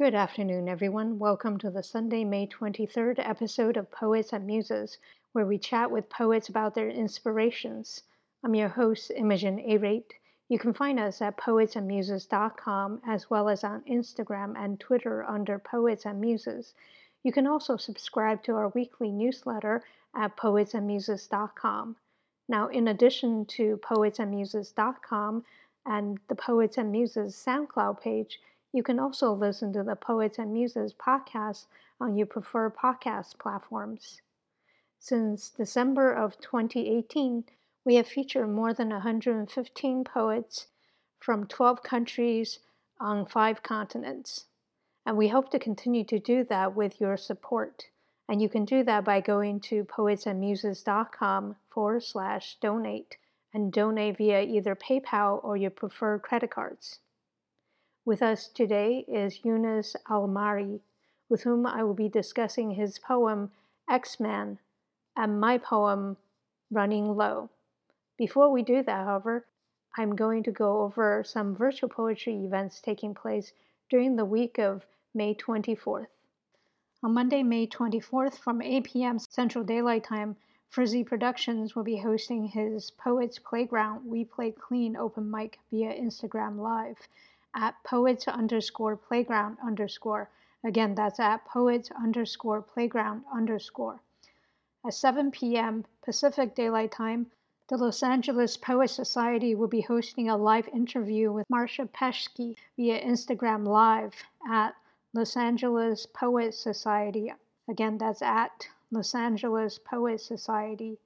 Good 0.00 0.14
afternoon, 0.14 0.66
everyone. 0.66 1.18
Welcome 1.18 1.58
to 1.58 1.68
the 1.68 1.82
Sunday, 1.82 2.24
May 2.24 2.46
23rd 2.46 3.18
episode 3.18 3.76
of 3.76 3.90
Poets 3.90 4.32
and 4.32 4.46
Muses, 4.46 4.96
where 5.32 5.44
we 5.44 5.58
chat 5.58 5.90
with 5.90 6.08
poets 6.08 6.48
about 6.48 6.74
their 6.74 6.88
inspirations. 6.88 8.02
I'm 8.42 8.54
your 8.54 8.70
host, 8.70 9.12
Imogen 9.14 9.58
Arate. 9.58 10.12
You 10.48 10.58
can 10.58 10.72
find 10.72 10.98
us 10.98 11.20
at 11.20 11.36
poetsandmuses.com 11.36 13.02
as 13.06 13.28
well 13.28 13.50
as 13.50 13.62
on 13.62 13.82
Instagram 13.82 14.54
and 14.56 14.80
Twitter 14.80 15.22
under 15.24 15.58
Poets 15.58 16.06
and 16.06 16.18
Muses. 16.18 16.72
You 17.22 17.30
can 17.30 17.46
also 17.46 17.76
subscribe 17.76 18.42
to 18.44 18.54
our 18.54 18.70
weekly 18.70 19.12
newsletter 19.12 19.84
at 20.16 20.34
poetsandmuses.com. 20.34 21.96
Now, 22.48 22.68
in 22.68 22.88
addition 22.88 23.44
to 23.44 23.76
poetsandmuses.com 23.82 25.44
and 25.84 26.18
the 26.28 26.36
Poets 26.36 26.78
and 26.78 26.90
Muses 26.90 27.36
SoundCloud 27.36 28.00
page, 28.00 28.40
you 28.72 28.82
can 28.82 29.00
also 29.00 29.32
listen 29.32 29.72
to 29.72 29.82
the 29.82 29.96
Poets 29.96 30.38
and 30.38 30.52
Muses 30.52 30.94
podcast 30.94 31.66
on 32.00 32.16
your 32.16 32.26
preferred 32.26 32.76
podcast 32.76 33.38
platforms. 33.38 34.22
Since 34.98 35.50
December 35.50 36.12
of 36.12 36.38
2018, 36.40 37.44
we 37.84 37.96
have 37.96 38.06
featured 38.06 38.48
more 38.48 38.72
than 38.72 38.90
115 38.90 40.04
poets 40.04 40.68
from 41.18 41.46
12 41.46 41.82
countries 41.82 42.60
on 43.00 43.26
five 43.26 43.62
continents. 43.62 44.46
And 45.04 45.16
we 45.16 45.28
hope 45.28 45.50
to 45.50 45.58
continue 45.58 46.04
to 46.04 46.18
do 46.18 46.44
that 46.44 46.76
with 46.76 47.00
your 47.00 47.16
support. 47.16 47.88
And 48.28 48.40
you 48.40 48.48
can 48.48 48.64
do 48.64 48.84
that 48.84 49.04
by 49.04 49.20
going 49.20 49.60
to 49.60 49.84
poetsandmuses.com 49.84 51.56
forward 51.70 52.04
slash 52.04 52.56
donate 52.60 53.16
and 53.52 53.72
donate 53.72 54.18
via 54.18 54.42
either 54.42 54.76
PayPal 54.76 55.42
or 55.42 55.56
your 55.56 55.70
preferred 55.70 56.22
credit 56.22 56.50
cards. 56.50 57.00
With 58.06 58.22
us 58.22 58.48
today 58.48 59.04
is 59.06 59.44
Yunus 59.44 59.94
Almari, 60.08 60.80
with 61.28 61.42
whom 61.42 61.66
I 61.66 61.84
will 61.84 61.92
be 61.92 62.08
discussing 62.08 62.70
his 62.70 62.98
poem 62.98 63.52
X-Man 63.90 64.58
and 65.14 65.38
my 65.38 65.58
poem 65.58 66.16
Running 66.70 67.14
Low. 67.14 67.50
Before 68.16 68.50
we 68.50 68.62
do 68.62 68.82
that, 68.82 69.04
however, 69.04 69.46
I'm 69.98 70.16
going 70.16 70.42
to 70.44 70.50
go 70.50 70.80
over 70.80 71.22
some 71.22 71.54
virtual 71.54 71.90
poetry 71.90 72.42
events 72.42 72.80
taking 72.80 73.12
place 73.12 73.52
during 73.90 74.16
the 74.16 74.24
week 74.24 74.58
of 74.58 74.86
May 75.12 75.34
24th. 75.34 76.08
On 77.02 77.12
Monday, 77.12 77.42
May 77.42 77.66
24th, 77.66 78.38
from 78.38 78.62
8 78.62 78.84
p.m. 78.84 79.18
Central 79.18 79.62
Daylight 79.62 80.04
Time, 80.04 80.36
Frizzy 80.70 81.04
Productions 81.04 81.76
will 81.76 81.84
be 81.84 81.98
hosting 81.98 82.46
his 82.46 82.92
Poets 82.92 83.38
Playground 83.38 84.06
We 84.06 84.24
Play 84.24 84.52
Clean 84.52 84.96
open 84.96 85.30
mic 85.30 85.58
via 85.70 85.92
Instagram 85.92 86.56
Live 86.56 86.96
at 87.54 87.74
poets 87.84 88.28
underscore 88.28 88.96
playground 88.96 89.58
underscore. 89.64 90.30
Again, 90.62 90.94
that's 90.94 91.18
at 91.18 91.44
poets 91.44 91.90
underscore 91.90 92.62
playground 92.62 93.24
underscore. 93.32 94.00
At 94.86 94.94
7 94.94 95.30
p.m. 95.30 95.84
Pacific 96.02 96.54
Daylight 96.54 96.92
Time, 96.92 97.30
the 97.68 97.76
Los 97.76 98.02
Angeles 98.02 98.56
Poet 98.56 98.88
Society 98.88 99.54
will 99.54 99.68
be 99.68 99.80
hosting 99.80 100.28
a 100.28 100.36
live 100.36 100.68
interview 100.68 101.32
with 101.32 101.46
Marsha 101.48 101.88
Peschke 101.88 102.56
via 102.76 103.00
Instagram 103.00 103.66
Live 103.66 104.14
at 104.48 104.74
Los 105.14 105.36
Angeles 105.36 106.06
Poet 106.06 106.52
Society. 106.54 107.32
Again, 107.68 107.98
that's 107.98 108.22
at 108.22 108.66
Los 108.90 109.14
Angeles 109.14 109.78
Poet 109.78 110.20
Society. 110.20 110.98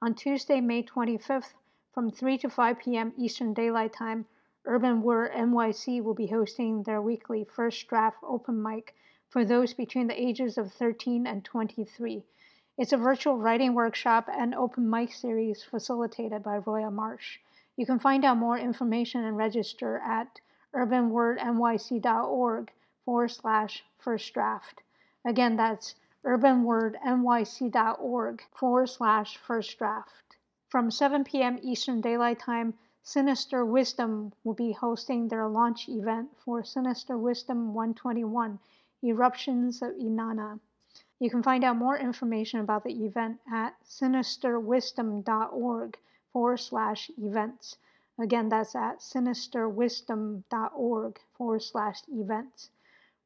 On 0.00 0.14
Tuesday, 0.14 0.60
May 0.60 0.82
25th, 0.82 1.52
from 1.92 2.10
3 2.10 2.38
to 2.38 2.48
5 2.48 2.78
p.m. 2.78 3.12
Eastern 3.16 3.52
Daylight 3.52 3.92
Time, 3.92 4.26
Urban 4.68 5.00
Word 5.00 5.30
NYC 5.30 6.02
will 6.02 6.14
be 6.14 6.26
hosting 6.26 6.82
their 6.82 7.00
weekly 7.00 7.44
First 7.44 7.86
Draft 7.86 8.16
open 8.24 8.60
mic 8.60 8.96
for 9.28 9.44
those 9.44 9.72
between 9.72 10.08
the 10.08 10.20
ages 10.20 10.58
of 10.58 10.72
13 10.72 11.24
and 11.24 11.44
23. 11.44 12.24
It's 12.76 12.92
a 12.92 12.96
virtual 12.96 13.38
writing 13.38 13.74
workshop 13.74 14.28
and 14.28 14.56
open 14.56 14.90
mic 14.90 15.12
series 15.12 15.62
facilitated 15.62 16.42
by 16.42 16.58
Roya 16.58 16.90
Marsh. 16.90 17.38
You 17.76 17.86
can 17.86 18.00
find 18.00 18.24
out 18.24 18.38
more 18.38 18.58
information 18.58 19.22
and 19.22 19.36
register 19.36 19.98
at 19.98 20.40
urbanwordnyc.org 20.74 22.72
forward 23.04 23.28
slash 23.28 23.84
first 23.98 24.34
draft. 24.34 24.82
Again, 25.24 25.54
that's 25.54 25.94
urbanwordnyc.org 26.24 28.42
forward 28.52 28.88
slash 28.88 29.36
first 29.36 29.78
draft. 29.78 30.36
From 30.68 30.90
7 30.90 31.22
p.m. 31.22 31.60
Eastern 31.62 32.00
Daylight 32.00 32.40
Time 32.40 32.74
Sinister 33.08 33.64
Wisdom 33.64 34.32
will 34.42 34.54
be 34.54 34.72
hosting 34.72 35.28
their 35.28 35.46
launch 35.46 35.88
event 35.88 36.36
for 36.40 36.64
Sinister 36.64 37.16
Wisdom 37.16 37.72
121 37.72 38.58
Eruptions 39.04 39.80
of 39.80 39.94
Inanna. 39.94 40.58
You 41.20 41.30
can 41.30 41.40
find 41.40 41.62
out 41.62 41.76
more 41.76 41.96
information 41.96 42.58
about 42.58 42.82
the 42.82 43.04
event 43.04 43.38
at 43.48 43.80
sinisterwisdom.org 43.84 45.98
forward 46.32 46.56
slash 46.56 47.08
events. 47.16 47.78
Again, 48.18 48.48
that's 48.48 48.74
at 48.74 48.98
sinisterwisdom.org 48.98 51.20
forward 51.32 51.62
slash 51.62 52.02
events. 52.08 52.70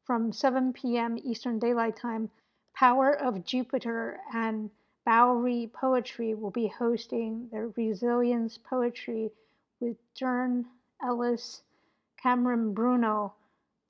From 0.04 0.30
7 0.30 0.74
p.m. 0.74 1.16
Eastern 1.22 1.58
Daylight 1.58 1.96
Time, 1.96 2.28
Power 2.74 3.14
of 3.14 3.46
Jupiter 3.46 4.20
and 4.34 4.68
Bowery 5.06 5.70
Poetry 5.72 6.34
will 6.34 6.50
be 6.50 6.68
hosting 6.68 7.48
their 7.48 7.68
Resilience 7.68 8.58
Poetry 8.58 9.32
with 9.80 9.96
Jern 10.14 10.66
Ellis, 11.02 11.62
Cameron 12.22 12.74
Bruno, 12.74 13.34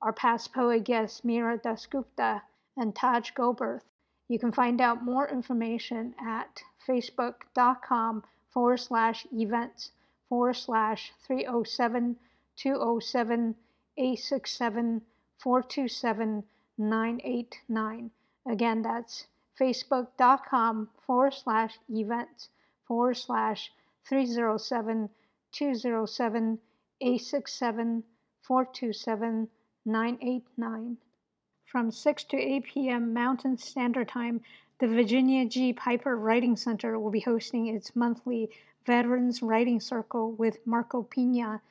our 0.01 0.13
past 0.13 0.53
poet 0.53 0.85
guest 0.85 1.25
Mira 1.25 1.57
Dasgupta, 1.59 2.41
and 2.77 2.95
Taj 2.95 3.31
Goberth. 3.33 3.83
You 4.29 4.39
can 4.39 4.53
find 4.53 4.79
out 4.79 5.03
more 5.03 5.27
information 5.27 6.15
at 6.17 6.63
facebook.com 6.87 8.23
forward 8.51 8.77
slash 8.77 9.27
events 9.33 9.91
forward 10.29 10.55
slash 10.55 11.11
307 11.27 12.15
207 12.55 13.55
867 13.97 15.01
427 15.39 16.43
989. 16.77 18.11
Again, 18.47 18.81
that's 18.81 19.27
facebook.com 19.59 20.89
forward 21.05 21.33
slash 21.33 21.77
events 21.89 22.49
forward 22.87 23.17
slash 23.17 23.71
307 24.05 25.09
207 25.51 26.59
867 27.01 28.03
427 28.41 29.49
989. 29.85 30.97
From 31.65 31.91
6 31.91 32.23
to 32.25 32.37
8 32.37 32.63
p.m. 32.63 33.13
Mountain 33.13 33.57
Standard 33.57 34.07
Time, 34.07 34.41
the 34.79 34.87
Virginia 34.87 35.45
G. 35.45 35.73
Piper 35.73 36.15
Writing 36.15 36.55
Center 36.55 36.99
will 36.99 37.11
be 37.11 37.19
hosting 37.19 37.67
its 37.67 37.95
monthly 37.95 38.49
Veterans 38.85 39.41
Writing 39.41 39.79
Circle 39.79 40.31
with 40.31 40.65
Marco 40.65 41.03
Pina. 41.03 41.61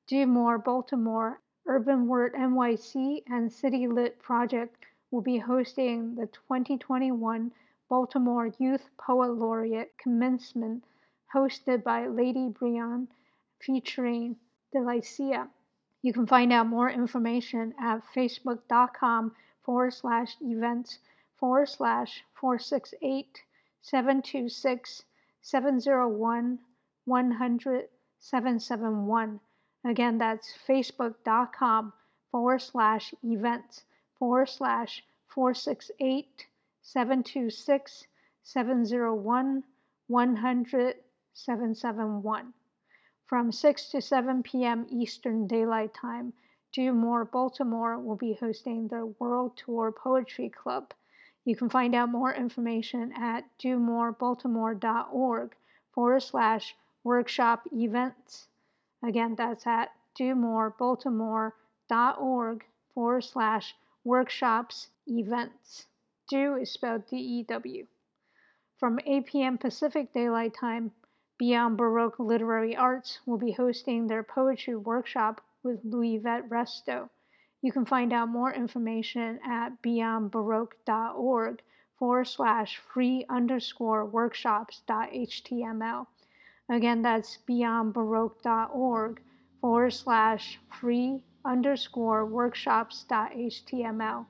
Dew 0.07 0.25
More 0.25 0.57
Baltimore, 0.57 1.41
Urban 1.65 2.07
Word 2.07 2.33
NYC, 2.33 3.23
and 3.27 3.51
City 3.51 3.87
Lit 3.87 4.17
Project 4.19 4.85
will 5.11 5.21
be 5.21 5.37
hosting 5.37 6.15
the 6.15 6.27
2021 6.27 7.51
Baltimore 7.89 8.47
Youth 8.59 8.89
Poet 8.97 9.31
Laureate 9.31 9.97
commencement 9.97 10.83
hosted 11.33 11.83
by 11.83 12.05
Lady 12.07 12.49
Brian 12.49 13.07
featuring 13.59 14.35
Delicia. 14.73 15.49
You 16.01 16.11
can 16.11 16.27
find 16.27 16.51
out 16.51 16.67
more 16.67 16.89
information 16.89 17.73
at 17.79 18.03
facebook.com 18.13 19.35
forward 19.63 19.93
slash 19.93 20.35
events 20.41 20.99
forward 21.37 21.69
slash 21.69 22.23
468 22.33 23.43
726 23.81 25.03
701 25.41 26.59
100 27.05 27.89
771. 28.19 29.39
Again, 29.85 30.17
that's 30.17 30.53
facebook.com 30.67 31.93
forward 32.31 32.61
slash 32.61 33.13
events 33.23 33.85
forward 34.19 34.49
slash 34.49 35.03
468 35.29 36.47
726 36.87 38.07
701 38.43 39.63
100 40.07 40.95
771. 41.33 42.53
From 43.25 43.51
6 43.51 43.89
to 43.89 44.01
7 44.01 44.41
p.m. 44.41 44.87
Eastern 44.89 45.47
Daylight 45.47 45.93
Time, 45.93 46.31
Dew 46.71 46.93
More 46.93 47.25
Baltimore 47.25 47.99
will 47.99 48.15
be 48.15 48.35
hosting 48.35 48.87
the 48.87 49.07
World 49.19 49.57
Tour 49.57 49.91
Poetry 49.91 50.47
Club. 50.47 50.93
You 51.43 51.57
can 51.57 51.69
find 51.69 51.93
out 51.93 52.07
more 52.07 52.33
information 52.33 53.11
at 53.11 53.43
dewmorebaltimore.org 53.59 55.55
forward 55.91 56.21
slash 56.21 56.73
workshop 57.03 57.67
events. 57.73 58.47
Again, 59.03 59.35
that's 59.35 59.67
at 59.67 59.91
dewmorebaltimore.org 60.17 62.65
forward 62.93 63.23
slash 63.25 63.75
workshops 64.05 64.87
events. 65.05 65.87
Dew 66.29 66.57
is 66.57 66.71
spelled 66.71 67.07
D 67.07 67.15
E 67.15 67.43
W. 67.43 67.87
From 68.75 68.99
8 69.05 69.27
p.m. 69.27 69.57
Pacific 69.57 70.11
Daylight 70.11 70.53
Time, 70.53 70.91
Beyond 71.37 71.77
Baroque 71.77 72.19
Literary 72.19 72.75
Arts 72.75 73.21
will 73.25 73.37
be 73.37 73.53
hosting 73.53 74.07
their 74.07 74.23
poetry 74.23 74.75
workshop 74.75 75.39
with 75.63 75.85
Louisette 75.85 76.49
Resto. 76.49 77.09
You 77.61 77.71
can 77.71 77.85
find 77.85 78.11
out 78.11 78.27
more 78.27 78.51
information 78.51 79.39
at 79.45 79.81
beyondbaroque.org 79.81 81.61
forward 81.97 82.27
slash 82.27 82.77
free 82.77 83.25
underscore 83.29 84.05
workshops.html. 84.05 86.07
Again, 86.67 87.01
that's 87.03 87.37
beyondbaroque.org 87.47 89.21
forward 89.61 89.93
slash 89.93 90.59
free 90.69 91.23
underscore 91.45 92.25
workshops.html. 92.25 94.25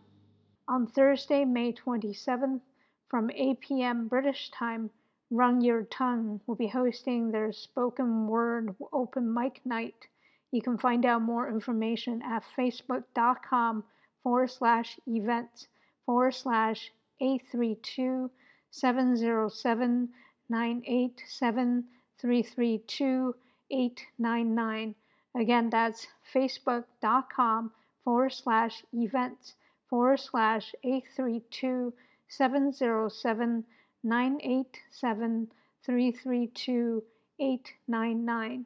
On 0.70 0.86
Thursday, 0.86 1.46
May 1.46 1.72
27th, 1.72 2.60
from 3.08 3.32
8 3.32 3.62
p.m. 3.62 4.10
British 4.10 4.52
time, 4.52 4.90
Rung 5.30 5.62
Your 5.62 5.84
Tongue 5.84 6.42
will 6.46 6.56
be 6.56 6.68
hosting 6.68 7.32
their 7.32 7.54
spoken 7.54 8.28
word 8.28 8.76
open 8.92 9.34
mic 9.34 9.66
night. 9.66 10.10
You 10.52 10.62
can 10.62 10.78
find 10.78 11.06
out 11.06 11.22
more 11.22 11.48
information 11.48 12.22
at 12.22 12.44
facebook.com 12.58 13.86
forward 14.24 14.52
slash 14.52 15.00
events 15.08 15.70
forward 16.06 16.34
slash 16.34 16.92
832 17.22 18.30
707 18.70 20.10
987 20.50 21.88
332 22.18 23.36
899. 23.72 24.96
Again, 25.34 25.70
that's 25.70 26.08
facebook.com 26.34 27.72
forward 28.04 28.34
slash 28.34 28.84
events 28.92 29.56
forward 29.90 30.20
slash 30.20 30.76
832 30.84 31.94
707 32.28 33.64
987 34.04 35.52
332 35.84 37.04
899. 37.40 38.66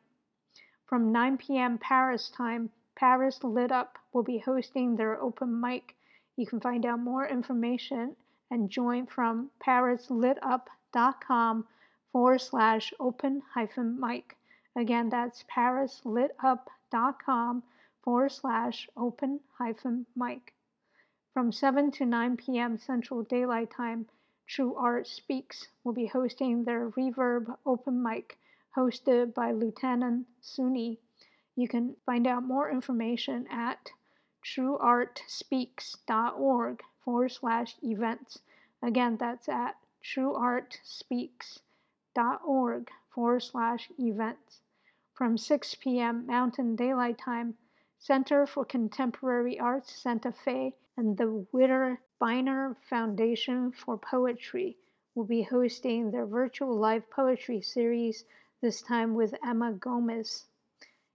From 0.86 1.12
9 1.12 1.38
p.m. 1.38 1.78
Paris 1.78 2.30
time, 2.30 2.70
Paris 2.96 3.44
Lit 3.44 3.72
Up 3.72 3.98
will 4.14 4.24
be 4.24 4.40
hosting 4.40 4.96
their 4.96 5.22
open 5.22 5.60
mic. 5.60 5.96
You 6.36 6.46
can 6.46 6.60
find 6.60 6.86
out 6.86 7.00
more 7.00 7.28
information 7.28 8.16
and 8.50 8.70
join 8.70 9.06
from 9.06 9.52
parislitup.com 9.66 11.66
forward 12.12 12.42
slash 12.42 12.94
open 13.00 13.42
hyphen 13.54 13.98
mic. 14.00 14.36
Again, 14.76 15.10
that's 15.10 15.44
parislitup.com 15.44 17.64
forward 18.04 18.32
slash 18.32 18.90
open 18.98 19.40
hyphen 19.58 20.06
mic. 20.16 20.54
From 21.34 21.54
7 21.54 21.92
to 21.92 22.06
9 22.06 22.36
p.m. 22.36 22.78
Central 22.78 23.24
Daylight 23.24 23.72
Time, 23.72 24.10
True 24.48 24.76
Art 24.76 25.08
Speaks 25.08 25.70
will 25.82 25.94
be 25.94 26.08
hosting 26.08 26.66
their 26.66 26.90
Reverb 26.90 27.58
open 27.66 28.04
mic 28.04 28.38
hosted 28.76 29.34
by 29.34 29.54
Lieutenant 29.54 30.28
Suni. 30.44 30.98
You 31.56 31.70
can 31.70 31.96
find 32.06 32.28
out 32.28 32.44
more 32.44 32.70
information 32.70 33.48
at 33.48 33.94
trueartspeaks.org 34.44 36.84
forward 37.00 37.32
slash 37.32 37.78
events. 37.82 38.40
Again, 38.82 39.16
that's 39.16 39.48
at 39.48 39.78
trueartspeaks.org 40.04 42.92
forward 43.10 43.40
slash 43.40 43.90
events. 43.98 44.60
From 45.14 45.38
6 45.38 45.76
p.m. 45.76 46.26
Mountain 46.26 46.76
Daylight 46.76 47.20
Time, 47.20 47.58
Center 48.00 48.46
for 48.46 48.66
Contemporary 48.66 49.58
Arts 49.58 49.96
Santa 49.96 50.34
Fe 50.34 50.76
and 50.98 51.18
the 51.18 51.46
Witter 51.52 52.02
Bynner 52.20 52.76
Foundation 52.90 53.72
for 53.72 53.98
Poetry 53.98 54.78
will 55.16 55.26
be 55.26 55.42
hosting 55.42 56.12
their 56.12 56.26
virtual 56.26 56.76
live 56.76 57.10
poetry 57.10 57.62
series, 57.62 58.26
this 58.62 58.82
time 58.82 59.14
with 59.14 59.34
Emma 59.44 59.74
Gomez. 59.74 60.46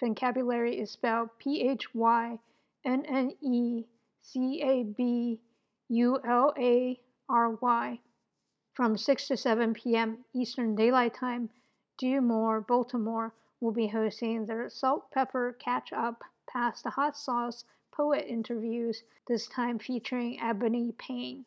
Phynnecabulary 0.00 0.80
is 0.80 0.90
spelled 0.90 1.28
P 1.38 1.68
H 1.68 1.94
Y 1.94 2.38
N 2.86 3.04
N 3.04 3.36
E 3.42 3.84
C 4.22 4.62
A 4.62 4.82
B 4.82 5.42
U 5.88 6.18
L 6.24 6.54
A 6.56 6.98
R 7.28 7.50
Y. 7.50 8.00
From 8.74 8.96
6 8.96 9.28
to 9.28 9.36
7 9.36 9.74
p.m. 9.74 10.24
Eastern 10.32 10.74
Daylight 10.74 11.14
Time, 11.14 11.50
Dew 11.96 12.20
More 12.20 12.60
Baltimore 12.60 13.32
will 13.60 13.70
be 13.70 13.86
hosting 13.86 14.46
their 14.46 14.68
Salt 14.68 15.12
Pepper 15.12 15.56
Catch 15.60 15.92
Up 15.92 16.24
Past 16.48 16.82
the 16.82 16.90
Hot 16.90 17.16
Sauce 17.16 17.64
poet 17.92 18.26
interviews, 18.26 19.04
this 19.28 19.46
time 19.46 19.78
featuring 19.78 20.40
Ebony 20.40 20.90
Payne. 20.90 21.44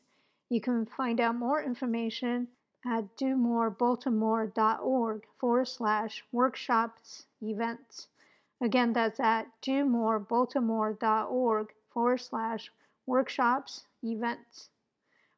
You 0.48 0.62
can 0.62 0.86
find 0.86 1.20
out 1.20 1.36
more 1.36 1.62
information 1.62 2.48
at 2.86 3.18
dewmorebaltimore.org 3.18 5.28
forward 5.38 5.68
slash 5.68 6.24
workshops 6.32 7.26
events. 7.42 8.08
Again, 8.62 8.94
that's 8.94 9.20
at 9.20 9.52
dewmorebaltimore.org 9.62 11.74
forward 11.90 12.22
slash 12.22 12.72
workshops 13.06 13.86
events. 14.02 14.70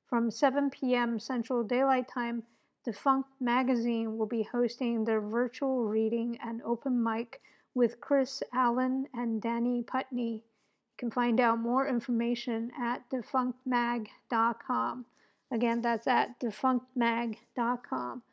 From 0.10 0.32
7 0.32 0.72
p.m. 0.72 1.20
Central 1.20 1.64
Daylight 1.64 2.08
Time, 2.08 2.42
Defunkt 2.84 3.30
Magazine 3.40 4.18
will 4.18 4.26
be 4.26 4.42
hosting 4.42 5.04
their 5.04 5.22
virtual 5.22 5.86
reading 5.86 6.40
and 6.42 6.64
open 6.64 7.04
mic 7.04 7.40
with 7.76 8.02
Chris 8.02 8.42
Allen 8.52 9.08
and 9.14 9.40
Danny 9.40 9.84
Putney. 9.84 10.34
You 10.34 10.98
can 10.98 11.12
find 11.12 11.40
out 11.40 11.60
more 11.60 11.88
information 11.88 12.72
at 12.76 13.08
defunktmag.com. 13.12 15.06
Again, 15.52 15.82
that's 15.82 16.08
at 16.08 16.40
defunktmag.com. 16.40 18.24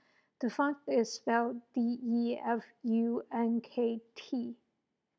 Defunkt 0.42 0.88
is 0.88 1.12
spelled 1.12 1.60
D 1.74 1.98
E 2.02 2.38
F 2.42 2.64
U 2.84 3.22
N 3.30 3.60
K 3.60 4.00
T. 4.14 4.56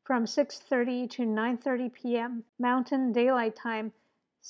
From 0.02 0.24
6:30 0.24 1.08
to 1.10 1.22
9:30 1.22 1.92
p.m. 1.92 2.44
Mountain 2.58 3.12
Daylight 3.12 3.54
Time, 3.54 3.92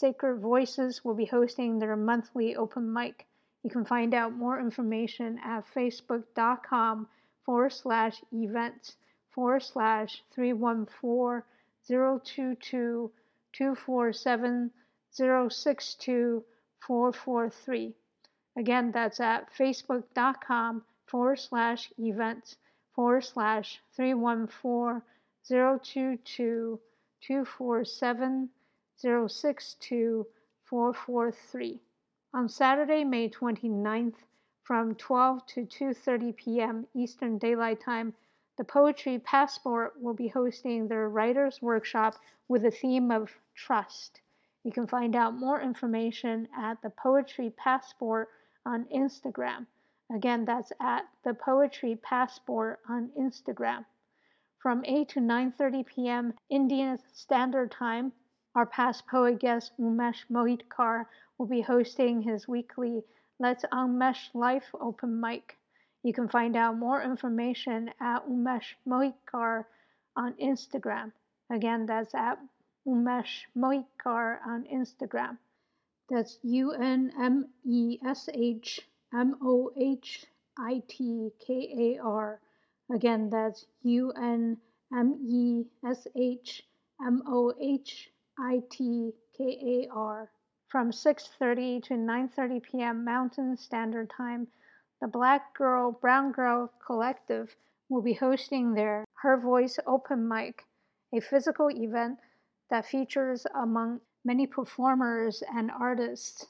Sacred 0.00 0.38
Voices 0.38 1.04
will 1.04 1.14
be 1.14 1.24
hosting 1.24 1.80
their 1.80 1.96
monthly 1.96 2.54
open 2.54 2.92
mic. 2.92 3.26
You 3.64 3.70
can 3.70 3.84
find 3.84 4.14
out 4.14 4.32
more 4.32 4.60
information 4.60 5.40
at 5.40 5.66
facebook.com 5.74 7.08
forward 7.42 7.72
slash 7.72 8.22
events 8.32 8.96
forward 9.30 9.64
slash 9.64 10.22
314 10.30 11.42
022 11.84 13.10
247 13.52 14.70
062 15.10 16.44
443. 16.78 17.94
Again, 18.56 18.92
that's 18.92 19.18
at 19.18 19.52
facebook.com 19.52 20.84
forward 21.06 21.40
slash 21.40 21.92
events 21.98 22.56
forward 22.94 23.24
slash 23.24 23.80
314 23.96 25.02
022 25.48 26.80
247 27.20 28.50
062 29.00 30.26
443. 30.64 31.80
On 32.34 32.48
Saturday, 32.48 33.04
May 33.04 33.30
29th, 33.30 34.16
from 34.62 34.94
12 34.96 35.46
to 35.46 35.64
2:30 35.64 36.36
p.m. 36.36 36.86
Eastern 36.94 37.38
Daylight 37.38 37.80
Time, 37.80 38.12
the 38.56 38.64
Poetry 38.64 39.18
Passport 39.20 39.94
will 39.98 40.14
be 40.14 40.28
hosting 40.28 40.88
their 40.88 41.08
writers 41.08 41.62
workshop 41.62 42.16
with 42.48 42.62
the 42.62 42.70
theme 42.70 43.10
of 43.10 43.30
trust. 43.54 44.20
You 44.64 44.72
can 44.72 44.86
find 44.86 45.14
out 45.14 45.34
more 45.34 45.60
information 45.60 46.48
at 46.54 46.82
the 46.82 46.90
Poetry 46.90 47.50
Passport 47.56 48.28
on 48.66 48.84
Instagram. 48.86 49.66
Again, 50.12 50.44
that's 50.44 50.72
at 50.80 51.08
the 51.22 51.34
Poetry 51.34 51.96
Passport 52.02 52.80
on 52.88 53.10
Instagram. 53.18 53.86
From 54.58 54.84
8 54.84 55.08
to 55.10 55.20
9:30 55.20 55.86
p.m. 55.86 56.34
Indian 56.50 56.98
Standard 57.12 57.70
Time, 57.70 58.12
our 58.54 58.66
past 58.66 59.06
poet 59.06 59.38
guest 59.38 59.72
Unmesh 59.78 60.24
Mohitkar 60.30 61.06
will 61.36 61.46
be 61.46 61.60
hosting 61.60 62.22
his 62.22 62.48
weekly 62.48 63.02
Let's 63.38 63.64
Unmesh 63.72 64.34
Life 64.34 64.74
open 64.80 65.20
mic. 65.20 65.56
You 66.02 66.12
can 66.12 66.28
find 66.28 66.56
out 66.56 66.76
more 66.76 67.02
information 67.02 67.90
at 68.00 68.26
Unmesh 68.26 68.74
Mohitkar 68.86 69.64
on 70.16 70.34
Instagram. 70.34 71.12
Again, 71.50 71.86
that's 71.86 72.14
at 72.14 72.38
Unmesh 72.86 73.44
Mohitkar 73.56 74.38
on 74.46 74.64
Instagram. 74.64 75.38
That's 76.10 76.38
U 76.42 76.72
N 76.72 77.12
M 77.20 77.48
E 77.64 77.98
S 78.04 78.28
H 78.32 78.80
M 79.12 79.36
O 79.42 79.70
H 79.76 80.26
I 80.58 80.82
T 80.88 81.30
K 81.46 81.96
A 81.98 82.02
R. 82.02 82.40
Again, 82.92 83.28
that's 83.30 83.66
U 83.82 84.12
N 84.12 84.56
M 84.92 85.14
E 85.28 85.64
S 85.86 86.06
H 86.16 86.62
M 87.04 87.22
O 87.26 87.52
H 87.60 88.10
I 88.40 88.62
T 88.70 89.12
K 89.36 89.44
A 89.88 89.92
R. 89.92 90.30
From 90.68 90.92
6:30 90.92 91.82
to 91.82 91.94
9:30 91.94 92.62
p.m. 92.62 93.04
Mountain 93.04 93.56
Standard 93.56 94.10
Time, 94.10 94.46
the 95.00 95.08
Black 95.08 95.52
Girl 95.54 95.90
Brown 95.90 96.30
Girl 96.30 96.72
Collective 96.78 97.56
will 97.88 98.00
be 98.00 98.12
hosting 98.12 98.74
their 98.74 99.04
Her 99.14 99.36
Voice 99.38 99.80
Open 99.88 100.28
Mic, 100.28 100.64
a 101.12 101.18
physical 101.18 101.68
event 101.68 102.20
that 102.70 102.86
features 102.86 103.44
among 103.56 104.00
many 104.24 104.46
performers 104.46 105.42
and 105.52 105.72
artists 105.72 106.46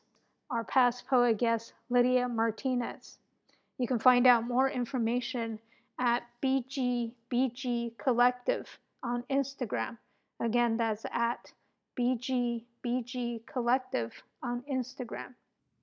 our 0.51 0.65
past 0.65 1.07
poet 1.07 1.39
guest 1.39 1.73
Lydia 1.89 2.29
Martinez. 2.29 3.17
You 3.79 3.87
can 3.87 3.99
find 3.99 4.27
out 4.27 4.45
more 4.47 4.69
information 4.69 5.59
at 5.99 6.23
BGBG 6.43 7.97
Collective 7.97 8.79
on 9.03 9.23
Instagram. 9.31 9.97
Again, 10.39 10.77
that's 10.77 11.07
at 11.11 11.51
BGBG 11.99 13.45
Collective 13.47 14.13
on 14.41 14.63
Instagram. 14.73 15.35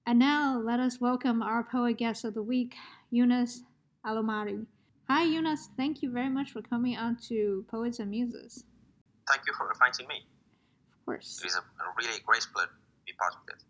And 0.08 0.18
now 0.18 0.62
let 0.64 0.80
us 0.80 1.02
welcome 1.02 1.42
our 1.42 1.64
poet 1.64 1.98
guest 1.98 2.24
of 2.24 2.34
the 2.36 2.42
week, 2.42 2.76
Yunus 3.12 3.64
Alomari. 4.06 4.66
Hi, 5.10 5.24
Yunus. 5.24 5.68
Thank 5.76 6.02
you 6.02 6.10
very 6.12 6.30
much 6.30 6.52
for 6.52 6.62
coming 6.62 6.96
on 6.96 7.18
to 7.28 7.66
Poets 7.70 8.00
and 8.00 8.10
Muses. 8.10 8.64
Thank 9.28 9.42
you 9.46 9.54
for 9.58 9.70
inviting 9.70 10.08
me. 10.08 10.26
Of 10.94 11.06
course. 11.06 11.42
It 11.44 11.48
is 11.48 11.56
a, 11.56 11.60
a 11.60 11.94
really 11.98 12.22
great 12.26 12.48
pleasure 12.54 12.70
to 12.70 13.06
be 13.06 13.14
part 13.20 13.34
of 13.34 13.42
it. 13.50 13.64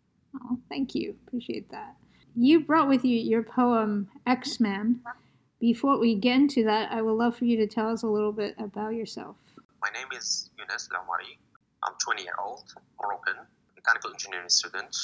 Oh, 0.44 0.60
thank 0.70 0.94
you. 0.94 1.16
Appreciate 1.26 1.72
that. 1.72 1.96
You 2.36 2.60
brought 2.60 2.90
with 2.90 3.04
you 3.04 3.18
your 3.18 3.42
poem 3.42 4.08
X 4.28 4.60
Man. 4.60 5.00
Before 5.60 5.98
we 5.98 6.14
get 6.14 6.36
into 6.36 6.64
that, 6.66 6.92
I 6.92 7.02
would 7.02 7.14
love 7.14 7.38
for 7.38 7.46
you 7.46 7.58
to 7.58 7.66
tell 7.66 7.90
us 7.90 8.04
a 8.04 8.08
little 8.08 8.34
bit 8.34 8.54
about 8.60 8.94
yourself. 8.94 9.36
My 9.82 9.90
name 9.90 10.08
is 10.16 10.52
Yunus 10.60 10.90
Laumari. 10.94 11.38
I'm 11.86 11.94
20 12.04 12.24
year 12.24 12.36
old, 12.44 12.66
Moroccan, 13.02 13.36
mechanical 13.76 14.12
engineering 14.12 14.50
student, 14.50 14.96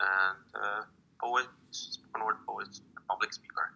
and 0.00 0.46
uh, 0.54 0.82
poet, 1.20 1.46
spoken 1.70 2.24
word 2.26 2.36
poet, 2.46 2.68
public 3.08 3.32
speaker. 3.32 3.74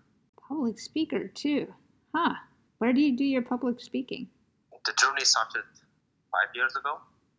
Public 0.49 0.78
speaker, 0.78 1.28
too. 1.28 1.66
Huh. 2.14 2.35
Where 2.78 2.92
do 2.92 3.00
you 3.00 3.16
do 3.16 3.25
your 3.25 3.42
public 3.42 3.81
speaking? 3.81 4.28
The 4.85 4.92
journey 5.00 5.25
started 5.25 5.64
five 6.31 6.50
years 6.54 6.75
ago 6.76 6.99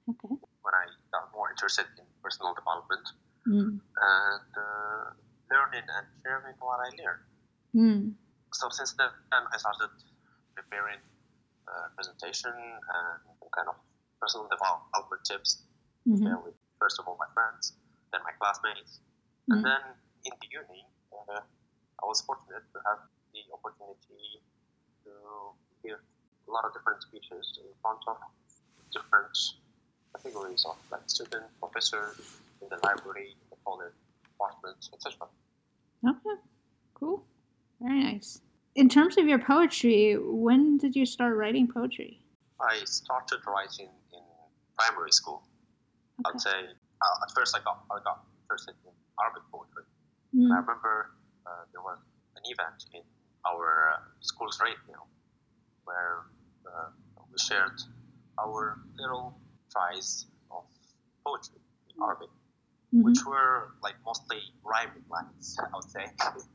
Okay. 0.10 0.36
when 0.64 0.74
I 0.76 0.86
got 1.12 1.32
more 1.34 1.50
interested 1.52 1.86
in 1.98 2.06
personal 2.22 2.54
development 2.54 3.08
Mm. 3.44 3.76
and 3.76 4.52
uh, 4.56 5.06
learning 5.52 5.84
and 5.84 6.06
sharing 6.24 6.56
what 6.64 6.80
I 6.80 6.90
learned. 6.96 7.24
Mm. 7.76 8.14
So 8.54 8.70
since 8.72 8.94
then, 8.96 9.12
I 9.34 9.58
started 9.58 9.92
preparing 10.56 11.00
uh, 11.68 11.92
presentation 11.96 12.56
and 12.56 13.20
kind 13.52 13.68
of 13.68 13.76
personal 14.24 14.48
development 14.48 15.22
tips 15.30 15.52
Mhm. 16.08 16.28
uh, 16.32 16.40
with 16.46 16.56
first 16.80 16.98
of 17.00 17.08
all 17.08 17.18
my 17.26 17.30
friends, 17.36 17.74
then 18.12 18.22
my 18.24 18.32
classmates, 18.40 19.00
Mhm. 19.48 19.56
and 19.56 19.66
then 19.66 19.82
in 20.28 20.34
the 20.42 20.48
uni, 20.60 20.82
uh, 21.12 21.42
I 22.02 22.06
was 22.12 22.22
fortunate 22.22 22.64
to 22.74 22.80
have 22.88 23.00
the 23.34 23.42
opportunity 23.56 24.42
to 25.04 25.12
give 25.84 26.00
a 26.48 26.52
lot 26.52 26.64
of 26.66 26.72
different 26.74 27.02
speeches 27.08 27.46
in 27.64 27.74
front 27.82 28.02
of 28.08 28.18
different 28.92 29.36
categories 30.14 30.64
of 30.70 30.78
like 30.92 31.10
student, 31.10 31.46
professors, 31.60 32.18
in 32.62 32.68
the 32.70 32.78
library, 32.88 33.32
in 33.42 33.50
the 33.50 33.58
college, 33.66 33.96
departments, 34.24 34.90
etc. 34.94 35.28
Okay. 36.08 36.38
Cool. 36.94 37.26
Very 37.80 38.04
nice. 38.04 38.42
In 38.76 38.88
terms 38.90 39.18
of 39.18 39.26
your 39.28 39.40
poetry, 39.40 40.16
when 40.18 40.78
did 40.78 40.96
you 40.96 41.06
start 41.06 41.36
writing 41.36 41.68
poetry? 41.68 42.20
I 42.60 42.84
started 42.86 43.40
writing 43.48 43.88
in 43.90 44.03
primary 44.78 45.12
school. 45.12 45.44
Okay. 46.20 46.30
I'd 46.34 46.42
say 46.42 46.60
uh, 47.04 47.24
at 47.26 47.30
first 47.36 47.56
I 47.58 47.62
got 47.64 47.84
I 47.92 48.00
got 48.04 48.24
interested 48.44 48.76
in 48.86 48.94
Arabic 49.22 49.44
poetry. 49.52 49.86
Mm. 50.36 50.52
I 50.52 50.60
remember 50.62 51.12
uh, 51.46 51.64
there 51.72 51.82
was 51.82 52.00
an 52.38 52.44
event 52.46 52.80
in 52.94 53.04
our 53.46 53.94
uh, 53.94 54.00
school's 54.22 54.60
radio 54.64 54.98
where 55.86 56.26
uh, 56.66 56.90
we 57.32 57.38
shared 57.38 57.78
our 58.40 58.80
little 58.98 59.38
tries 59.72 60.26
of 60.52 60.64
poetry 61.26 61.60
in 61.90 61.96
Arabic, 62.02 62.30
Mhm. 62.94 63.04
which 63.06 63.22
were 63.26 63.74
like 63.82 63.96
mostly 64.06 64.42
rhyming 64.64 65.06
lines, 65.10 65.58
I 65.66 65.70
would 65.76 65.90
say. 65.90 66.06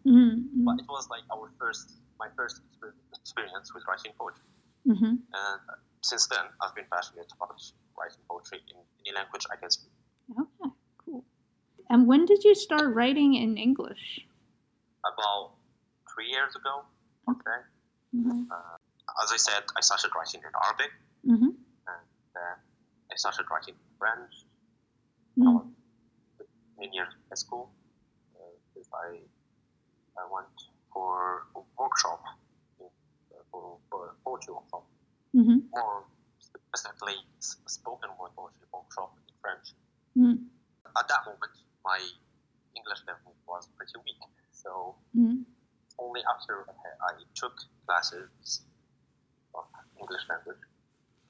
Mhm. 0.07 0.65
but 0.67 0.79
it 0.83 0.89
was 0.89 1.09
like 1.11 1.25
our 1.35 1.51
first, 1.59 1.99
my 2.19 2.29
first 2.39 2.63
experience 3.21 3.75
with 3.75 3.83
writing 3.89 4.13
poetry. 4.19 4.47
Mm-hmm. 4.87 5.15
And 5.43 5.61
since 6.03 6.27
then, 6.29 6.47
I've 6.63 6.75
been 6.75 6.87
passionate 6.91 7.31
about 7.37 7.59
writing 7.99 8.23
poetry 8.31 8.59
in 8.71 8.77
any 9.07 9.15
language 9.15 9.45
I 9.53 9.57
can 9.57 9.71
speak. 9.71 9.93
Okay, 10.39 10.71
cool. 11.05 11.25
And 11.91 12.07
when 12.07 12.25
did 12.27 12.45
you 12.45 12.55
start 12.55 12.95
writing 12.95 13.35
in 13.35 13.57
English? 13.57 14.21
About 15.13 15.55
three 16.13 16.29
years 16.29 16.55
ago. 16.57 16.85
Okay. 17.31 17.61
Mm-hmm. 18.17 18.43
Uh, 18.51 18.77
as 19.23 19.33
I 19.33 19.37
said, 19.37 19.63
I 19.77 19.81
started 19.81 20.11
writing 20.17 20.41
in 20.49 20.53
Arabic, 20.65 20.93
Mm-hmm. 21.27 21.53
and 21.91 22.03
then 22.35 22.55
I 23.13 23.17
started 23.17 23.45
writing 23.51 23.75
in 23.75 23.89
French. 23.99 24.33
Mm. 25.39 25.71
in 26.83 26.93
years 26.93 27.13
at 27.31 27.39
school. 27.39 27.71
Uh, 28.35 28.55
because 28.75 28.89
I 29.07 29.09
I 30.19 30.25
went 30.35 30.51
for 30.93 31.47
a 31.55 31.61
workshop 31.79 32.23
in, 32.81 32.87
uh, 32.87 33.43
for, 33.51 33.79
for 33.91 34.15
poetry 34.25 34.55
workshop, 34.55 34.85
Mm-hmm. 35.37 35.59
more 35.71 36.05
specifically 36.69 37.17
spoken 37.67 38.11
word 38.21 38.33
poetry 38.37 38.67
workshop 38.73 39.17
in 39.17 39.35
French. 39.41 39.67
Mm. 40.17 40.47
At 40.97 41.09
that 41.09 41.23
moment, 41.27 41.55
my 41.85 41.99
English 42.77 43.01
level 43.07 43.35
was 43.47 43.69
pretty 43.77 43.97
weak, 44.05 44.21
so 44.53 44.97
Mm. 45.17 45.45
only 45.99 46.23
after 46.35 46.67
I 47.09 47.13
took 47.35 47.55
classes 47.87 48.63
of 49.55 49.65
English 49.99 50.25
language 50.29 50.63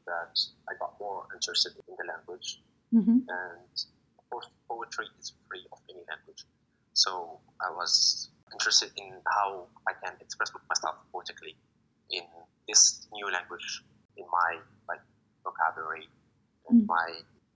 that 0.06 0.34
I 0.68 0.74
got 0.78 0.98
more 0.98 1.26
interested 1.34 1.72
in 1.88 1.94
the 1.96 2.04
language 2.12 2.62
Mm-hmm. 2.94 3.18
and 3.28 3.74
of 4.18 4.24
course 4.30 4.48
poetry 4.66 5.04
is 5.20 5.34
free 5.46 5.60
of 5.70 5.78
any 5.90 6.00
language 6.08 6.46
so 6.94 7.38
i 7.60 7.68
was 7.70 8.30
interested 8.50 8.90
in 8.96 9.12
how 9.28 9.68
i 9.86 9.92
can 10.02 10.14
express 10.24 10.48
myself 10.70 10.96
poetically 11.12 11.54
in 12.08 12.24
this 12.66 13.06
new 13.12 13.28
language 13.30 13.84
in 14.16 14.24
my 14.32 14.56
like 14.88 15.02
vocabulary 15.48 16.06
and 16.68 16.82
Mm. 16.82 16.86
my 16.94 17.08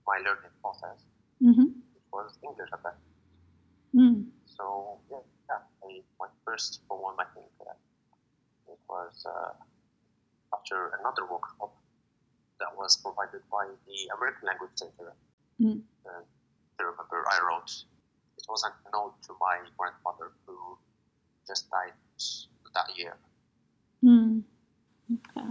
my 0.09 0.17
learning 0.25 0.55
process 0.61 0.99
Mm-hmm. 1.47 1.69
which 1.93 2.07
was 2.17 2.31
english 2.47 2.71
at 2.77 2.81
that 2.85 2.97
Mm. 3.93 4.17
so 4.57 4.65
yeah, 5.11 5.21
yeah 5.49 5.61
I, 5.85 6.01
my 6.21 6.29
first 6.45 6.81
poem 6.89 7.15
i 7.25 7.27
think 7.33 7.49
uh, 7.61 7.77
it 8.73 8.81
was 8.89 9.13
uh, 9.33 9.53
after 10.57 10.77
another 10.99 11.23
workshop 11.33 11.71
that 12.59 12.71
was 12.81 12.97
provided 13.05 13.43
by 13.53 13.65
the 13.87 13.97
american 14.17 14.45
language 14.49 14.75
center 14.81 15.13
Mm. 15.61 15.79
and 16.09 16.25
I 16.79 16.81
remember 16.89 17.19
I 17.35 17.37
wrote 17.45 17.71
it 18.39 18.45
was 18.49 18.61
a 18.67 18.71
note 18.95 19.15
to 19.29 19.31
my 19.39 19.55
grandmother 19.77 20.33
who 20.45 20.55
just 21.47 21.69
died 21.69 21.93
that 22.75 22.89
year. 22.97 23.13
Mm. 24.03 24.41
Okay. 25.15 25.47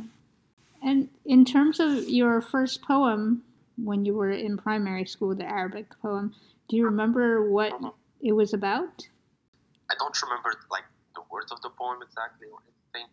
And 0.83 1.09
in 1.25 1.45
terms 1.45 1.79
of 1.81 2.09
your 2.09 2.41
first 2.41 2.83
poem 2.83 3.45
when 3.77 4.05
you 4.05 4.15
were 4.15 4.31
in 4.31 4.57
primary 4.57 5.07
school, 5.07 5.35
the 5.35 5.45
Arabic 5.45 5.87
poem, 6.01 6.35
do 6.69 6.77
you 6.77 6.85
remember 6.85 7.49
what 7.51 7.73
Mhm. 7.73 7.95
it 8.21 8.33
was 8.33 8.53
about? 8.53 9.09
I 9.91 9.95
don't 9.99 10.23
remember 10.23 10.53
like 10.71 10.85
the 11.15 11.23
words 11.31 11.53
of 11.53 11.61
the 11.63 11.71
poem 11.71 12.03
exactly 12.03 12.49
or 12.49 12.61
anything, 12.63 13.11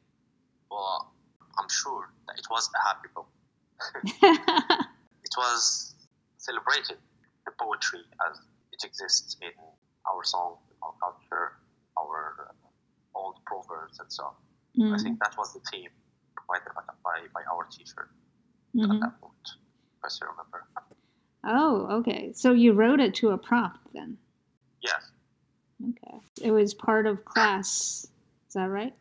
but 0.70 1.00
I'm 1.58 1.70
sure 1.70 2.12
that 2.28 2.40
it 2.40 2.48
was 2.50 2.70
a 2.74 2.80
happy 2.88 3.10
poem. 3.14 3.28
It 5.24 5.36
was 5.38 5.94
celebrated 6.38 6.98
the 7.46 7.52
poetry 7.52 8.04
as 8.28 8.40
it 8.72 8.84
exists 8.84 9.38
in 9.42 9.52
our 10.10 10.24
song, 10.24 10.58
our 10.82 10.94
culture, 11.00 11.58
our 11.98 12.48
uh, 12.50 12.54
old 13.14 13.38
proverbs 13.46 14.00
and 14.00 14.12
so 14.12 14.24
on. 14.26 14.36
I 14.94 14.98
Mm. 14.98 15.04
think 15.04 15.20
that 15.20 15.38
was 15.38 15.54
the 15.54 15.60
theme 15.72 15.92
by, 16.50 16.58
by, 17.04 17.20
by 17.34 17.42
our 17.54 17.66
teacher 17.72 18.10
Mhm. 18.76 18.96
at 18.96 19.02
that 19.02 19.22
point, 19.22 19.34
if 20.04 20.12
I 20.22 20.26
remember. 20.26 20.68
Oh, 21.46 21.88
okay. 22.00 22.34
So 22.34 22.52
you 22.52 22.74
wrote 22.74 23.00
it 23.00 23.16
to 23.16 23.30
a 23.30 23.38
prompt 23.38 23.80
then? 23.94 24.18
Yes, 24.82 25.12
Okay. 25.82 26.20
It 26.42 26.52
was 26.52 26.74
part 26.74 27.06
of 27.08 27.24
class. 27.24 28.06
Is 28.48 28.54
that 28.54 28.66
right? 28.70 28.94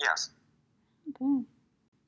yes. 0.00 0.30
Okay. 1.10 1.44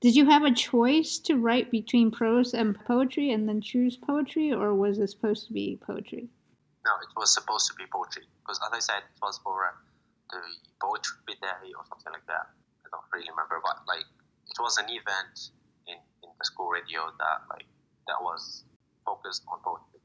Did 0.00 0.14
you 0.14 0.26
have 0.26 0.44
a 0.44 0.52
choice 0.54 1.18
to 1.26 1.35
write 1.37 1.70
between 1.72 2.12
prose 2.12 2.54
and 2.54 2.78
poetry 2.85 3.33
and 3.33 3.48
then 3.48 3.61
choose 3.61 3.96
poetry, 3.96 4.52
or 4.52 4.74
was 4.74 4.98
it 5.00 5.09
supposed 5.11 5.48
to 5.48 5.52
be 5.52 5.76
poetry? 5.81 6.28
No, 6.85 6.92
it 7.02 7.09
was 7.16 7.35
supposed 7.35 7.66
to 7.68 7.74
be 7.74 7.85
poetry 7.90 8.22
because, 8.40 8.61
as 8.64 8.72
I 8.72 8.78
said, 8.78 9.02
it 9.02 9.18
was 9.20 9.38
for 9.42 9.64
uh, 9.66 9.72
the 10.31 10.40
poetry 10.81 11.35
day 11.42 11.72
or 11.76 11.83
something 11.88 12.12
like 12.12 12.26
that. 12.26 12.46
I 12.87 12.88
don't 12.92 13.02
really 13.12 13.26
remember, 13.31 13.61
but 13.64 13.83
like 13.88 14.07
was 14.60 14.76
an 14.78 14.86
event 14.88 15.50
in, 15.86 15.94
in 16.22 16.30
the 16.38 16.44
school 16.44 16.68
radio 16.68 17.00
that 17.18 17.38
like 17.50 17.66
that 18.06 18.18
was 18.20 18.64
focused 19.04 19.42
on 19.50 19.58
poetry. 19.64 20.00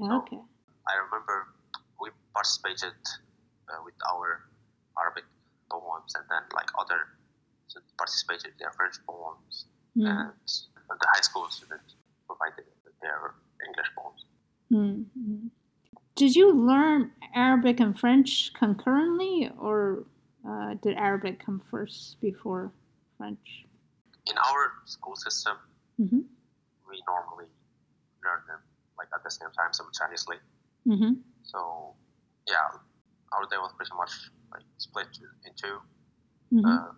Okay. 0.00 0.40
I 0.88 0.94
remember 1.04 1.48
we 2.00 2.10
participated 2.34 2.96
uh, 3.68 3.80
with 3.84 3.94
our 4.12 4.48
Arabic 4.98 5.24
poems, 5.70 6.14
and 6.16 6.24
then 6.30 6.42
like 6.54 6.70
other 6.78 7.00
students 7.68 7.92
participated 7.98 8.52
their 8.58 8.72
French 8.72 8.96
poems, 9.06 9.66
Mm. 9.98 10.06
and 10.06 10.98
the 11.00 11.08
high 11.14 11.20
school 11.20 11.48
students 11.50 11.96
provided 12.26 12.64
their 13.02 13.34
English 13.66 13.90
poems. 13.98 14.24
Mm, 14.72 15.04
mm. 15.18 15.50
Did 16.14 16.36
you 16.36 16.54
learn 16.54 17.10
Arabic 17.34 17.80
and 17.80 17.98
French 17.98 18.52
concurrently, 18.54 19.50
or 19.58 20.04
uh, 20.48 20.74
did 20.74 20.96
Arabic 20.96 21.44
come 21.44 21.60
first 21.70 22.20
before 22.20 22.70
French? 23.18 23.66
In 24.26 24.36
our 24.38 24.62
school 24.86 25.16
system, 25.16 25.56
Mm-hmm. 26.00 26.24
we 26.88 26.96
normally 27.04 27.52
learn 28.24 28.40
them 28.48 28.60
like 28.96 29.08
at 29.12 29.20
the 29.22 29.28
same 29.30 29.52
time 29.52 29.68
simultaneously. 29.76 30.40
Mm-hmm. 30.88 31.20
So 31.44 31.92
yeah, 32.48 32.72
our 33.36 33.44
day 33.52 33.60
was 33.60 33.72
pretty 33.76 33.92
much 33.96 34.12
like 34.52 34.64
split 34.78 35.12
into 35.44 35.80
Mm-hmm. 36.50 36.64
uh, 36.66 36.90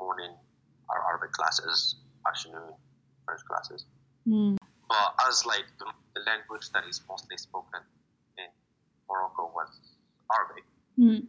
morning 0.00 0.34
our 0.88 1.00
Arabic 1.12 1.32
classes, 1.36 1.96
afternoon 2.26 2.74
French 3.28 3.44
classes. 3.46 3.84
mm 4.26 4.56
But 4.88 5.08
as 5.28 5.44
like 5.44 5.68
the, 5.78 5.86
the 6.16 6.22
language 6.24 6.72
that 6.72 6.84
is 6.88 6.98
mostly 7.08 7.36
spoken 7.36 7.82
in 8.40 8.48
Morocco 9.08 9.52
was 9.54 9.68
Arabic, 10.32 10.64
mm 10.98 11.22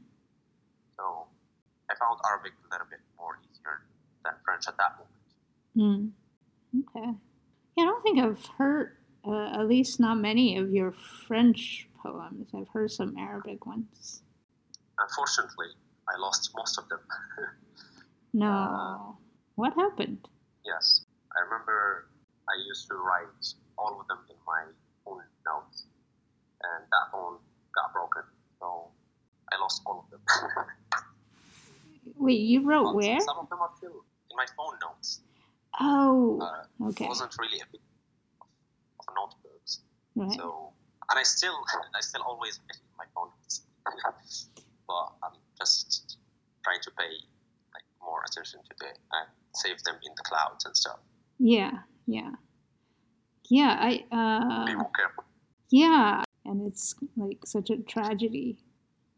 so 0.98 1.28
I 1.92 1.94
found 2.00 2.18
Arabic 2.26 2.54
a 2.66 2.68
little 2.72 2.88
bit 2.90 3.04
more 3.20 3.38
easier 3.46 3.84
than 4.24 4.34
French 4.46 4.66
at 4.68 4.78
that 4.82 4.96
moment. 4.98 5.17
Mm. 5.78 6.10
Okay. 6.80 7.10
Yeah, 7.76 7.84
I 7.84 7.86
don't 7.86 8.04
think 8.04 8.20
I've 8.20 8.46
heard, 8.58 8.98
uh, 9.26 9.52
at 9.60 9.68
least 9.68 10.00
not 10.00 10.16
many 10.16 10.58
of 10.58 10.72
your 10.72 10.94
French 11.28 11.88
poems. 12.02 12.50
I've 12.56 12.68
heard 12.70 12.92
some 12.92 13.16
Arabic 13.18 13.66
ones. 13.66 14.24
Unfortunately, 15.00 15.68
I 16.08 16.18
lost 16.20 16.52
most 16.56 16.78
of 16.78 16.90
them. 16.90 17.00
No. 18.34 18.52
Uh, 18.52 19.14
what 19.56 19.74
happened? 19.74 20.28
yes, 20.66 21.06
I 21.36 21.42
remember 21.46 22.10
I 22.48 22.54
used 22.68 22.88
to 22.90 22.96
write 22.96 23.46
all 23.78 24.00
of 24.00 24.08
them 24.08 24.20
in 24.30 24.36
my 24.46 24.64
own 25.08 25.24
notes, 25.46 25.86
and 26.62 26.84
that 26.92 27.12
phone 27.12 27.38
got 27.74 27.94
broken, 27.94 28.24
so 28.60 28.90
I 29.52 29.58
lost 29.60 29.82
all 29.86 30.06
of 30.06 30.12
them. 30.12 30.22
Wait, 32.18 32.42
you 32.42 32.68
wrote 32.68 32.86
But 32.86 32.96
where? 32.96 33.20
Some 33.22 33.38
of 33.40 33.50
them 33.50 33.60
are 33.62 33.72
still 33.78 34.04
in 34.30 34.36
my 34.36 34.46
phone 34.56 34.78
notes. 34.82 35.22
Oh, 35.80 36.40
Uh, 36.42 36.88
okay. 36.90 37.06
It 37.06 37.10
wasn't 37.10 37.36
really 37.40 37.60
a 37.60 37.66
big 37.72 37.82
of 38.42 39.06
notebooks, 39.16 39.80
Right. 40.16 40.32
so 40.34 40.74
and 41.10 41.20
I 41.20 41.24
still 41.24 41.56
I 41.96 42.02
still 42.02 42.24
always 42.24 42.60
my 42.98 43.06
notes, 43.16 43.62
but 44.88 45.06
I'm 45.24 45.38
just 45.60 46.18
trying 46.64 46.82
to 46.82 46.92
pay 46.98 47.12
like 47.74 47.86
more 48.02 48.22
attention 48.28 48.60
to 48.62 48.76
the 48.80 48.88
and 48.88 49.28
save 49.56 49.82
them 49.84 49.96
in 50.04 50.12
the 50.18 50.24
clouds 50.24 50.66
and 50.66 50.76
stuff. 50.76 51.00
Yeah, 51.40 51.72
yeah. 52.08 52.32
Yeah, 53.50 53.78
I 53.80 53.92
Be 53.98 54.06
uh 54.12 54.78
more 54.78 54.92
careful. 54.96 55.24
yeah, 55.70 56.24
and 56.46 56.68
it's 56.68 56.96
like 57.16 57.40
such 57.46 57.70
a 57.70 57.78
tragedy. 57.78 58.58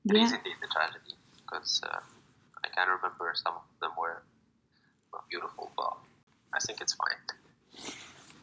It 0.06 0.16
is 0.16 0.32
Yeah. 0.32 0.38
indeed 0.38 0.56
a 0.64 0.68
tragedy 0.68 1.16
because 1.38 1.82
uh, 1.84 2.00
I 2.64 2.68
can 2.70 2.88
remember 2.90 3.32
some 3.36 3.56
of 3.56 3.64
them 3.82 3.92
were 3.98 4.24
not 5.14 5.28
beautiful, 5.30 5.72
but 5.76 5.98
I 6.54 6.60
think 6.60 6.82
it's 6.82 6.94
fine. 6.94 7.20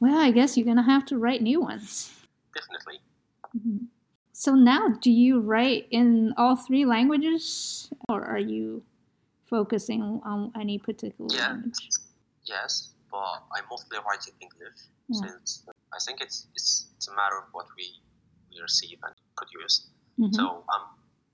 Well, 0.00 0.18
I 0.18 0.30
guess 0.30 0.56
you're 0.56 0.66
gonna 0.66 0.82
have 0.82 1.04
to 1.06 1.18
write 1.18 1.42
new 1.42 1.60
ones. 1.60 2.12
Definitely. 2.54 3.00
Mhm. 3.56 3.86
So 4.32 4.54
now, 4.54 4.88
do 5.00 5.10
you 5.10 5.40
write 5.40 5.88
in 5.90 6.34
all 6.36 6.56
three 6.56 6.84
languages, 6.84 7.88
or 8.08 8.22
are 8.24 8.38
you 8.38 8.84
focusing 9.46 10.20
on 10.24 10.52
any 10.54 10.78
particular 10.78 11.30
Yeah. 11.34 11.52
language? 11.52 11.88
Yes, 12.44 12.92
but 13.10 13.42
I 13.56 13.62
mostly 13.70 13.98
write 13.98 14.26
in 14.28 14.34
English 14.40 14.78
Yeah. 15.08 15.20
since 15.22 15.64
I 15.92 15.98
think 16.04 16.20
it's, 16.20 16.46
it's 16.54 16.90
it's 16.96 17.08
a 17.08 17.14
matter 17.14 17.38
of 17.38 17.48
what 17.52 17.66
we 17.76 17.86
we 18.50 18.60
receive 18.60 18.98
and 19.02 19.14
produce. 19.36 19.88
Mhm, 20.18 20.34
So 20.34 20.64
um, 20.74 20.84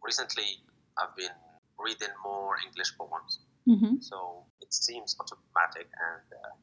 recently 0.02 0.62
I've 0.96 1.14
been 1.16 1.32
reading 1.78 2.14
more 2.22 2.56
English 2.66 2.96
poems, 2.96 3.40
mhm, 3.68 4.02
so 4.02 4.44
it 4.60 4.72
seems 4.72 5.16
automatic 5.20 5.88
and 6.08 6.22
uh, 6.32 6.54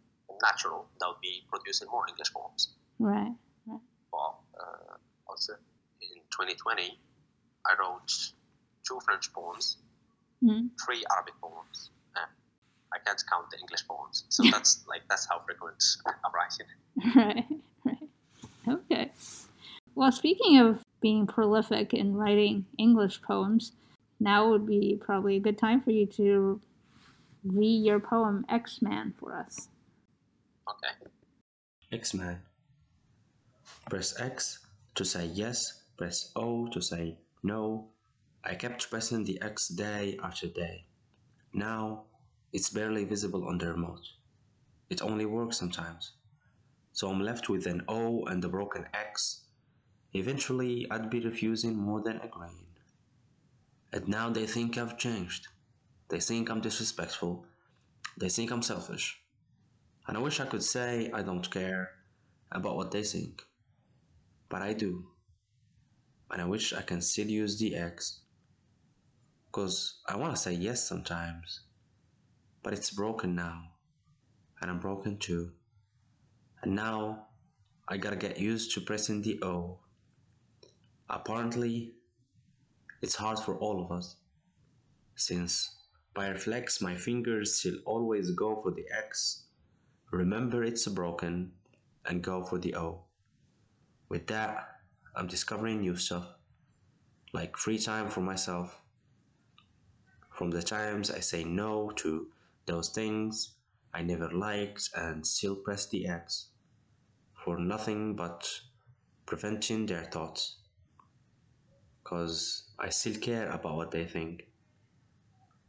natural 0.44 0.88
that 1.00 1.08
would 1.08 1.22
be 1.22 1.44
producing 1.50 1.88
more 1.92 2.06
English 2.08 2.34
poems. 2.34 2.74
Right. 3.00 3.34
right. 3.68 3.80
But 4.12 4.36
uh, 4.60 4.96
also 5.28 5.54
in 6.02 6.22
2020, 6.32 6.98
I 7.66 7.76
wrote 7.80 8.12
two 8.88 9.00
French 9.06 9.32
poems, 9.34 9.78
Mm. 10.42 10.70
three 10.86 11.04
Arabic 11.12 11.34
poems, 11.42 11.92
and 12.16 12.32
I 12.94 13.00
can't 13.06 13.22
count 13.30 13.52
the 13.52 13.60
English 13.60 13.86
poems. 13.86 14.24
So 14.30 14.44
that's 14.52 14.86
like 14.88 15.02
that's 15.10 15.28
how 15.30 15.42
frequent 15.46 15.84
I'm 16.06 16.32
writing. 16.34 16.68
Right. 17.16 17.46
Right. 17.86 18.10
Okay. 18.68 19.12
Well, 19.96 20.12
speaking 20.14 20.60
of 20.60 20.82
being 21.02 21.28
prolific 21.28 21.94
in 21.94 22.16
writing 22.16 22.66
English 22.78 23.22
poems, 23.22 23.74
now 24.20 24.50
would 24.50 24.66
be 24.66 24.98
probably 25.00 25.36
a 25.36 25.40
good 25.42 25.58
time 25.58 25.82
for 25.82 25.92
you 25.92 26.06
to 26.06 26.62
read 27.44 27.86
your 27.86 28.00
poem 28.00 28.46
X 28.50 28.82
Man 28.82 29.14
for 29.20 29.38
us. 29.38 29.70
Okay. 30.68 31.12
X 31.92 32.14
Man. 32.14 32.42
Press 33.90 34.20
X 34.20 34.60
to 34.96 35.06
say 35.06 35.26
yes, 35.26 35.84
press 35.98 36.32
O 36.36 36.68
to 36.68 36.82
say 36.82 37.18
no. 37.44 37.88
I 38.44 38.56
kept 38.56 38.90
pressing 38.90 39.24
the 39.24 39.42
X 39.42 39.68
day 39.70 40.18
after 40.24 40.48
day. 40.48 40.86
Now 41.54 42.04
it's 42.54 42.70
barely 42.70 43.06
visible 43.06 43.48
on 43.48 43.58
the 43.58 43.68
remote. 43.68 44.06
It 44.90 45.02
only 45.02 45.26
works 45.26 45.58
sometimes. 45.58 46.14
So 46.94 47.10
I'm 47.10 47.22
left 47.22 47.50
with 47.50 47.66
an 47.68 47.84
O 47.88 48.26
and 48.26 48.44
a 48.44 48.50
broken 48.50 48.86
X. 48.94 49.42
Eventually, 50.14 50.88
I'd 50.90 51.10
be 51.10 51.20
refusing 51.20 51.76
more 51.76 52.02
than 52.02 52.20
agreeing. 52.22 52.66
And 53.94 54.08
now 54.08 54.30
they 54.30 54.48
think 54.48 54.78
I've 54.78 54.98
changed. 54.98 55.48
They 56.10 56.20
think 56.20 56.50
I'm 56.50 56.60
disrespectful. 56.62 57.46
They 58.18 58.30
think 58.30 58.52
I'm 58.52 58.64
selfish. 58.64 59.22
And 60.08 60.18
I 60.18 60.20
wish 60.20 60.40
I 60.40 60.46
could 60.46 60.64
say 60.64 61.12
I 61.14 61.22
don't 61.22 61.50
care 61.52 61.92
about 62.52 62.76
what 62.76 62.92
they 62.92 63.04
think. 63.04 63.44
But 64.50 64.64
I 64.64 64.74
do. 64.74 65.06
And 66.32 66.42
I 66.42 66.46
wish 66.46 66.74
I 66.74 66.82
can 66.82 67.02
still 67.02 67.28
use 67.28 67.60
the 67.60 67.76
X. 67.76 68.22
Because 69.48 70.02
I 70.08 70.16
want 70.16 70.36
to 70.36 70.42
say 70.42 70.54
yes 70.54 70.88
sometimes. 70.88 71.62
But 72.64 72.74
it's 72.74 72.90
broken 72.90 73.36
now. 73.36 73.62
And 74.62 74.72
I'm 74.72 74.80
broken 74.80 75.18
too. 75.18 75.52
And 76.64 76.76
now 76.76 77.28
I 77.88 77.98
gotta 77.98 78.16
get 78.16 78.40
used 78.40 78.74
to 78.74 78.82
pressing 78.82 79.22
the 79.22 79.40
O. 79.44 79.80
Apparently, 81.08 81.94
it's 83.02 83.16
hard 83.16 83.40
for 83.40 83.56
all 83.56 83.84
of 83.84 83.92
us. 83.92 84.16
Since 85.16 85.79
by 86.14 86.28
reflex 86.28 86.82
my 86.82 86.96
fingers 86.96 87.56
still 87.56 87.78
always 87.86 88.32
go 88.32 88.62
for 88.62 88.72
the 88.72 88.86
X 88.92 89.46
remember 90.12 90.64
it's 90.64 90.88
broken, 90.88 91.52
and 92.06 92.24
go 92.24 92.44
for 92.44 92.58
the 92.58 92.76
O. 92.76 93.04
With 94.08 94.26
that, 94.28 94.80
I'm 95.16 95.28
discovering 95.28 95.82
new 95.82 95.96
stuff, 95.96 96.26
like 97.34 97.58
free 97.58 97.78
time 97.78 98.10
for 98.10 98.22
myself. 98.22 98.82
From 100.32 100.50
the 100.50 100.64
times 100.64 101.12
I 101.12 101.20
say 101.20 101.44
no 101.44 101.92
to 101.98 102.28
those 102.66 102.90
things 102.90 103.56
I 103.94 104.02
never 104.02 104.32
liked 104.32 104.90
and 104.96 105.26
still 105.26 105.56
press 105.56 105.88
the 105.88 106.08
X, 106.08 106.48
for 107.44 107.60
nothing 107.60 108.16
but 108.16 108.50
preventing 109.26 109.86
their 109.86 110.06
thoughts. 110.06 110.58
Cause 112.04 112.72
I 112.80 112.90
still 112.90 113.20
care 113.20 113.52
about 113.52 113.76
what 113.76 113.92
they 113.92 114.06
think. 114.06 114.49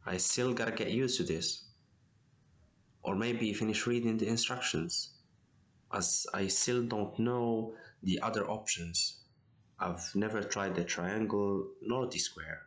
I 0.05 0.17
still 0.17 0.53
gotta 0.53 0.71
get 0.71 0.91
used 0.91 1.17
to 1.17 1.23
this 1.23 1.65
or 3.03 3.15
maybe 3.15 3.53
finish 3.53 3.87
reading 3.87 4.17
the 4.17 4.27
instructions, 4.27 5.11
as 5.93 6.27
I 6.33 6.47
still 6.47 6.83
don't 6.83 7.17
know 7.17 7.73
the 8.03 8.19
other 8.21 8.47
options. 8.49 9.23
I've 9.79 10.15
never 10.15 10.43
tried 10.43 10.75
the 10.75 10.83
triangle 10.83 11.67
nor 11.81 12.07
the 12.07 12.19
square, 12.19 12.61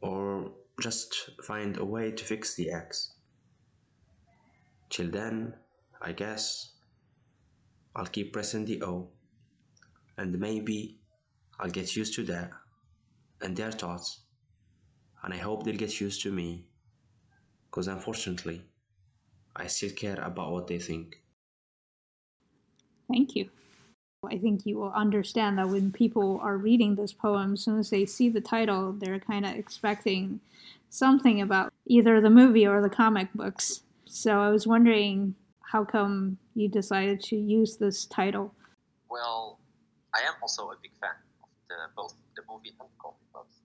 or 0.00 0.52
just 0.80 1.30
find 1.44 1.76
a 1.76 1.84
way 1.84 2.12
to 2.12 2.24
fix 2.24 2.54
the 2.54 2.70
X. 2.70 3.14
Till 4.90 5.10
then, 5.10 5.54
I 6.00 6.12
guess 6.12 6.72
I'll 7.96 8.06
keep 8.06 8.32
pressing 8.32 8.64
the 8.64 8.82
O, 8.82 9.08
and 10.16 10.38
maybe 10.38 10.98
I'll 11.58 11.70
get 11.70 11.96
used 11.96 12.14
to 12.14 12.24
that 12.24 12.50
and 13.40 13.56
their 13.56 13.72
thoughts, 13.72 14.21
and 15.22 15.32
I 15.32 15.38
hope 15.38 15.64
they'll 15.64 15.76
get 15.76 16.00
used 16.00 16.22
to 16.22 16.32
me, 16.32 16.64
because 17.70 17.88
unfortunately, 17.88 18.62
I 19.54 19.66
still 19.66 19.90
care 19.90 20.20
about 20.20 20.52
what 20.52 20.66
they 20.66 20.78
think. 20.78 21.22
Thank 23.08 23.36
you. 23.36 23.50
I 24.24 24.38
think 24.38 24.66
you 24.66 24.78
will 24.78 24.92
understand 24.92 25.58
that 25.58 25.68
when 25.68 25.90
people 25.90 26.38
are 26.42 26.56
reading 26.56 26.94
this 26.94 27.12
poem, 27.12 27.54
as 27.54 27.62
soon 27.62 27.78
as 27.78 27.90
they 27.90 28.06
see 28.06 28.28
the 28.28 28.40
title, 28.40 28.92
they're 28.92 29.18
kind 29.18 29.44
of 29.44 29.54
expecting 29.54 30.40
something 30.90 31.40
about 31.40 31.72
either 31.86 32.20
the 32.20 32.30
movie 32.30 32.66
or 32.66 32.80
the 32.80 32.88
comic 32.88 33.28
books. 33.34 33.82
So 34.04 34.40
I 34.40 34.50
was 34.50 34.66
wondering 34.66 35.34
how 35.72 35.84
come 35.84 36.38
you 36.54 36.68
decided 36.68 37.22
to 37.24 37.36
use 37.36 37.76
this 37.76 38.04
title? 38.04 38.54
Well, 39.10 39.58
I 40.14 40.20
am 40.20 40.34
also 40.42 40.68
a 40.70 40.76
big 40.80 40.92
fan 41.00 41.10
of 41.42 41.48
the, 41.68 41.74
both 41.96 42.14
the 42.36 42.42
movie 42.48 42.68
and 42.78 42.78
the 42.78 43.00
comic 43.00 43.32
books. 43.32 43.61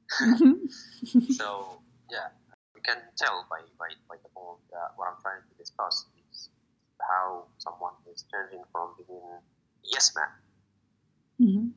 So 1.31 1.81
yeah, 2.11 2.31
you 2.75 2.81
can 2.81 2.97
tell 3.17 3.45
by, 3.49 3.61
by, 3.79 3.91
by 4.09 4.15
the 4.23 4.29
poem 4.33 4.57
that 4.71 4.95
what 4.95 5.09
I'm 5.11 5.19
trying 5.21 5.43
to 5.43 5.53
discuss 5.59 6.05
is 6.31 6.49
how 7.01 7.45
someone 7.57 7.93
is 8.11 8.23
changing 8.31 8.63
from 8.71 8.95
being 8.97 9.39
yes 9.83 10.15
man, 10.15 10.31
Mhm. 11.39 11.71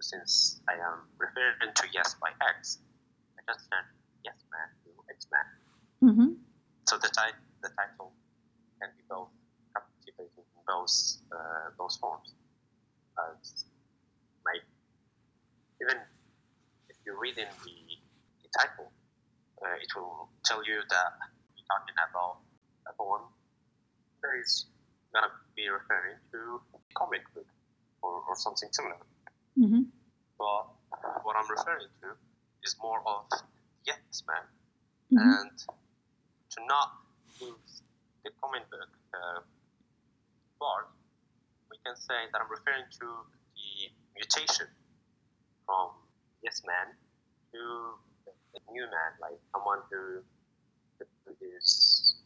since 0.00 0.60
I 0.68 0.74
am 0.74 1.06
referring 1.18 1.72
to 1.74 1.84
yes 1.92 2.14
by 2.20 2.30
X, 2.58 2.78
I 3.38 3.42
just 3.52 3.70
turn 3.70 3.84
yes 4.24 4.38
man 4.50 4.68
to 4.84 4.90
X 5.12 5.26
man. 5.30 5.46
Mhm. 6.02 6.28
So 6.88 6.98
the, 6.98 7.08
tit- 7.08 7.44
the 7.62 7.68
title 7.78 8.12
can 8.80 8.90
be 8.96 9.02
both 9.08 9.30
captivating 9.76 10.42
in 10.42 10.62
both, 10.66 10.90
uh, 11.30 11.70
both 11.78 11.94
forms. 12.00 12.34
As 13.18 13.64
like, 14.44 14.64
even 15.80 16.00
you 17.06 17.18
read 17.18 17.36
in 17.38 17.48
the, 17.64 17.76
the 18.42 18.48
title, 18.58 18.92
uh, 19.62 19.76
it 19.80 19.88
will 19.96 20.28
tell 20.44 20.62
you 20.64 20.80
that 20.90 21.10
you're 21.56 21.66
talking 21.70 21.96
about 22.10 22.38
a 22.88 22.92
poem 22.94 23.22
that 24.22 24.32
is 24.40 24.66
gonna 25.14 25.30
be 25.56 25.68
referring 25.68 26.16
to 26.32 26.60
a 26.74 26.78
comic 26.94 27.22
book 27.34 27.46
or, 28.02 28.22
or 28.28 28.36
something 28.36 28.68
similar. 28.72 28.96
Mhm. 29.58 29.86
But 30.38 30.64
what 31.22 31.36
I'm 31.36 31.48
referring 31.50 31.88
to 32.02 32.08
is 32.62 32.76
more 32.82 33.02
of 33.06 33.26
yes 33.86 34.22
man 34.26 34.46
Mhm. 35.12 35.40
and 35.42 35.58
to 35.58 36.58
not 36.66 36.88
use 37.40 37.82
the 38.24 38.30
comic 38.40 38.68
book 38.70 38.88
uh, 39.14 39.40
part, 40.58 40.88
we 41.70 41.76
can 41.84 41.96
say 41.96 42.28
that 42.32 42.40
I'm 42.40 42.50
referring 42.50 42.86
to 43.00 43.06
the 43.54 43.90
mutation 44.14 44.68
yes 46.42 46.62
man 46.66 46.94
to 47.52 47.58
a 48.56 48.72
new 48.72 48.82
man, 48.82 49.12
like 49.20 49.38
someone 49.52 49.78
who, 49.90 50.20
who 50.98 51.32
is 51.56 52.16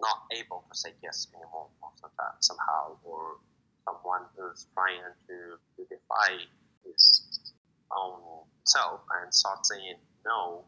not 0.00 0.24
able 0.32 0.64
to 0.70 0.78
say 0.78 0.90
yes 1.02 1.26
anymore 1.34 1.68
somehow, 2.40 2.96
or 3.04 3.36
someone 3.84 4.22
who's 4.36 4.66
trying 4.74 5.00
to, 5.28 5.56
to 5.76 5.88
defy 5.88 6.36
his 6.84 7.52
own 7.96 8.20
self 8.64 9.00
and 9.22 9.32
start 9.32 9.64
saying 9.64 9.96
no 10.24 10.64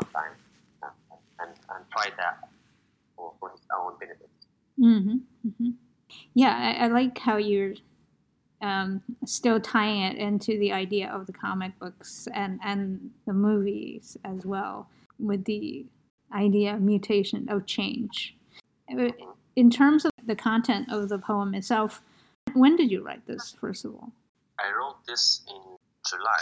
something 0.00 0.32
and, 0.82 0.92
and, 1.40 1.50
and 1.70 1.84
try 1.90 2.08
that 2.16 2.48
for, 3.16 3.32
for 3.40 3.50
his 3.50 3.60
own 3.76 3.94
benefit. 3.98 4.28
Mm-hmm. 4.78 5.48
Mm-hmm. 5.48 5.70
Yeah, 6.34 6.54
I, 6.54 6.84
I 6.84 6.88
like 6.88 7.18
how 7.18 7.36
you're 7.36 7.74
um, 8.62 9.02
still 9.24 9.60
tying 9.60 10.02
it 10.02 10.16
into 10.16 10.58
the 10.58 10.72
idea 10.72 11.08
of 11.10 11.26
the 11.26 11.32
comic 11.32 11.78
books 11.78 12.28
and, 12.34 12.58
and 12.64 13.10
the 13.26 13.32
movies 13.32 14.16
as 14.24 14.46
well, 14.46 14.88
with 15.18 15.44
the 15.44 15.84
idea 16.34 16.74
of 16.74 16.80
mutation, 16.80 17.48
of 17.48 17.66
change. 17.66 18.34
In 19.56 19.70
terms 19.70 20.04
of 20.04 20.12
the 20.24 20.36
content 20.36 20.90
of 20.90 21.08
the 21.08 21.18
poem 21.18 21.54
itself, 21.54 22.02
when 22.54 22.76
did 22.76 22.90
you 22.90 23.04
write 23.04 23.26
this, 23.26 23.54
first 23.60 23.84
of 23.84 23.94
all? 23.94 24.12
I 24.58 24.72
wrote 24.72 25.04
this 25.06 25.42
in 25.48 25.60
July, 26.08 26.38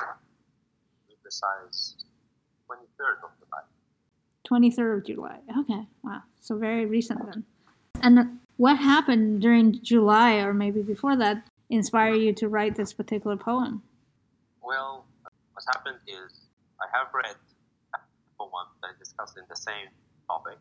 to 0.00 1.08
be 1.08 1.14
precise, 1.22 1.96
23rd 2.70 3.24
of 3.24 3.30
July. 3.38 3.62
23rd 4.48 4.98
of 4.98 5.04
July. 5.04 5.38
Okay, 5.60 5.86
wow. 6.02 6.22
So 6.40 6.56
very 6.56 6.86
recent 6.86 7.24
then. 7.26 7.44
And 8.02 8.38
what 8.56 8.78
happened 8.78 9.42
during 9.42 9.82
July 9.82 10.34
or 10.34 10.54
maybe 10.54 10.82
before 10.82 11.16
that 11.16 11.42
inspire 11.70 12.14
you 12.14 12.32
to 12.34 12.48
write 12.48 12.76
this 12.76 12.92
particular 12.92 13.36
poem? 13.36 13.82
Well, 14.62 15.06
what 15.52 15.64
happened 15.74 15.98
is 16.06 16.46
I 16.80 16.86
have 16.96 17.08
read 17.14 17.36
a 17.94 17.98
poem 18.38 18.68
that 18.82 18.92
is 19.00 19.08
discussed 19.08 19.38
in 19.38 19.44
the 19.48 19.56
same 19.56 19.88
topic. 20.26 20.58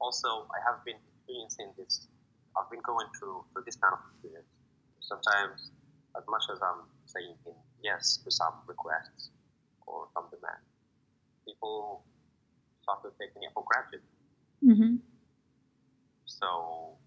Also, 0.00 0.46
I 0.52 0.60
have 0.68 0.84
been 0.84 0.96
experiencing 1.16 1.72
this. 1.76 2.08
I've 2.56 2.70
been 2.70 2.84
going 2.84 3.06
through 3.18 3.44
through 3.52 3.64
this 3.64 3.76
kind 3.76 3.92
of 3.92 4.00
experience. 4.12 4.48
Sometimes, 5.00 5.70
as 6.16 6.24
much 6.28 6.44
as 6.52 6.60
I'm 6.62 6.88
saying 7.06 7.36
yes 7.82 8.18
to 8.24 8.30
some 8.30 8.54
requests 8.66 9.30
or 9.86 10.08
some 10.14 10.26
demands, 10.30 10.64
people 11.46 12.04
start 12.82 13.02
to 13.02 13.10
take 13.20 13.34
me 13.36 13.48
for 13.54 13.64
granted. 13.64 14.02
Mm-hmm. 14.64 14.96
So 16.24 16.98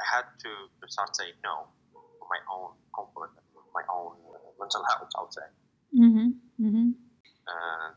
I 0.00 0.04
had 0.16 0.26
to, 0.42 0.50
to 0.80 0.86
start 0.88 1.14
saying 1.16 1.34
no 1.44 1.68
for 1.92 2.02
my 2.28 2.40
own 2.50 2.72
comfort, 2.94 3.30
my 3.74 3.82
own 3.92 4.16
mental 4.58 4.82
health. 4.88 5.10
I 5.16 5.20
would 5.22 5.32
say. 5.34 5.48
Mm-hmm. 5.96 6.28
Mm-hmm. 6.64 6.88
And 6.94 7.94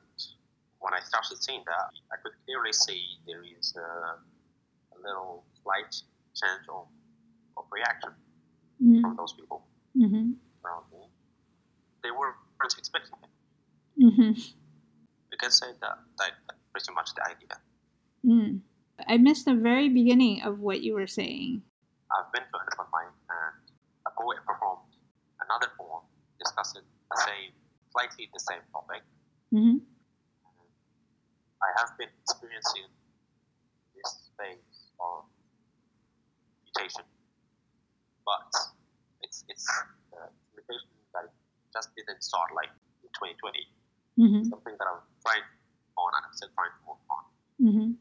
when 0.80 0.94
I 0.94 1.00
started 1.06 1.38
seeing 1.44 1.64
that, 1.66 1.90
I 2.12 2.18
could 2.24 2.34
clearly 2.46 2.74
see 2.74 3.02
there 3.28 3.44
is 3.44 3.74
a, 3.78 4.18
a 4.96 4.98
little 5.04 5.46
slight 5.64 5.92
change 6.34 6.66
of, 6.70 6.88
of 7.58 7.66
reaction 7.72 8.12
Mm-hmm. 8.82 9.02
from 9.02 9.16
those 9.16 9.34
people 9.34 9.64
Mm-hmm. 9.96 10.34
around 10.66 10.86
me. 10.92 11.06
They 12.04 12.10
weren't 12.12 12.36
expecting 12.78 13.14
it. 13.24 14.04
Mm-hmm. 14.04 14.32
You 14.34 15.38
can 15.40 15.52
say 15.52 15.68
that, 15.80 15.98
that 16.18 16.32
that's 16.48 16.60
pretty 16.74 16.92
much 16.94 17.14
the 17.16 17.22
idea. 17.24 17.56
Mm. 18.26 18.60
I 19.08 19.18
missed 19.18 19.46
the 19.46 19.54
very 19.56 19.88
beginning 19.90 20.42
of 20.42 20.60
what 20.60 20.82
you 20.82 20.96
were 20.96 21.08
saying. 21.08 21.62
I've 22.12 22.32
been 22.34 22.42
to 22.42 22.58
an 22.60 22.66
open 22.74 22.92
mic 22.92 23.14
and 23.30 23.54
a 24.08 24.12
poet 24.20 24.38
performed 24.46 24.53
another 25.54 25.70
poem 25.78 26.02
discussing 26.42 26.82
the 26.82 27.18
same, 27.22 27.54
slightly 27.94 28.26
the 28.34 28.42
same 28.42 28.66
topic. 28.74 29.06
Mm-hmm. 29.54 29.86
I 31.62 31.70
have 31.78 31.94
been 32.02 32.10
experiencing 32.26 32.90
this 33.94 34.34
phase 34.34 34.90
of 34.98 35.30
mutation, 36.66 37.06
but 38.26 38.50
it's 39.22 39.46
it's 39.48 39.70
uh, 40.18 40.34
mutation 40.58 40.90
that 41.14 41.30
just 41.70 41.94
didn't 41.94 42.26
start 42.26 42.50
like 42.58 42.74
in 43.06 43.14
2020. 43.14 43.70
Mm-hmm. 44.18 44.50
Something 44.50 44.76
that 44.82 44.88
I'm 44.90 45.06
trying 45.22 45.46
on 46.02 46.10
and 46.18 46.24
I'm 46.26 46.34
still 46.34 46.50
trying 46.58 46.74
to 46.74 46.82
move 46.90 47.02
on 47.14 47.24
Mm-hmm. 47.62 47.96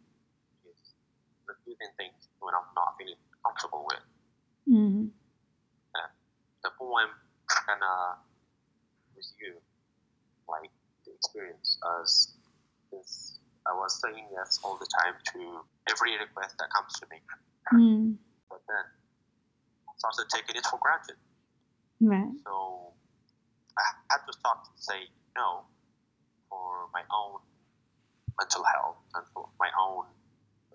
is 0.66 0.80
refusing 1.44 1.92
things 2.00 2.32
when 2.40 2.56
I'm 2.56 2.66
not 2.74 2.96
feeling 2.96 3.20
comfortable 3.44 3.84
with. 3.84 4.02
Mm-hmm. 4.66 5.12
The 6.64 6.70
poem 6.78 7.10
kind 7.66 7.80
of 7.82 8.18
resume 9.16 9.60
like 10.48 10.70
the 11.06 11.12
experience 11.14 11.78
as 12.00 12.34
since 12.90 13.38
I 13.66 13.72
was 13.74 14.00
saying 14.02 14.26
yes 14.32 14.58
all 14.64 14.76
the 14.78 14.88
time 15.02 15.14
to 15.34 15.40
every 15.90 16.18
request 16.18 16.58
that 16.58 16.68
comes 16.74 16.92
to 17.00 17.06
me, 17.10 17.18
Mm. 17.72 18.16
but 18.50 18.60
then 18.68 18.84
I 19.88 19.92
started 19.96 20.26
taking 20.28 20.56
it 20.56 20.66
for 20.66 20.78
granted. 20.82 21.16
Right. 22.00 22.34
So 22.44 22.92
I 23.78 23.82
had 24.10 24.26
to 24.26 24.32
start 24.34 24.58
to 24.66 24.72
say 24.82 25.06
no 25.38 25.64
for 26.50 26.90
my 26.92 27.02
own 27.14 27.40
mental 28.38 28.64
health 28.64 28.98
and 29.14 29.24
for 29.32 29.48
my 29.60 29.70
own 29.80 30.04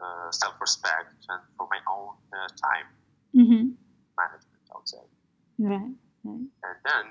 uh, 0.01 0.31
self-respect 0.31 1.11
and 1.29 1.41
for 1.57 1.67
my 1.69 1.79
own 1.91 2.15
uh, 2.33 2.47
time 2.55 2.87
Mm-hmm. 3.35 3.75
management. 4.17 4.63
I 4.71 4.73
would 4.79 4.87
say. 4.89 5.03
Right. 5.59 5.91
Right. 6.27 6.51
And 6.67 6.77
then, 6.83 7.05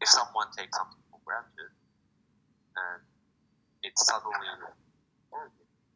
if 0.00 0.08
someone 0.08 0.48
takes 0.56 0.76
something 0.76 1.04
for 1.10 1.20
granted 1.24 1.70
and 2.76 3.00
it's 3.84 4.06
suddenly 4.06 4.48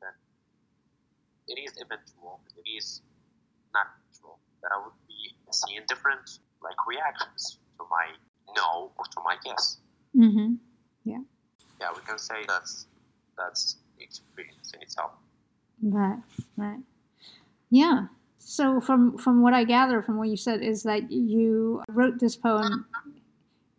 then 0.01 0.15
it 1.49 1.59
is 1.65 1.73
eventual, 1.81 2.41
it 2.57 2.69
is 2.69 3.01
natural 3.73 4.39
that 4.63 4.71
I 4.75 4.79
would 4.85 4.97
be 5.09 5.35
seeing 5.51 5.83
different 5.89 6.29
like 6.63 6.77
reactions 6.87 7.59
to 7.79 7.85
my 7.91 8.13
no 8.55 8.93
or 8.97 9.05
to 9.05 9.21
my 9.25 9.37
yes. 9.45 9.79
Mm-hmm. 10.17 10.55
Yeah, 11.05 11.25
Yeah, 11.81 11.89
we 11.95 12.01
can 12.07 12.19
say 12.19 12.45
that's 12.47 12.87
that's 13.37 13.77
experience 13.99 14.73
in 14.75 14.83
itself. 14.83 15.13
Right. 15.83 16.19
Right. 16.57 16.81
Yeah. 17.71 18.09
So 18.51 18.81
from 18.81 19.19
from 19.19 19.43
what 19.43 19.53
I 19.53 19.65
gather 19.65 20.01
from 20.01 20.17
what 20.17 20.31
you 20.31 20.37
said 20.39 20.63
is 20.63 20.83
that 20.85 21.13
you 21.13 21.83
wrote 21.91 22.19
this 22.19 22.35
poem 22.35 22.87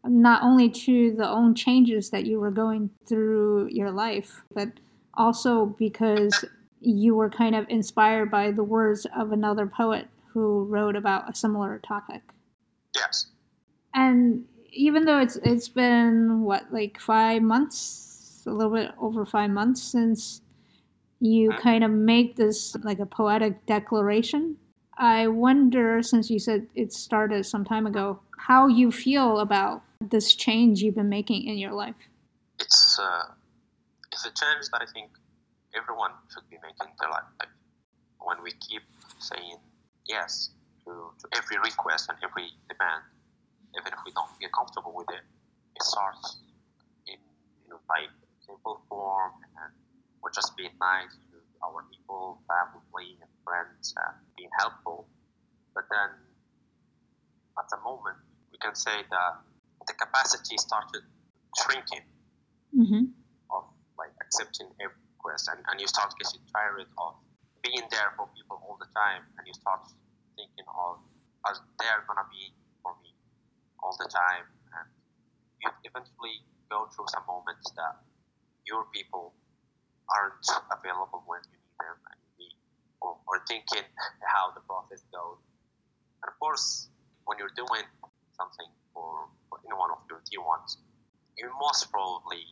not 0.03 0.43
only 0.43 0.69
to 0.69 1.12
the 1.15 1.27
own 1.27 1.55
changes 1.55 2.12
that 2.12 2.27
you 2.27 2.39
were 2.39 2.51
going 2.51 2.91
through 3.08 3.69
your 3.71 3.89
life, 3.89 4.43
but 4.53 4.69
also 5.15 5.65
because 5.65 6.45
you 6.82 7.15
were 7.15 7.32
kind 7.32 7.55
of 7.55 7.65
inspired 7.67 8.29
by 8.29 8.51
the 8.51 8.63
words 8.63 9.08
of 9.17 9.32
another 9.32 9.65
poet 9.65 10.08
who 10.27 10.65
wrote 10.65 10.95
about 10.95 11.27
a 11.27 11.34
similar 11.34 11.79
topic. 11.79 12.21
Yes. 12.93 13.25
And 13.95 14.45
even 14.71 15.05
though 15.05 15.19
it's 15.19 15.38
it's 15.38 15.67
been 15.67 16.43
what 16.43 16.71
like 16.71 16.99
five 16.99 17.41
months, 17.41 18.43
a 18.45 18.51
little 18.51 18.73
bit 18.73 18.91
over 18.99 19.25
five 19.25 19.49
months 19.49 19.82
since 19.82 20.41
you 21.19 21.51
Mhm. 21.51 21.60
kind 21.60 21.84
of 21.84 21.91
make 21.91 22.36
this 22.36 22.75
like 22.84 22.99
a 22.99 23.05
poetic 23.05 23.65
declaration. 23.65 24.58
I 24.97 25.27
wonder, 25.27 26.01
since 26.03 26.29
you 26.29 26.39
said 26.39 26.67
it 26.75 26.91
started 26.91 27.45
some 27.45 27.63
time 27.63 27.86
ago, 27.88 28.19
how 28.38 28.67
you 28.67 28.91
feel 28.91 29.39
about 29.39 29.84
this 30.01 30.36
change 30.36 30.82
you've 30.82 30.95
been 30.95 31.10
making 31.10 31.43
in 31.43 31.58
your 31.58 31.73
life. 31.73 31.95
It's 32.60 32.99
uh, 32.99 33.32
it's 34.12 34.25
a 34.25 34.32
change 34.32 34.69
that 34.71 34.82
I 34.82 34.86
think 34.91 35.12
everyone 35.75 36.12
should 36.34 36.49
be 36.49 36.58
making 36.62 36.88
in 36.88 36.95
their 36.99 37.10
life. 37.10 37.29
Like 37.39 37.49
when 38.19 38.41
we 38.43 38.51
keep 38.51 38.84
saying 39.19 39.58
yes 40.05 40.51
to, 40.86 40.91
to 41.19 41.25
every 41.38 41.58
request 41.60 42.10
and 42.10 42.17
every 42.23 42.49
demand, 42.67 43.03
even 43.79 43.93
if 43.93 43.99
we 44.05 44.12
don't 44.12 44.32
feel 44.38 44.49
comfortable 44.55 44.93
with 44.95 45.10
it, 45.12 45.23
it 45.75 45.84
starts 45.84 46.39
in 47.08 47.19
you 47.63 47.69
know, 47.69 47.79
like 47.88 48.10
simple 48.45 48.82
form 48.89 49.32
and 49.63 49.71
we're 50.21 50.32
just 50.34 50.55
being 50.58 50.73
nice 50.79 51.13
to 51.32 51.38
our 51.63 51.84
people, 51.91 52.41
family 52.47 53.17
and 53.21 53.32
friends 53.43 53.93
and 53.97 54.15
being 54.38 54.49
helpful. 54.60 55.08
But 55.75 55.86
then 55.91 56.10
at 57.60 57.67
the 57.69 57.79
moment 57.84 58.17
we 58.51 58.58
can 58.60 58.75
say 58.75 59.03
that 59.10 59.34
the 59.88 59.93
capacity 59.93 60.58
started 60.58 61.03
shrinking 61.58 62.05
Mm-hmm. 62.69 63.10
of 63.49 63.65
like 63.97 64.13
accepting 64.21 64.69
every 64.77 65.01
request 65.17 65.49
and, 65.49 65.58
and 65.67 65.82
you 65.82 65.88
start 65.89 66.13
getting 66.21 66.39
tired 66.53 66.86
of 67.01 67.17
being 67.65 67.82
there 67.89 68.13
for 68.15 68.29
people 68.38 68.62
all 68.62 68.77
the 68.77 68.86
time 68.93 69.25
and 69.38 69.43
you 69.47 69.53
start 69.58 69.82
thinking 70.38 70.67
of 70.69 71.01
are 71.49 71.58
they 71.82 71.89
gonna 72.05 72.29
be 72.29 72.53
for 72.86 72.93
me 73.01 73.10
all 73.82 73.95
the 73.97 74.05
time 74.08 74.45
and 74.77 74.88
you 75.65 75.69
eventually 75.89 76.45
go 76.69 76.86
through 76.93 77.10
some 77.10 77.25
moments 77.25 77.67
that 77.73 78.05
your 78.69 78.86
people 78.93 79.34
aren't 80.15 80.47
available 80.73 81.23
when 81.25 81.41
you 81.51 81.57
need 81.57 81.77
them 81.79 81.97
and 82.09 82.17
you 82.25 82.45
need 82.45 82.57
or, 83.01 83.17
or 83.27 83.41
thinking 83.47 83.85
how 84.25 84.51
the 84.53 84.61
process 84.65 85.03
goes 85.13 85.39
and 86.23 86.27
of 86.27 86.35
course 86.39 86.89
when 87.25 87.37
you're 87.37 87.53
doing 87.55 87.85
something 88.33 88.69
for, 88.93 89.29
for 89.49 89.59
any 89.65 89.75
one 89.77 89.91
of 89.91 90.01
your 90.09 90.21
dear 90.29 90.41
ones 90.41 90.77
you 91.39 91.47
most 91.59 91.89
probably 91.91 92.43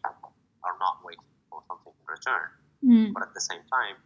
are 0.63 0.77
not 0.79 1.03
waiting 1.03 1.27
for 1.49 1.61
something 1.67 1.91
in 1.91 2.05
return, 2.07 2.47
Mm. 2.85 3.11
but 3.11 3.23
at 3.23 3.33
the 3.33 3.41
same 3.41 3.63
time, 3.73 3.97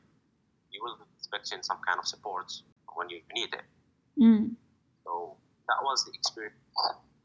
you 0.71 0.79
will 0.81 0.95
be 0.95 1.03
expecting 1.19 1.61
some 1.61 1.77
kind 1.85 1.99
of 1.99 2.07
support 2.07 2.47
when 2.95 3.09
you 3.09 3.19
need 3.35 3.51
it. 3.53 3.67
Mm. 4.17 4.55
So 5.03 5.35
that 5.67 5.83
was 5.83 6.05
the 6.05 6.13
experience, 6.15 6.55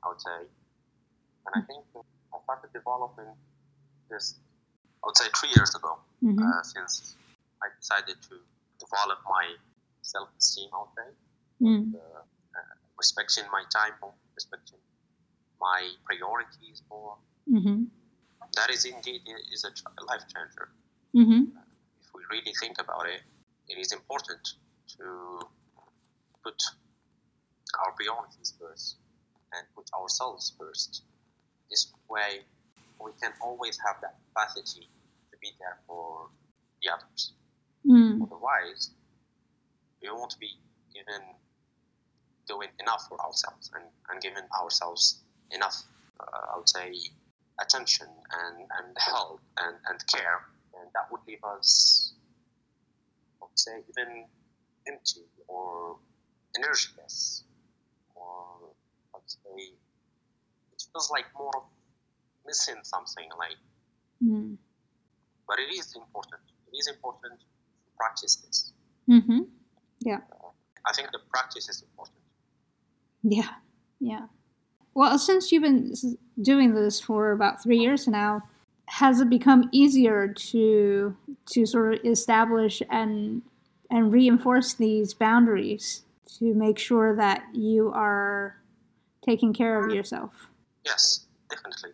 I 0.02 0.08
would 0.08 0.20
say. 0.20 0.50
And 1.46 1.52
I 1.54 1.60
think 1.64 1.86
I 2.34 2.38
started 2.42 2.72
developing 2.74 3.30
this, 4.10 4.34
I 5.02 5.06
would 5.06 5.16
say, 5.16 5.26
three 5.38 5.50
years 5.54 5.72
ago, 5.76 5.98
Mm-hmm. 6.24 6.42
uh, 6.42 6.62
since 6.62 7.16
I 7.62 7.68
decided 7.78 8.16
to 8.30 8.34
develop 8.80 9.18
my 9.28 9.46
self 10.02 10.28
esteem, 10.38 10.70
would 10.72 10.88
say, 10.96 11.10
Mm. 11.62 11.94
uh, 11.94 11.98
uh, 12.20 12.74
respecting 12.98 13.44
my 13.50 13.64
time 13.72 13.94
more, 14.02 14.12
respecting 14.34 14.78
my 15.58 15.88
priorities 16.04 16.82
more. 16.90 17.16
Mm-hmm. 17.50 17.84
That 18.56 18.68
is 18.68 18.84
indeed 18.84 19.22
is 19.52 19.64
a 19.64 19.72
life 20.04 20.24
changer. 20.28 20.68
Mm-hmm. 21.16 21.56
if 22.00 22.06
we 22.14 22.20
really 22.30 22.52
think 22.60 22.76
about 22.78 23.06
it, 23.08 23.22
it 23.68 23.78
is 23.78 23.92
important 23.92 24.40
to 24.98 25.40
put 26.44 26.60
our 27.80 27.92
priorities 27.92 28.52
first 28.60 28.96
and 29.54 29.66
put 29.74 29.88
ourselves 29.98 30.52
first. 30.58 31.02
This 31.70 31.90
way, 32.10 32.44
we 33.02 33.12
can 33.22 33.32
always 33.40 33.78
have 33.86 33.96
that 34.02 34.16
capacity 34.28 34.88
be 35.46 35.54
there 35.58 35.78
for 35.86 36.28
the 36.82 36.90
others. 36.92 37.32
Mm. 37.86 38.22
Otherwise, 38.22 38.90
we 40.02 40.10
won't 40.10 40.38
be 40.40 40.50
even 40.94 41.22
doing 42.48 42.68
enough 42.80 43.06
for 43.08 43.18
ourselves 43.20 43.70
and, 43.74 43.84
and 44.10 44.20
giving 44.20 44.46
ourselves 44.60 45.22
enough, 45.52 45.76
uh, 46.20 46.54
I 46.54 46.58
would 46.58 46.68
say, 46.68 46.92
attention 47.60 48.06
and, 48.06 48.58
and 48.58 48.96
help 48.98 49.40
and, 49.58 49.76
and 49.88 50.06
care. 50.06 50.40
And 50.78 50.90
that 50.94 51.10
would 51.10 51.22
leave 51.26 51.42
us, 51.44 52.12
I 53.40 53.46
would 53.46 53.58
say, 53.58 53.82
even 53.88 54.26
empty 54.86 55.26
or 55.48 55.96
energyless 56.58 57.42
or 58.14 58.70
I 59.14 59.18
would 59.18 59.30
say 59.30 59.72
it 60.72 60.82
feels 60.92 61.10
like 61.10 61.24
more 61.36 61.50
of 61.56 61.64
missing 62.46 62.76
something 62.82 63.28
like 63.38 63.56
Mm. 64.24 64.56
But 65.48 65.58
it 65.58 65.70
is 65.72 65.94
important 65.96 66.40
it 66.72 66.76
is 66.76 66.88
important 66.88 67.38
to 67.40 67.46
practice 67.96 68.36
this 68.36 68.72
Mm-hmm. 69.08 69.42
Yeah. 70.00 70.18
I 70.84 70.92
think 70.92 71.12
the 71.12 71.20
practice 71.30 71.68
is 71.68 71.82
important 71.82 72.18
Yeah, 73.22 73.50
yeah. 74.00 74.26
Well, 74.94 75.18
since 75.18 75.52
you've 75.52 75.62
been 75.62 75.94
doing 76.40 76.74
this 76.74 77.00
for 77.00 77.30
about 77.32 77.62
three 77.62 77.78
years 77.78 78.08
now, 78.08 78.42
has 78.88 79.20
it 79.20 79.28
become 79.30 79.68
easier 79.72 80.28
to 80.28 81.16
to 81.52 81.66
sort 81.66 81.94
of 81.94 82.00
establish 82.04 82.82
and 82.90 83.42
and 83.90 84.12
reinforce 84.12 84.74
these 84.74 85.14
boundaries 85.14 86.02
to 86.38 86.54
make 86.54 86.78
sure 86.78 87.14
that 87.16 87.44
you 87.52 87.92
are 87.94 88.56
taking 89.24 89.52
care 89.52 89.84
of 89.84 89.92
yourself? 89.94 90.32
yes 90.84 91.26
definitely 91.50 91.90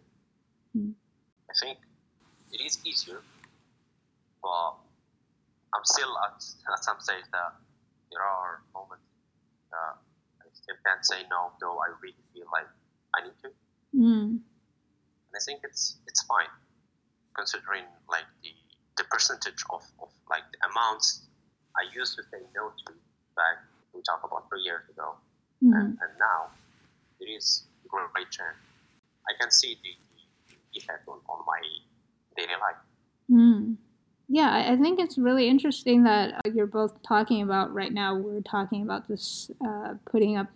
Hmm. 0.74 0.90
i 1.50 1.54
think 1.60 1.78
it 2.52 2.60
is 2.60 2.78
easier 2.84 3.20
but 4.42 4.72
i'm 5.74 5.85
still 5.85 6.12
at, 6.26 6.37
at 6.74 6.81
some 6.85 6.98
stage 7.00 7.24
that 7.33 7.52
there 8.11 8.22
are 8.22 8.61
moments 8.74 9.07
that 9.70 9.92
i 10.42 10.46
still 10.52 10.76
can't 10.85 11.05
say 11.07 11.22
no 11.31 11.52
though 11.61 11.78
i 11.78 11.88
really 12.02 12.24
feel 12.35 12.46
like 12.52 12.68
i 13.16 13.22
need 13.24 13.37
to 13.42 13.48
Mm. 13.94 14.40
and 14.40 15.35
I 15.37 15.40
think 15.44 15.61
it's 15.68 16.00
it's 16.09 16.22
fine 16.24 16.48
considering 17.37 17.85
like 18.09 18.24
the 18.42 18.48
the 18.96 19.05
percentage 19.12 19.61
of, 19.68 19.83
of 20.00 20.09
like 20.33 20.44
the 20.52 20.61
amounts 20.72 21.28
I 21.76 21.85
used 21.92 22.16
to 22.16 22.22
say 22.33 22.40
no 22.57 22.72
to 22.72 22.92
back 23.37 23.61
we 23.92 24.00
talked 24.00 24.24
about 24.24 24.48
three 24.48 24.62
years 24.64 24.81
ago 24.88 25.16
Mhm. 25.62 25.76
and, 25.76 25.88
and 26.00 26.12
now 26.18 26.50
it 27.20 27.28
is 27.28 27.68
a 27.85 27.88
great 27.92 28.31
change. 28.33 28.57
I 29.28 29.33
can 29.38 29.50
see 29.52 29.76
the, 29.85 29.92
the 30.72 30.81
effect 30.81 31.05
on, 31.07 31.20
on 31.28 31.44
my 31.46 31.61
daily 32.37 32.57
life. 32.64 32.81
Mm. 33.31 33.76
Yeah, 34.32 34.64
I 34.66 34.76
think 34.76 34.98
it's 34.98 35.18
really 35.18 35.46
interesting 35.46 36.04
that 36.04 36.32
uh, 36.32 36.50
you're 36.54 36.66
both 36.66 37.02
talking 37.02 37.42
about 37.42 37.74
right 37.74 37.92
now. 37.92 38.16
We're 38.16 38.40
talking 38.40 38.80
about 38.80 39.06
this 39.06 39.50
uh, 39.62 39.96
putting 40.10 40.38
up 40.38 40.46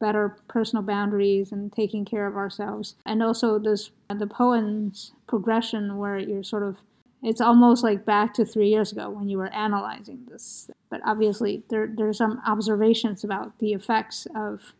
better 0.00 0.36
personal 0.48 0.82
boundaries 0.82 1.52
and 1.52 1.72
taking 1.72 2.04
care 2.04 2.26
of 2.26 2.34
ourselves, 2.34 2.96
and 3.06 3.22
also 3.22 3.60
this 3.60 3.92
the 4.12 4.26
poem's 4.26 5.12
progression 5.28 5.98
where 5.98 6.18
you're 6.18 6.42
sort 6.42 6.64
of 6.64 6.78
it's 7.22 7.40
almost 7.40 7.84
like 7.84 8.04
back 8.04 8.34
to 8.34 8.44
three 8.44 8.68
years 8.68 8.90
ago 8.90 9.08
when 9.08 9.28
you 9.28 9.38
were 9.38 9.54
analyzing 9.54 10.26
this. 10.28 10.68
But 10.90 11.00
obviously, 11.06 11.62
there 11.68 11.88
there's 11.96 12.18
some 12.18 12.42
observations 12.44 13.22
about 13.22 13.56
the 13.60 13.72
effects 13.72 14.26
of 14.34 14.72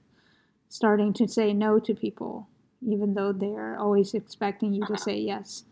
starting 0.69 1.13
to 1.13 1.29
say 1.29 1.53
no 1.53 1.79
to 1.79 1.95
people, 1.95 2.49
even 2.85 3.15
though 3.15 3.33
they're 3.33 3.79
always 3.79 4.15
expecting 4.15 4.73
you 4.73 4.85
to 4.87 4.99
say 4.99 5.17
yes. 5.17 5.63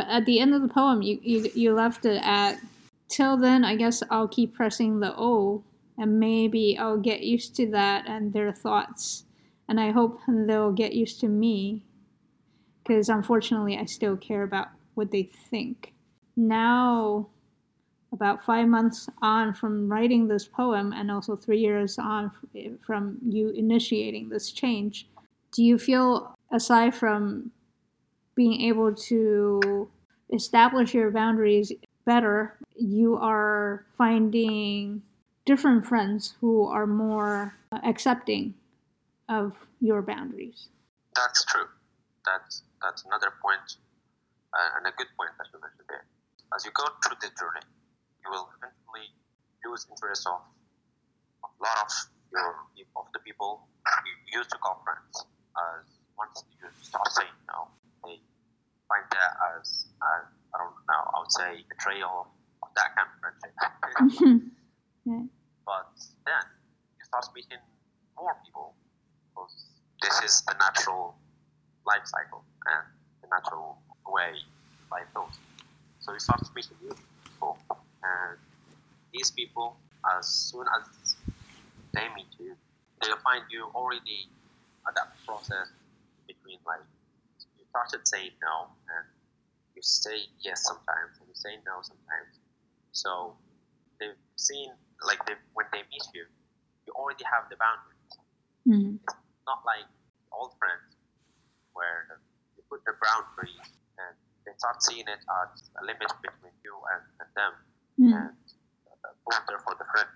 But 0.00 0.08
at 0.08 0.24
the 0.24 0.40
end 0.40 0.54
of 0.54 0.62
the 0.62 0.68
poem, 0.68 1.02
you, 1.02 1.18
you, 1.22 1.50
you 1.54 1.74
left 1.74 2.06
it 2.06 2.22
at, 2.24 2.58
till 3.08 3.36
then, 3.36 3.66
I 3.66 3.76
guess 3.76 4.02
I'll 4.08 4.28
keep 4.28 4.54
pressing 4.54 4.98
the 4.98 5.14
O, 5.14 5.62
and 5.98 6.18
maybe 6.18 6.78
I'll 6.78 6.96
get 6.96 7.20
used 7.20 7.54
to 7.56 7.70
that 7.72 8.08
and 8.08 8.32
their 8.32 8.50
thoughts. 8.50 9.24
And 9.68 9.78
I 9.78 9.90
hope 9.90 10.18
they'll 10.26 10.72
get 10.72 10.94
used 10.94 11.20
to 11.20 11.28
me, 11.28 11.84
because 12.82 13.10
unfortunately, 13.10 13.76
I 13.76 13.84
still 13.84 14.16
care 14.16 14.42
about 14.42 14.68
what 14.94 15.10
they 15.10 15.24
think. 15.24 15.92
Now, 16.34 17.28
about 18.10 18.42
five 18.42 18.68
months 18.68 19.06
on 19.20 19.52
from 19.52 19.92
writing 19.92 20.28
this 20.28 20.46
poem, 20.46 20.94
and 20.94 21.10
also 21.10 21.36
three 21.36 21.60
years 21.60 21.98
on 21.98 22.32
from 22.80 23.18
you 23.28 23.50
initiating 23.50 24.30
this 24.30 24.50
change, 24.50 25.08
do 25.52 25.62
you 25.62 25.76
feel, 25.76 26.34
aside 26.50 26.94
from 26.94 27.50
being 28.40 28.72
able 28.72 28.94
to 28.94 29.84
establish 30.32 30.94
your 30.94 31.10
boundaries 31.10 31.76
better, 32.06 32.56
you 32.74 33.14
are 33.20 33.84
finding 33.98 35.02
different 35.44 35.84
friends 35.84 36.32
who 36.40 36.64
are 36.64 36.86
more 36.86 37.52
accepting 37.84 38.54
of 39.28 39.52
your 39.82 40.00
boundaries. 40.00 40.72
That's 41.14 41.44
true. 41.52 41.68
That's 42.24 42.64
that's 42.80 43.04
another 43.04 43.28
point 43.44 43.76
uh, 44.56 44.76
and 44.76 44.88
a 44.88 44.92
good 44.96 45.12
point 45.20 45.36
that 45.36 45.44
you 45.52 45.60
mentioned 45.60 45.84
there. 45.92 46.08
As 46.56 46.64
you 46.64 46.72
go 46.72 46.88
through 47.04 47.20
the 47.20 47.28
journey, 47.36 47.68
you 48.24 48.28
will 48.32 48.48
eventually 48.56 49.12
lose 49.68 49.84
interest 49.92 50.24
of 50.24 50.40
a 51.44 51.50
lot 51.60 51.76
of 51.84 51.92
your 52.32 52.56
of 52.96 53.04
the 53.12 53.20
people 53.20 53.68
you 54.08 54.40
used 54.40 54.48
to 54.48 54.56
call 54.64 54.80
friends. 54.80 55.28
As 55.60 55.84
once 56.16 56.40
you 56.56 56.68
start 56.80 57.04
saying 57.12 57.36
no, 57.52 57.68
find 58.90 59.06
that 59.14 59.30
as, 59.54 59.86
as 60.02 60.26
I 60.50 60.58
don't 60.58 60.74
know, 60.90 61.02
I 61.14 61.16
would 61.22 61.30
say 61.30 61.62
a 61.62 61.64
betrayal 61.70 62.26
of 62.62 62.68
that 62.74 62.90
kind 62.98 63.06
of 63.06 63.14
friendship. 63.22 63.54
but 65.64 65.94
then 66.26 66.44
you 66.98 67.04
start 67.06 67.30
meeting 67.34 67.62
more 68.18 68.34
people 68.42 68.74
because 69.30 69.54
this 70.02 70.18
is 70.26 70.42
the 70.50 70.58
natural 70.58 71.14
life 71.86 72.02
cycle 72.04 72.42
and 72.66 72.84
the 73.22 73.28
natural 73.30 73.78
way 74.10 74.34
life 74.90 75.06
goes. 75.14 75.38
So 76.02 76.12
you 76.12 76.18
start 76.18 76.42
meeting 76.56 76.76
new 76.82 76.96
people, 77.30 77.62
and 78.02 78.38
these 79.14 79.30
people, 79.30 79.78
as 80.18 80.26
soon 80.50 80.66
as 80.66 81.16
they 81.94 82.06
meet 82.16 82.32
you, 82.38 82.56
they'll 83.00 83.22
find 83.22 83.44
you 83.50 83.70
already 83.74 84.26
at 84.88 84.94
that 84.98 85.14
process 85.26 85.70
between 86.26 86.58
like 86.66 86.82
started 87.70 88.02
saying 88.06 88.34
no 88.42 88.74
and 88.90 89.06
you 89.74 89.82
say 89.82 90.26
yes 90.42 90.64
sometimes 90.66 91.18
and 91.20 91.28
you 91.28 91.34
say 91.36 91.56
no 91.66 91.80
sometimes. 91.82 92.38
So 92.92 93.38
they've 94.00 94.18
seen 94.36 94.70
like 95.06 95.24
they 95.26 95.34
when 95.54 95.66
they 95.72 95.82
meet 95.90 96.06
you, 96.14 96.26
you 96.86 96.92
already 96.94 97.24
have 97.24 97.48
the 97.50 97.56
boundaries. 97.56 98.12
Mhm. 98.68 98.98
It's 99.02 99.46
Not 99.46 99.62
like 99.66 99.86
old 100.32 100.54
friends 100.58 100.96
where 101.74 102.20
you 102.56 102.62
put 102.70 102.84
the 102.84 102.94
boundaries 103.00 103.68
and 103.98 104.14
they 104.46 104.52
start 104.58 104.82
seeing 104.82 105.06
it 105.08 105.22
as 105.22 105.50
a 105.80 105.82
limit 105.84 106.10
between 106.22 106.54
you 106.64 106.74
and, 106.94 107.02
and 107.20 107.28
them 107.36 107.54
Mm. 108.00 108.12
and 108.16 108.36
a 109.04 109.10
border 109.24 109.58
for 109.64 109.74
the 109.76 109.84
friend. 109.92 110.08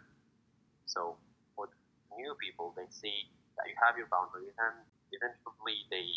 So 0.87 1.19
for 1.55 1.69
new 2.17 2.35
people, 2.41 2.73
they 2.77 2.87
see 2.91 3.29
that 3.57 3.69
you 3.69 3.77
have 3.85 3.97
your 3.99 4.09
boundaries 4.09 4.55
and 4.59 4.87
eventually 5.13 5.87
they 5.91 6.09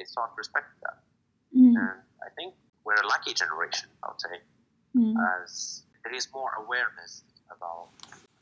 they 0.00 0.08
start 0.08 0.32
respecting 0.40 0.80
that. 0.88 0.98
Mm. 1.52 1.76
And 1.76 1.98
I 2.24 2.32
think 2.36 2.54
we're 2.84 2.96
a 2.96 3.06
lucky 3.06 3.34
generation, 3.36 3.92
I 4.02 4.08
would 4.08 4.20
say, 4.20 4.36
Mm. 4.96 5.14
as 5.36 5.84
there 6.02 6.14
is 6.16 6.26
more 6.32 6.50
awareness 6.64 7.22
about 7.54 7.92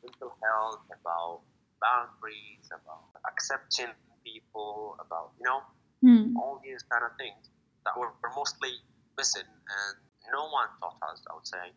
mental 0.02 0.32
health, 0.40 0.80
about 0.98 1.42
boundaries, 1.82 2.64
about 2.72 3.04
accepting 3.28 3.90
people, 4.24 4.96
about 5.04 5.34
you 5.38 5.44
know 5.44 5.60
Mm. 6.06 6.36
all 6.38 6.60
these 6.62 6.82
kind 6.90 7.02
of 7.04 7.12
things 7.18 7.50
that 7.84 7.94
were, 7.98 8.12
were 8.22 8.32
mostly 8.40 8.72
missing, 9.18 9.44
and 9.78 9.94
no 10.30 10.48
one 10.48 10.68
taught 10.80 10.96
us. 11.10 11.18
I 11.28 11.34
would 11.34 11.46
say 11.46 11.74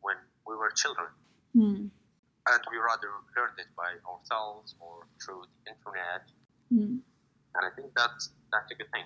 when 0.00 0.16
we 0.48 0.56
were 0.56 0.70
children, 0.72 1.10
Mm. 1.54 1.90
and 2.52 2.60
we 2.72 2.76
rather 2.78 3.10
learned 3.36 3.58
it 3.58 3.70
by 3.76 3.90
ourselves 4.10 4.74
or 4.80 5.06
through 5.22 5.44
the 5.46 5.70
internet. 5.72 6.22
Mm. 6.72 7.02
And 7.54 7.62
I 7.68 7.70
think 7.76 7.92
that's 7.94 8.32
that's 8.52 8.70
a 8.70 8.74
good 8.74 8.90
thing, 8.92 9.04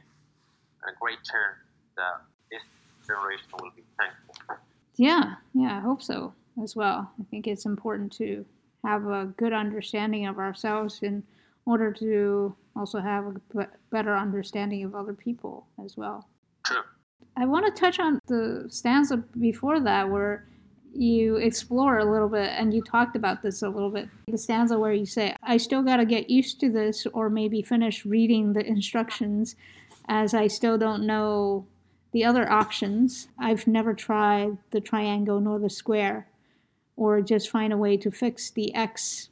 and 0.83 0.95
a 0.95 0.99
great 1.01 1.19
turn 1.31 1.55
that 1.97 2.23
this 2.51 2.63
generation 3.07 3.47
will 3.61 3.71
be 3.75 3.83
thankful. 3.99 4.35
for. 4.47 4.61
Yeah, 4.97 5.35
yeah, 5.55 5.79
I 5.79 5.81
hope 5.81 6.03
so 6.03 6.33
as 6.63 6.75
well. 6.75 7.11
I 7.21 7.25
think 7.31 7.47
it's 7.47 7.67
important 7.67 8.13
to 8.15 8.45
have 8.85 9.07
a 9.07 9.33
good 9.37 9.53
understanding 9.53 10.27
of 10.27 10.39
ourselves 10.39 11.01
in 11.03 11.23
order 11.67 11.93
to 11.93 12.55
also 12.77 13.01
have 13.01 13.37
a 13.57 13.67
better 13.91 14.17
understanding 14.17 14.85
of 14.85 14.95
other 14.95 15.13
people 15.13 15.67
as 15.85 15.97
well. 15.97 16.29
True. 16.65 16.83
I 17.37 17.45
want 17.45 17.67
to 17.67 17.81
touch 17.81 17.99
on 17.99 18.21
the 18.27 18.67
stanza 18.69 19.19
before 19.39 19.81
that 19.81 20.09
where 20.09 20.47
you 20.97 21.37
explore 21.37 21.99
a 21.99 22.11
little 22.11 22.29
bit 22.29 22.51
and 22.51 22.73
you 22.73 22.83
talked 22.83 23.17
about 23.17 23.43
this 23.43 23.63
a 23.63 23.69
little 23.69 23.91
bit. 23.91 24.09
The 24.29 24.39
stanza 24.39 24.79
where 24.79 24.93
you 24.93 25.07
say, 25.07 25.35
I 25.43 25.57
still 25.57 25.83
got 25.83 25.97
to 25.99 26.05
get 26.05 26.31
used 26.31 26.61
to 26.61 26.71
this 26.71 27.07
or 27.07 27.31
maybe 27.31 27.63
finish 27.63 28.05
reading 28.05 28.53
the 28.53 28.67
instructions 28.67 29.57
as 30.09 30.35
I 30.35 30.47
still 30.47 30.79
don't 30.79 31.07
know 31.07 31.67
the 32.13 32.25
other 32.25 32.51
options. 32.51 33.29
I've 33.39 33.67
never 33.67 33.95
tried 33.95 34.59
the 34.71 34.81
triangle 34.81 35.41
nor 35.41 35.59
the 35.59 35.71
square 35.71 36.29
or 36.97 37.21
just 37.21 37.51
find 37.51 37.73
a 37.73 37.77
way 37.77 37.97
to 37.99 38.11
fix 38.11 38.51
the 38.51 38.75
x, 38.75 39.29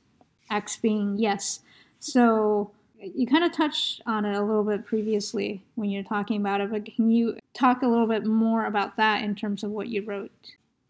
x 0.50 0.76
being 0.76 1.16
yes. 1.18 1.60
So 1.98 2.72
you 3.00 3.26
kind 3.26 3.44
of 3.44 3.52
touched 3.52 4.02
on 4.06 4.24
it 4.24 4.36
a 4.36 4.42
little 4.42 4.64
bit 4.64 4.86
previously 4.86 5.62
when 5.74 5.90
you're 5.90 6.02
talking 6.02 6.40
about 6.40 6.60
it, 6.60 6.70
but 6.70 6.84
can 6.84 7.10
you 7.10 7.38
talk 7.52 7.82
a 7.82 7.86
little 7.86 8.06
bit 8.06 8.24
more 8.24 8.66
about 8.66 8.96
that 8.96 9.22
in 9.22 9.34
terms 9.34 9.62
of 9.62 9.70
what 9.70 9.88
you 9.88 10.02
wrote? 10.02 10.30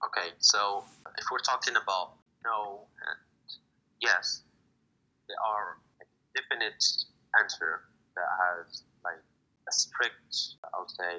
Okay, 0.06 0.32
so 0.38 0.84
if 1.18 1.24
we're 1.30 1.38
talking 1.38 1.76
about 1.76 2.18
no 2.44 2.84
and 3.08 3.18
yes, 4.00 4.42
there 5.28 5.40
are 5.40 5.78
a 6.00 6.04
definite 6.36 6.82
answer 7.40 7.88
that 8.16 8.28
has 8.36 8.82
like 9.04 9.22
a 9.68 9.72
strict, 9.72 10.60
I 10.60 10.78
would 10.78 10.90
say, 10.90 11.14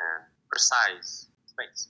and 0.00 0.24
precise 0.48 1.28
space. 1.46 1.88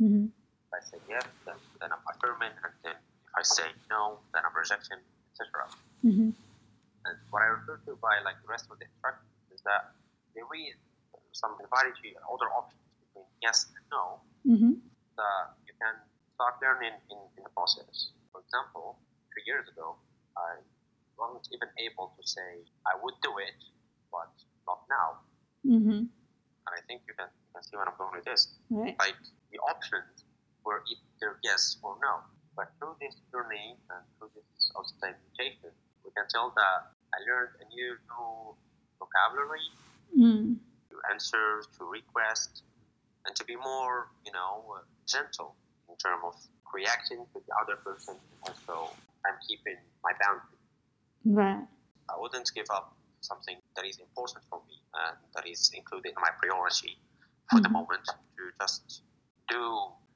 Mm-hmm. 0.00 0.28
If 0.28 0.70
I 0.74 0.80
say 0.84 0.98
yes, 1.08 1.24
then, 1.46 1.56
then 1.80 1.88
I'm 1.92 2.04
affirming, 2.04 2.52
and 2.52 2.72
then 2.84 2.98
if 2.98 3.32
I 3.32 3.42
say 3.42 3.68
no, 3.88 4.20
then 4.34 4.42
I'm 4.44 4.52
rejecting, 4.52 5.00
etc. 5.32 5.72
Mm-hmm. 6.04 6.30
And 7.06 7.16
what 7.30 7.42
I 7.42 7.48
refer 7.56 7.80
to 7.86 7.96
by 8.02 8.20
like 8.24 8.36
the 8.42 8.50
rest 8.50 8.68
of 8.68 8.76
the 8.76 8.84
instructions 8.84 9.32
is 9.54 9.62
that 9.64 9.94
there 10.34 10.44
is 10.52 10.76
some 11.32 11.56
variety, 11.56 12.12
other 12.28 12.50
options 12.52 12.82
between 13.00 13.24
yes 13.40 13.64
and 13.72 13.84
no 13.88 14.20
Mm-hmm. 14.46 14.78
That 15.16 15.56
you 15.66 15.74
can 15.80 15.96
start 16.36 16.60
learning 16.62 16.94
in, 17.10 17.20
in 17.36 17.42
the 17.44 17.52
process. 17.56 18.12
For 18.32 18.40
example, 18.44 19.00
three 19.32 19.44
years 19.48 19.66
ago, 19.68 19.96
I 20.36 20.60
wasn't 21.16 21.48
even 21.52 21.68
able 21.80 22.12
to 22.16 22.22
say 22.28 22.64
I 22.84 22.94
would 23.00 23.16
do 23.24 23.32
it, 23.40 23.56
but 24.12 24.28
not 24.68 24.84
now. 24.92 25.08
Mm-hmm. 25.64 26.00
And 26.66 26.72
I 26.72 26.80
think 26.86 27.02
you 27.08 27.14
can, 27.16 27.28
you 27.32 27.50
can 27.54 27.62
see 27.64 27.76
where 27.76 27.88
I'm 27.88 27.96
going 27.96 28.12
with 28.16 28.28
this. 28.28 28.52
Right. 28.68 28.96
Like 29.00 29.16
the 29.52 29.58
options 29.64 30.24
were 30.64 30.84
either 30.90 31.40
yes 31.42 31.78
or 31.82 31.96
no. 32.02 32.20
But 32.56 32.72
through 32.78 32.96
this 33.00 33.16
journey 33.32 33.76
and 33.92 34.00
through 34.16 34.32
this 34.36 34.72
outside 34.76 35.16
mutation, 35.28 35.72
we 36.04 36.10
can 36.16 36.24
tell 36.28 36.52
that 36.56 36.92
I 37.12 37.18
learned 37.28 37.56
a 37.60 37.66
new 37.72 37.96
vocabulary 38.98 39.64
Mm. 40.16 40.56
to 40.88 40.96
answer, 41.12 41.60
to 41.76 41.84
request, 41.84 42.62
and 43.26 43.34
to 43.36 43.44
be 43.44 43.56
more, 43.56 44.08
you 44.24 44.32
know, 44.32 44.64
uh, 44.76 44.80
gentle 45.06 45.54
in 45.88 45.96
terms 45.96 46.22
of 46.24 46.34
reacting 46.72 47.24
to 47.34 47.38
the 47.46 47.54
other 47.60 47.76
person. 47.76 48.16
And 48.46 48.54
so 48.66 48.90
I'm 49.26 49.34
keeping 49.46 49.76
my 50.02 50.12
boundary. 50.22 50.58
Right. 51.24 51.66
I 52.08 52.14
wouldn't 52.18 52.50
give 52.54 52.66
up 52.70 52.94
something 53.20 53.56
that 53.74 53.84
is 53.84 53.98
important 53.98 54.44
for 54.48 54.62
me 54.68 54.78
and 54.94 55.16
that 55.34 55.46
is 55.46 55.70
included 55.74 56.10
in 56.10 56.20
my 56.20 56.30
priority 56.40 56.98
for 57.50 57.60
the 57.60 57.68
Mhm. 57.68 57.72
moment 57.72 58.04
to 58.06 58.42
just 58.60 59.02
do 59.48 59.62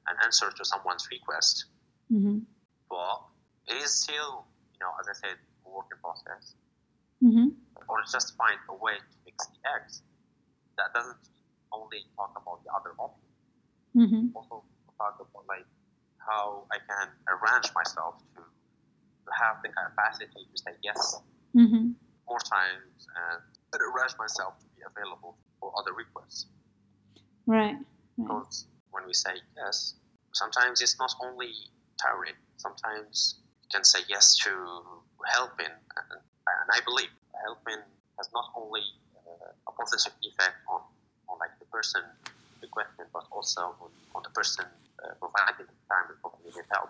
an 0.07 0.15
answer 0.23 0.49
to 0.51 0.63
someone's 0.65 1.07
request. 1.11 1.65
Mm-hmm. 2.11 2.39
But 2.89 3.17
it 3.67 3.77
is 3.83 3.91
still, 4.03 4.45
you 4.73 4.79
know, 4.79 4.91
as 4.99 5.07
I 5.07 5.13
said, 5.13 5.37
a 5.65 5.69
work 5.69 5.87
in 5.91 5.99
process. 5.99 6.55
Mm-hmm. 7.23 7.49
Or 7.87 8.01
just 8.11 8.35
find 8.37 8.59
a 8.69 8.75
way 8.75 8.95
to 8.97 9.17
fix 9.25 9.47
the 9.47 9.59
eggs 9.75 10.01
that 10.77 10.93
doesn't 10.93 11.17
only 11.73 12.05
talk 12.15 12.31
about 12.35 12.63
the 12.63 12.71
other 12.73 12.93
option, 12.99 13.27
Mm-hmm. 13.91 14.31
also 14.35 14.63
talk 14.97 15.19
about 15.19 15.43
like 15.47 15.67
how 16.17 16.63
I 16.71 16.77
can 16.79 17.07
arrange 17.27 17.73
myself 17.75 18.23
to, 18.35 18.41
to 18.41 19.31
have 19.35 19.59
the 19.63 19.69
capacity 19.69 20.47
to 20.47 20.57
say 20.57 20.71
yes 20.83 21.19
Mm-hmm. 21.55 21.91
more 22.27 22.39
times 22.39 23.07
and 23.11 23.41
arrange 23.81 24.15
myself 24.17 24.57
to 24.59 24.65
be 24.75 24.81
available 24.87 25.37
for 25.59 25.73
other 25.77 25.93
requests. 25.93 26.47
Right. 27.45 27.75
Right. 27.75 27.77
Because 28.17 28.65
when 28.91 29.05
we 29.05 29.13
say 29.13 29.35
yes, 29.57 29.95
sometimes 30.33 30.81
it's 30.81 30.97
not 30.99 31.13
only 31.23 31.51
tiring. 32.01 32.35
Sometimes 32.57 33.35
you 33.63 33.67
can 33.71 33.83
say 33.83 33.99
yes 34.09 34.37
to 34.43 34.49
helping, 35.33 35.65
and, 35.67 36.07
and 36.11 36.67
I 36.71 36.79
believe 36.85 37.09
helping 37.45 37.81
has 38.17 38.29
not 38.33 38.45
only 38.55 38.81
uh, 39.15 39.51
a 39.67 39.71
positive 39.71 40.13
effect 40.23 40.55
on 40.69 40.81
like 41.41 41.53
the 41.59 41.65
person 41.65 42.01
requesting, 42.61 43.09
but 43.11 43.25
also 43.31 43.61
on, 43.81 43.89
on 44.15 44.21
the 44.23 44.29
person 44.29 44.65
uh, 45.03 45.13
providing 45.19 45.65
the 45.65 45.77
time 45.89 46.05
and 46.11 46.19
providing 46.21 46.67
help. 46.71 46.89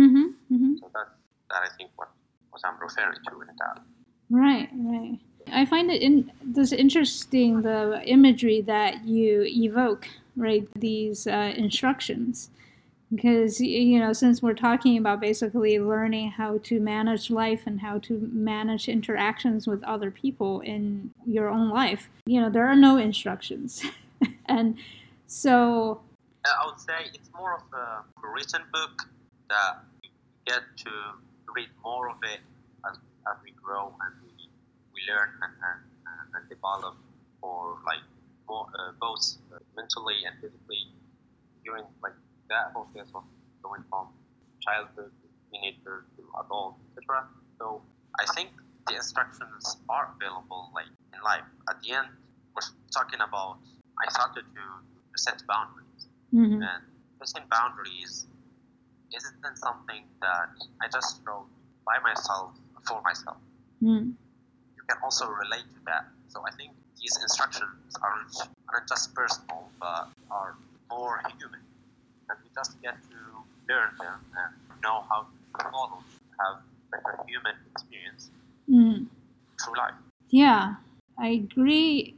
Mm-hmm. 0.00 0.26
Mm-hmm. 0.52 0.72
So 0.80 0.86
that 0.94 1.08
that 1.50 1.62
I 1.66 1.70
think 1.76 1.90
what 1.96 2.10
what 2.50 2.60
I'm 2.64 2.78
referring 2.80 3.18
to 3.28 3.32
in 3.40 3.56
that. 3.62 3.76
Right, 4.28 4.68
right. 4.74 5.18
I 5.52 5.64
find 5.64 5.90
it 5.90 6.02
in 6.02 6.32
this 6.42 6.72
interesting 6.72 7.62
the 7.62 8.02
imagery 8.04 8.60
that 8.62 9.04
you 9.04 9.44
evoke, 9.46 10.08
right? 10.36 10.68
These 10.74 11.26
uh, 11.26 11.52
instructions, 11.56 12.50
because 13.14 13.60
you 13.60 13.98
know, 13.98 14.12
since 14.12 14.42
we're 14.42 14.54
talking 14.54 14.98
about 14.98 15.20
basically 15.20 15.78
learning 15.78 16.30
how 16.30 16.58
to 16.64 16.80
manage 16.80 17.30
life 17.30 17.62
and 17.66 17.80
how 17.80 17.98
to 18.00 18.28
manage 18.32 18.88
interactions 18.88 19.66
with 19.66 19.82
other 19.84 20.10
people 20.10 20.60
in 20.60 21.12
your 21.24 21.48
own 21.48 21.70
life, 21.70 22.10
you 22.26 22.40
know, 22.40 22.50
there 22.50 22.66
are 22.66 22.76
no 22.76 22.96
instructions, 22.96 23.84
and 24.46 24.76
so 25.26 26.00
I 26.44 26.66
would 26.66 26.80
say 26.80 27.10
it's 27.12 27.30
more 27.34 27.54
of 27.56 27.62
a 27.72 28.28
written 28.28 28.62
book 28.72 29.02
that 29.48 29.78
you 30.02 30.10
get 30.46 30.62
to 30.78 30.90
read 31.54 31.68
more 31.82 32.08
of 32.10 32.16
it 32.22 32.40
as, 32.88 32.98
as 33.26 33.36
we 33.42 33.52
grow 33.62 33.94
and 34.04 34.14
we, 34.22 34.30
we 34.94 35.00
learn 35.08 35.30
and, 35.42 35.54
and, 35.64 36.34
and 36.34 36.48
develop 36.48 36.96
for 37.40 37.78
like 37.86 38.02
more 38.48 38.66
uh, 38.78 38.92
both 39.00 39.38
mentally 39.76 40.22
and 40.26 40.36
physically 40.40 40.92
during 41.64 41.84
like 42.02 42.12
that 42.48 42.72
whole 42.74 42.86
process 42.92 43.12
of 43.14 43.24
going 43.62 43.82
from 43.90 44.08
childhood 44.60 45.10
to 45.22 45.26
teenager 45.50 46.04
to 46.16 46.22
adult, 46.44 46.76
etc. 46.96 47.26
So 47.58 47.82
I 48.18 48.26
think 48.34 48.50
the 48.86 48.96
instructions 48.96 49.76
are 49.88 50.10
available 50.16 50.70
like 50.74 50.86
in 51.14 51.20
life. 51.24 51.44
At 51.68 51.80
the 51.82 51.92
end, 51.92 52.08
we're 52.54 52.66
talking 52.92 53.20
about 53.20 53.58
I 53.98 54.10
started 54.10 54.44
to, 54.44 54.64
to 55.12 55.16
set 55.16 55.42
boundaries 55.48 56.06
mhm, 56.32 56.60
and 56.62 56.82
setting 57.24 57.48
boundaries 57.50 58.26
isn't 59.14 59.58
something 59.58 60.04
that 60.20 60.48
I 60.82 60.88
just 60.92 61.20
wrote 61.26 61.46
by 61.86 61.98
myself 62.02 62.52
for 62.86 63.00
myself. 63.02 63.38
mm, 63.82 64.12
You 64.76 64.82
can 64.88 64.98
also 65.02 65.26
relate 65.28 65.66
to 65.74 65.80
that. 65.86 66.04
So 66.28 66.42
I 66.46 66.50
think 66.56 66.72
these 67.00 67.16
instructions 67.22 67.94
aren't, 68.02 68.34
aren't 68.68 68.88
just 68.88 69.14
personal, 69.14 69.70
but 69.80 70.10
are 70.30 70.56
more 70.90 71.20
human. 71.38 71.60
And 72.28 72.38
we 72.42 72.50
just 72.54 72.80
get 72.82 72.96
to 73.10 73.16
learn 73.68 73.90
them 73.98 74.20
and 74.36 74.82
know 74.82 75.04
how 75.08 75.26
to 75.58 75.70
model, 75.70 76.02
have 76.40 76.62
better 76.90 77.18
human 77.26 77.54
experience 77.72 78.30
mm. 78.70 79.06
through 79.62 79.76
life. 79.76 79.94
Yeah, 80.28 80.74
I 81.18 81.28
agree 81.28 82.16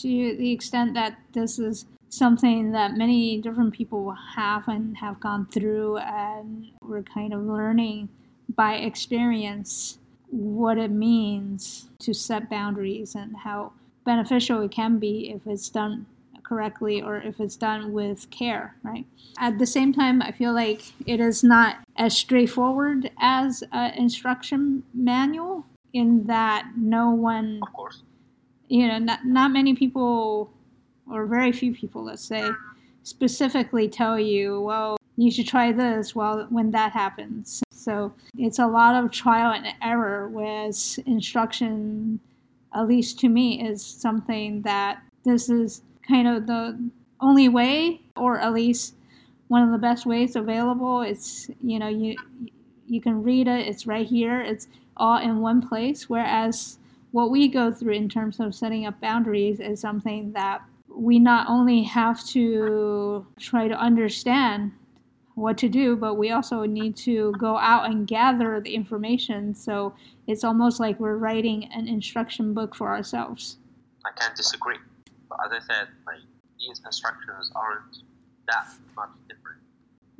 to 0.00 0.36
the 0.36 0.52
extent 0.52 0.94
that 0.94 1.18
this 1.32 1.58
is 1.58 1.86
something 2.08 2.72
that 2.72 2.96
many 2.96 3.40
different 3.40 3.72
people 3.72 4.14
have 4.36 4.68
and 4.68 4.96
have 4.98 5.20
gone 5.20 5.46
through, 5.46 5.98
and 5.98 6.68
we're 6.82 7.02
kind 7.02 7.32
of 7.32 7.42
learning 7.42 8.08
by 8.54 8.74
experience 8.74 9.98
what 10.30 10.78
it 10.78 10.90
means 10.90 11.88
to 11.98 12.12
set 12.14 12.48
boundaries 12.48 13.14
and 13.14 13.36
how 13.36 13.72
beneficial 14.04 14.62
it 14.62 14.70
can 14.70 14.98
be 14.98 15.30
if 15.30 15.46
it's 15.46 15.68
done 15.68 16.06
correctly 16.52 17.00
or 17.00 17.16
if 17.16 17.40
it's 17.40 17.56
done 17.56 17.92
with 17.94 18.28
care, 18.28 18.76
right? 18.82 19.06
At 19.38 19.58
the 19.58 19.64
same 19.64 19.90
time, 19.90 20.20
I 20.20 20.32
feel 20.32 20.52
like 20.52 20.82
it 21.06 21.18
is 21.18 21.42
not 21.42 21.76
as 21.96 22.14
straightforward 22.14 23.10
as 23.18 23.64
an 23.72 23.94
instruction 23.94 24.82
manual 24.92 25.64
in 25.94 26.24
that 26.26 26.68
no 26.76 27.10
one 27.10 27.60
Of 27.62 27.72
course, 27.72 28.02
you 28.68 28.86
know 28.86 28.98
not, 28.98 29.24
not 29.24 29.50
many 29.50 29.74
people 29.74 30.50
or 31.10 31.26
very 31.26 31.52
few 31.52 31.74
people 31.74 32.04
let's 32.04 32.24
say 32.24 32.50
specifically 33.02 33.88
tell 33.88 34.18
you 34.18 34.60
well 34.60 34.96
you 35.16 35.30
should 35.30 35.46
try 35.46 35.72
this 35.72 36.14
well 36.14 36.46
when 36.48 36.70
that 36.70 36.92
happens 36.92 37.62
so 37.70 38.12
it's 38.38 38.58
a 38.58 38.66
lot 38.66 38.94
of 38.94 39.10
trial 39.10 39.52
and 39.52 39.66
error 39.82 40.28
whereas 40.28 40.98
instruction 41.04 42.18
at 42.74 42.88
least 42.88 43.18
to 43.18 43.28
me 43.28 43.62
is 43.62 43.84
something 43.84 44.62
that 44.62 45.02
this 45.24 45.50
is 45.50 45.82
kind 46.12 46.28
of 46.28 46.46
the 46.46 46.78
only 47.20 47.48
way 47.48 48.02
or 48.16 48.38
at 48.38 48.52
least 48.52 48.96
one 49.48 49.62
of 49.62 49.70
the 49.70 49.78
best 49.78 50.04
ways 50.04 50.36
available 50.36 51.00
it's 51.00 51.48
you 51.62 51.78
know 51.78 51.88
you 51.88 52.14
you 52.86 53.00
can 53.00 53.22
read 53.22 53.48
it 53.48 53.66
it's 53.66 53.86
right 53.86 54.06
here 54.06 54.42
it's 54.42 54.68
all 54.98 55.18
in 55.18 55.40
one 55.40 55.66
place 55.66 56.10
whereas 56.10 56.78
what 57.12 57.30
we 57.30 57.48
go 57.48 57.72
through 57.72 57.94
in 57.94 58.08
terms 58.10 58.40
of 58.40 58.54
setting 58.54 58.84
up 58.84 59.00
boundaries 59.00 59.58
is 59.58 59.80
something 59.80 60.32
that 60.32 60.60
we 60.88 61.18
not 61.18 61.48
only 61.48 61.82
have 61.82 62.22
to 62.26 63.26
try 63.38 63.68
to 63.68 63.74
understand 63.74 64.72
what 65.34 65.56
to 65.56 65.68
do, 65.68 65.96
but 65.96 66.16
we 66.16 66.30
also 66.30 66.64
need 66.64 66.94
to 66.94 67.32
go 67.38 67.56
out 67.56 67.90
and 67.90 68.06
gather 68.06 68.60
the 68.60 68.74
information. 68.74 69.54
So 69.54 69.94
it's 70.26 70.44
almost 70.44 70.78
like 70.78 71.00
we're 71.00 71.16
writing 71.16 71.70
an 71.72 71.88
instruction 71.88 72.52
book 72.52 72.74
for 72.74 72.88
ourselves. 72.88 73.56
I 74.04 74.10
can't 74.18 74.36
disagree. 74.36 74.76
But 75.32 75.46
as 75.48 75.64
I 75.64 75.66
said, 75.66 75.88
like 76.06 76.20
these 76.58 76.80
instructions 76.84 77.50
aren't 77.56 77.96
that 78.48 78.66
much 78.96 79.10
different 79.28 79.60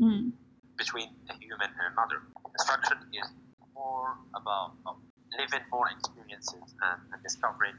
Mm. 0.00 0.32
between 0.76 1.14
a 1.28 1.34
human 1.36 1.68
and 1.68 1.92
another. 1.92 2.22
Instruction 2.58 2.98
is 3.12 3.28
more 3.74 4.16
about 4.34 4.72
uh, 4.86 4.94
living 5.38 5.60
more 5.70 5.86
experiences 5.88 6.74
and, 6.82 6.98
and 7.12 7.22
discovering 7.22 7.76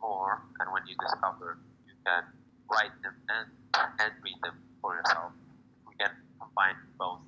more. 0.00 0.42
And 0.60 0.70
when 0.70 0.86
you 0.86 0.94
discover, 1.00 1.58
you 1.88 1.94
can 2.04 2.22
write 2.70 2.92
them 3.02 3.14
and, 3.28 3.48
and 3.98 4.12
read 4.22 4.36
them 4.44 4.54
for 4.80 4.94
yourself. 4.94 5.32
We 5.88 5.94
can 5.96 6.12
combine 6.38 6.76
both 6.98 7.24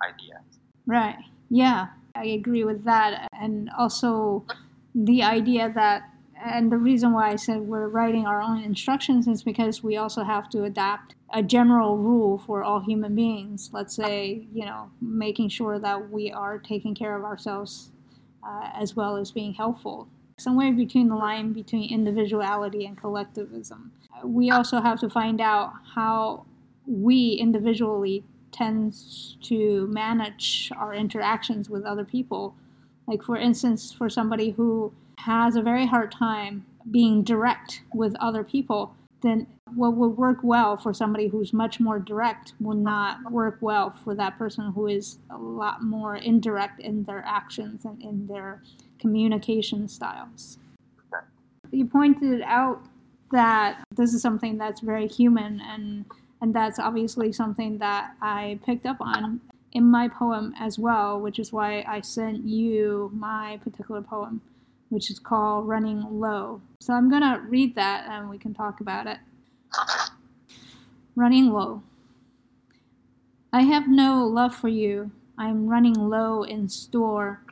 ideas. 0.00 0.46
Right. 0.86 1.18
Yeah. 1.50 1.88
I 2.14 2.24
agree 2.26 2.64
with 2.64 2.84
that. 2.84 3.28
And 3.32 3.68
also 3.76 4.46
the 4.94 5.22
idea 5.22 5.70
that, 5.74 6.02
and 6.44 6.70
the 6.70 6.76
reason 6.76 7.12
why 7.12 7.30
I 7.30 7.36
said 7.36 7.60
we're 7.60 7.88
writing 7.88 8.26
our 8.26 8.40
own 8.40 8.62
instructions 8.62 9.26
is 9.26 9.42
because 9.42 9.82
we 9.82 9.96
also 9.96 10.22
have 10.22 10.48
to 10.50 10.64
adapt 10.64 11.14
a 11.32 11.42
general 11.42 11.96
rule 11.96 12.38
for 12.38 12.62
all 12.62 12.80
human 12.80 13.14
beings. 13.14 13.70
Let's 13.72 13.94
say, 13.94 14.46
you 14.52 14.64
know, 14.64 14.90
making 15.00 15.50
sure 15.50 15.78
that 15.78 16.10
we 16.10 16.30
are 16.30 16.58
taking 16.58 16.94
care 16.94 17.16
of 17.16 17.24
ourselves 17.24 17.90
uh, 18.46 18.70
as 18.74 18.96
well 18.96 19.16
as 19.16 19.32
being 19.32 19.54
helpful. 19.54 20.08
Somewhere 20.38 20.72
between 20.72 21.08
the 21.08 21.16
line 21.16 21.52
between 21.52 21.92
individuality 21.92 22.86
and 22.86 22.96
collectivism. 22.96 23.92
We 24.24 24.50
also 24.50 24.80
have 24.80 25.00
to 25.00 25.10
find 25.10 25.40
out 25.40 25.72
how 25.94 26.46
we 26.86 27.32
individually 27.32 28.24
tends 28.52 29.36
to 29.42 29.86
manage 29.88 30.70
our 30.76 30.94
interactions 30.94 31.68
with 31.68 31.84
other 31.84 32.04
people. 32.04 32.54
Like, 33.06 33.22
for 33.22 33.36
instance, 33.36 33.92
for 33.92 34.08
somebody 34.08 34.50
who 34.50 34.92
has 35.24 35.56
a 35.56 35.62
very 35.62 35.86
hard 35.86 36.12
time 36.12 36.64
being 36.90 37.22
direct 37.22 37.82
with 37.92 38.14
other 38.16 38.44
people, 38.44 38.94
then 39.22 39.46
what 39.74 39.94
would 39.94 40.16
work 40.16 40.38
well 40.42 40.76
for 40.76 40.94
somebody 40.94 41.28
who's 41.28 41.52
much 41.52 41.80
more 41.80 41.98
direct 41.98 42.54
will 42.60 42.76
not 42.76 43.30
work 43.30 43.58
well 43.60 43.90
for 43.90 44.14
that 44.14 44.38
person 44.38 44.72
who 44.72 44.86
is 44.86 45.18
a 45.30 45.36
lot 45.36 45.82
more 45.82 46.16
indirect 46.16 46.80
in 46.80 47.04
their 47.04 47.22
actions 47.26 47.84
and 47.84 48.00
in 48.00 48.26
their 48.28 48.62
communication 48.98 49.88
styles. 49.88 50.58
You 51.70 51.84
pointed 51.84 52.42
out 52.42 52.80
that 53.32 53.84
this 53.94 54.14
is 54.14 54.22
something 54.22 54.56
that's 54.56 54.80
very 54.80 55.06
human 55.06 55.60
and 55.60 56.06
and 56.40 56.54
that's 56.54 56.78
obviously 56.78 57.32
something 57.32 57.78
that 57.78 58.12
I 58.22 58.60
picked 58.64 58.86
up 58.86 58.98
on 59.00 59.40
in 59.72 59.84
my 59.84 60.08
poem 60.08 60.54
as 60.58 60.78
well, 60.78 61.20
which 61.20 61.38
is 61.38 61.52
why 61.52 61.84
I 61.86 62.00
sent 62.00 62.44
you 62.44 63.10
my 63.12 63.58
particular 63.62 64.00
poem, 64.02 64.40
which 64.88 65.10
is 65.10 65.18
called 65.18 65.68
Running 65.68 66.20
Low. 66.20 66.60
So 66.80 66.94
I'm 66.94 67.10
going 67.10 67.22
to 67.22 67.40
read 67.48 67.74
that 67.74 68.06
and 68.08 68.30
we 68.30 68.38
can 68.38 68.54
talk 68.54 68.80
about 68.80 69.06
it. 69.06 69.18
Running 71.14 71.52
Low. 71.52 71.82
I 73.52 73.62
have 73.62 73.88
no 73.88 74.24
love 74.24 74.54
for 74.54 74.68
you. 74.68 75.10
I 75.38 75.48
am 75.48 75.68
running 75.68 75.94
low 75.94 76.42
in 76.42 76.68
store. 76.68 77.42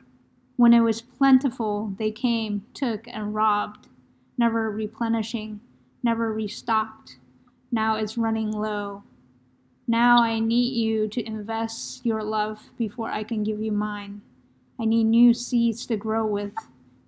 When 0.55 0.73
it 0.73 0.81
was 0.81 1.01
plentiful, 1.01 1.93
they 1.97 2.11
came, 2.11 2.65
took, 2.73 3.07
and 3.07 3.33
robbed, 3.33 3.87
never 4.37 4.69
replenishing, 4.69 5.61
never 6.03 6.33
restocked 6.33 7.17
now 7.71 7.97
it's 7.97 8.17
running 8.17 8.51
low. 8.51 9.03
Now 9.87 10.21
I 10.21 10.39
need 10.39 10.73
you 10.73 11.07
to 11.09 11.25
invest 11.25 12.05
your 12.05 12.23
love 12.23 12.71
before 12.77 13.09
I 13.09 13.23
can 13.23 13.43
give 13.43 13.61
you 13.61 13.71
mine. 13.71 14.21
I 14.79 14.85
need 14.85 15.05
new 15.05 15.33
seeds 15.33 15.85
to 15.87 15.97
grow 15.97 16.25
with, 16.25 16.53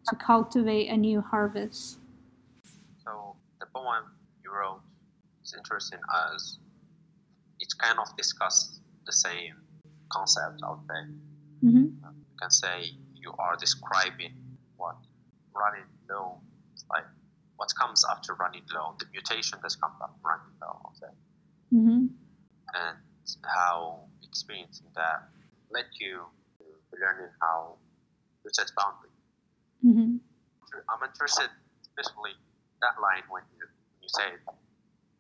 to 0.10 0.16
cultivate 0.16 0.88
a 0.90 0.98
new 0.98 1.22
harvest. 1.22 2.00
So 3.04 3.36
the 3.60 3.66
poem 3.74 4.04
you 4.44 4.52
wrote 4.52 4.82
is 5.44 5.54
interesting 5.58 6.00
as 6.34 6.58
it 7.60 7.68
kind 7.78 8.00
of 8.00 8.16
discusses 8.18 8.82
the 9.06 9.12
same 9.12 9.56
concept 10.10 10.62
out 10.64 10.82
there. 10.88 11.10
Mm-hmm. 11.64 11.86
You 12.04 12.36
can 12.42 12.52
say 12.52 12.84
you 13.16 13.34
are 13.38 13.56
describing 13.56 14.34
what 14.78 14.96
running 15.54 15.90
low 16.10 16.40
is 16.76 16.86
like 16.90 17.04
what 17.58 17.70
comes 17.76 18.06
after 18.10 18.34
running 18.36 18.64
low, 18.74 18.96
the 19.00 19.06
mutation 19.12 19.60
that 19.62 19.76
comes 19.82 19.96
after 20.02 20.22
running 20.24 20.56
low, 20.62 20.80
okay? 20.96 21.14
Mm-hmm. 21.74 22.06
And 22.74 22.98
how 23.44 24.06
experiencing 24.24 24.88
that 24.96 25.28
led 25.70 25.86
you 26.00 26.24
to 26.58 26.64
learning 27.00 27.32
how 27.42 27.76
to 28.44 28.50
set 28.54 28.72
boundaries. 28.78 29.09
Mm-hmm. 29.86 30.20
I'm 30.90 31.02
interested, 31.04 31.50
especially 31.82 32.36
that 32.82 33.00
line 33.02 33.24
when 33.30 33.44
you, 33.56 33.66
when 33.66 34.00
you 34.04 34.10
say, 34.12 34.30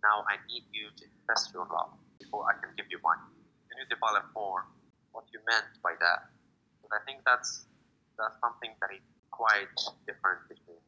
now 0.03 0.23
I 0.27 0.39
need 0.47 0.63
you 0.71 0.91
to 0.95 1.03
invest 1.21 1.51
your 1.53 1.67
love 1.67 1.95
before 2.19 2.45
I 2.47 2.55
can 2.59 2.71
give 2.77 2.87
you 2.89 2.99
mine. 3.03 3.19
Can 3.69 3.79
you 3.79 3.87
develop 3.89 4.25
more 4.35 4.65
what 5.11 5.25
you 5.33 5.39
meant 5.47 5.67
by 5.83 5.93
that? 5.99 6.31
But 6.81 6.95
I 6.95 7.01
think 7.05 7.21
that's 7.25 7.65
that's 8.17 8.35
something 8.41 8.71
that 8.81 8.91
is 8.91 9.03
quite 9.31 9.71
different 10.05 10.39
between 10.49 10.83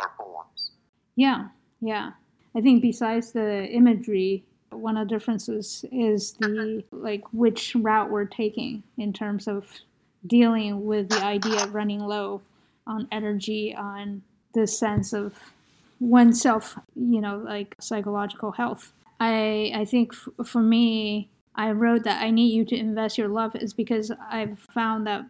our 0.00 0.12
poems. 0.16 0.72
Yeah, 1.16 1.48
yeah. 1.80 2.12
I 2.56 2.60
think 2.60 2.82
besides 2.82 3.32
the 3.32 3.66
imagery, 3.66 4.44
one 4.70 4.96
of 4.96 5.08
the 5.08 5.14
differences 5.14 5.84
is 5.92 6.32
the 6.34 6.82
like 6.90 7.22
which 7.32 7.74
route 7.74 8.10
we're 8.10 8.24
taking 8.24 8.82
in 8.98 9.12
terms 9.12 9.48
of 9.48 9.68
dealing 10.26 10.84
with 10.84 11.08
the 11.08 11.22
idea 11.24 11.62
of 11.62 11.74
running 11.74 12.00
low 12.00 12.42
on 12.90 13.08
energy, 13.10 13.74
on 13.74 14.22
the 14.54 14.66
sense 14.66 15.12
of 15.12 15.34
oneself, 16.00 16.78
you 16.96 17.20
know, 17.20 17.38
like 17.38 17.76
psychological 17.80 18.52
health. 18.52 18.92
I 19.20 19.72
I 19.74 19.84
think 19.84 20.12
f- 20.12 20.46
for 20.46 20.62
me, 20.62 21.30
I 21.54 21.70
wrote 21.70 22.04
that 22.04 22.22
I 22.22 22.30
need 22.30 22.52
you 22.52 22.64
to 22.66 22.76
invest 22.76 23.18
your 23.18 23.28
love 23.28 23.54
is 23.56 23.72
because 23.74 24.10
I've 24.30 24.58
found 24.58 25.06
that 25.06 25.24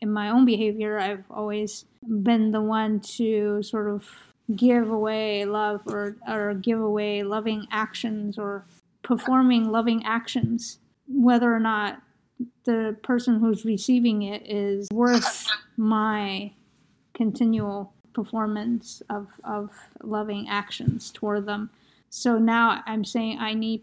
in 0.00 0.10
my 0.10 0.30
own 0.30 0.44
behavior, 0.44 0.98
I've 0.98 1.24
always 1.30 1.84
been 2.02 2.50
the 2.50 2.60
one 2.60 3.00
to 3.16 3.62
sort 3.62 3.88
of 3.88 4.08
give 4.56 4.90
away 4.90 5.44
love 5.44 5.82
or, 5.86 6.16
or 6.28 6.54
give 6.54 6.80
away 6.80 7.22
loving 7.22 7.66
actions 7.70 8.38
or 8.38 8.64
performing 9.02 9.70
loving 9.70 10.04
actions, 10.04 10.78
whether 11.06 11.54
or 11.54 11.60
not 11.60 12.02
the 12.64 12.96
person 13.02 13.38
who's 13.38 13.64
receiving 13.64 14.22
it 14.22 14.42
is 14.46 14.88
worth 14.92 15.46
my 15.76 16.50
continual 17.20 17.92
performance 18.14 19.02
of, 19.10 19.28
of 19.44 19.68
loving 20.02 20.48
actions 20.48 21.10
toward 21.10 21.44
them. 21.44 21.68
So 22.08 22.38
now 22.38 22.82
I'm 22.86 23.04
saying 23.04 23.38
I 23.38 23.52
need 23.52 23.82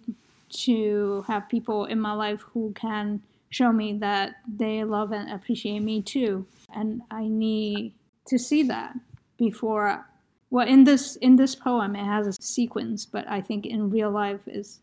to 0.66 1.24
have 1.28 1.48
people 1.48 1.86
in 1.86 2.00
my 2.00 2.14
life 2.14 2.42
who 2.52 2.74
can 2.74 3.22
show 3.52 3.72
me 3.72 3.94
that 4.00 4.38
they 4.48 4.84
love 4.84 5.12
and 5.12 5.30
appreciate 5.32 5.82
me 5.82 6.02
too. 6.02 6.48
And 6.74 7.04
I 7.12 7.28
need 7.28 7.94
to 8.26 8.40
see 8.40 8.64
that 8.64 8.96
before 9.38 10.04
well, 10.50 10.66
in 10.66 10.86
this 10.86 11.18
in 11.18 11.36
this 11.36 11.56
poem, 11.56 11.96
it 11.96 12.06
has 12.06 12.26
a 12.26 12.34
sequence, 12.42 13.06
but 13.06 13.30
I 13.30 13.42
think 13.42 13.66
in 13.66 13.90
real 13.90 14.10
life 14.10 14.40
is 14.48 14.80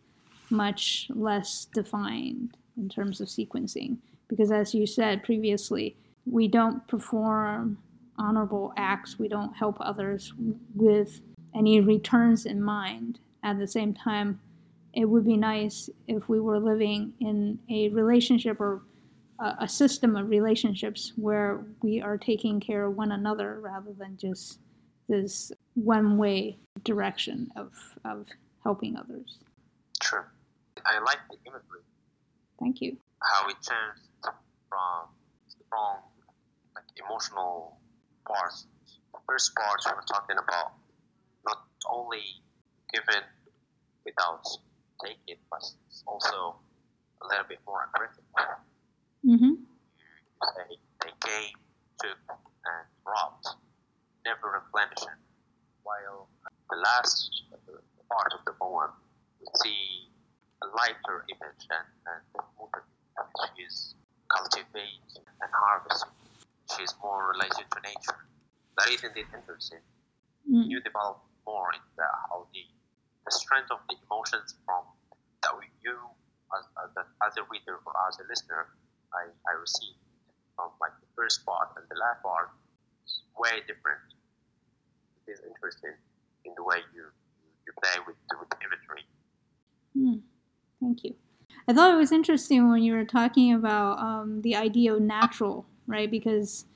much 0.51 1.07
less 1.09 1.67
defined 1.75 2.57
in 2.77 2.89
terms 2.89 3.21
of 3.21 3.29
sequencing 3.29 3.97
because, 4.29 4.53
as 4.53 4.75
you 4.75 4.87
said 4.87 5.25
previously, 5.25 5.97
we 6.27 6.49
don't 6.49 6.87
perform 6.87 7.79
honorable 8.19 8.73
acts. 8.77 9.19
We 9.19 9.29
don't 9.29 9.55
help 9.55 9.77
others 9.81 10.33
with 10.75 11.21
any 11.55 11.81
returns 11.81 12.47
in 12.47 12.63
mind. 12.63 13.21
At 13.43 13.59
the 13.59 13.67
same 13.67 13.95
time, 13.95 14.41
it 14.93 15.05
would 15.05 15.25
be 15.25 15.37
nice 15.37 15.91
if 16.07 16.29
we 16.29 16.41
were 16.41 16.59
living 16.59 17.13
in 17.21 17.59
a 17.71 17.89
relationship 17.91 18.61
or 18.61 18.83
a, 19.41 19.69
system 19.69 20.17
of 20.17 20.29
relationships 20.29 21.13
where 21.17 21.67
we 21.83 22.01
are 22.01 22.17
taking 22.17 22.61
care 22.61 22.87
of 22.87 22.97
one 22.97 23.13
another 23.13 23.61
rather 23.61 23.93
than 23.99 24.17
just 24.17 24.61
this 25.09 25.51
one 25.75 26.17
way 26.17 26.57
direction 26.85 27.51
of, 27.57 27.73
of 28.05 28.27
helping 28.63 28.97
others. 28.97 29.39
Sure. 30.03 30.33
I 30.87 30.99
like 31.01 31.19
the 31.31 31.37
imagery. 31.47 31.83
Thank 32.61 32.81
you. 32.81 32.97
How 33.21 33.49
it 33.49 33.57
turns 33.63 34.01
from 34.69 35.09
strong, 35.49 35.99
like 36.75 36.85
emotional 37.05 37.79
parts. 38.27 38.67
The 39.13 39.21
first 39.27 39.55
part 39.55 39.81
we're 39.87 40.03
talking 40.03 40.37
about 40.37 40.73
not 41.47 41.65
only 41.91 42.43
given 42.93 43.23
without 44.05 44.45
taking, 45.05 45.41
but 45.51 45.65
it's 45.89 46.03
also 46.07 46.57
a 47.23 47.27
little 47.29 47.47
bit 47.49 47.59
more 47.67 47.89
aggressive. 47.89 48.25
Mm-hmm. 49.25 49.55
They, 50.57 50.77
they 51.01 51.13
came, 51.25 51.57
took, 52.01 52.19
and 52.29 52.87
robbed 53.07 53.47
never 54.25 54.61
replenishing. 54.65 55.21
While 55.85 56.29
the 56.71 56.77
last 56.77 57.31
part 58.09 58.33
of 58.33 58.41
the 58.45 58.53
poem, 58.57 58.91
we 59.41 59.47
see 59.61 60.09
a 60.63 60.67
lighter 60.73 61.25
image 61.29 61.65
and, 61.69 61.89
and 62.09 62.21
smoother 62.33 62.85
which 63.37 63.69
is 63.69 63.95
cultivate 64.33 65.13
and 65.21 65.51
harvest, 65.53 66.07
which 66.75 66.91
is 66.91 66.95
more 67.03 67.31
related 67.31 67.71
to 67.71 67.79
nature. 67.87 68.19
That 68.79 68.91
is 68.91 69.05
indeed 69.07 69.31
interesting. 69.31 69.79
Mm. 70.51 70.67
You 70.67 70.83
develop 70.83 71.23
more 71.47 71.71
in 71.71 71.81
the, 71.95 72.03
how 72.03 72.47
the, 72.51 72.63
the 73.25 73.31
strength 73.31 73.71
of 73.71 73.79
the 73.89 73.95
emotions 74.11 74.59
from 74.67 74.83
that 75.43 75.55
we, 75.55 75.71
you 75.87 75.95
as, 76.59 76.67
as, 76.83 76.91
a, 76.99 77.05
as 77.23 77.33
a 77.39 77.47
reader 77.47 77.79
or 77.87 77.93
as 78.09 78.19
a 78.19 78.27
listener 78.29 78.75
I, 79.15 79.31
I 79.47 79.53
received 79.55 80.03
from 80.57 80.75
like 80.81 80.93
the 80.99 81.07
first 81.15 81.47
part 81.47 81.71
and 81.77 81.87
the 81.87 81.95
last 81.95 82.23
part 82.23 82.51
is 83.07 83.23
way 83.39 83.63
different 83.69 84.03
It 85.27 85.39
is 85.39 85.41
interesting 85.47 85.95
in 86.45 86.53
the 86.57 86.65
way 86.65 86.83
you, 86.93 87.07
you 87.67 87.73
play 87.79 88.03
with, 88.07 88.17
with 88.35 88.51
imagery. 88.59 89.05
Mm, 89.97 90.21
thank 90.81 91.05
you. 91.05 91.15
I 91.69 91.73
thought 91.73 91.95
it 91.95 91.97
was 91.97 92.13
interesting 92.13 92.69
when 92.69 92.83
you 92.83 92.95
were 92.95 93.05
talking 93.05 93.55
about 93.55 93.99
um, 93.99 94.43
the 94.43 94.57
idea 94.57 94.95
of 94.95 95.01
natural 95.01 95.67
right? 95.87 96.11
Because 96.11 96.67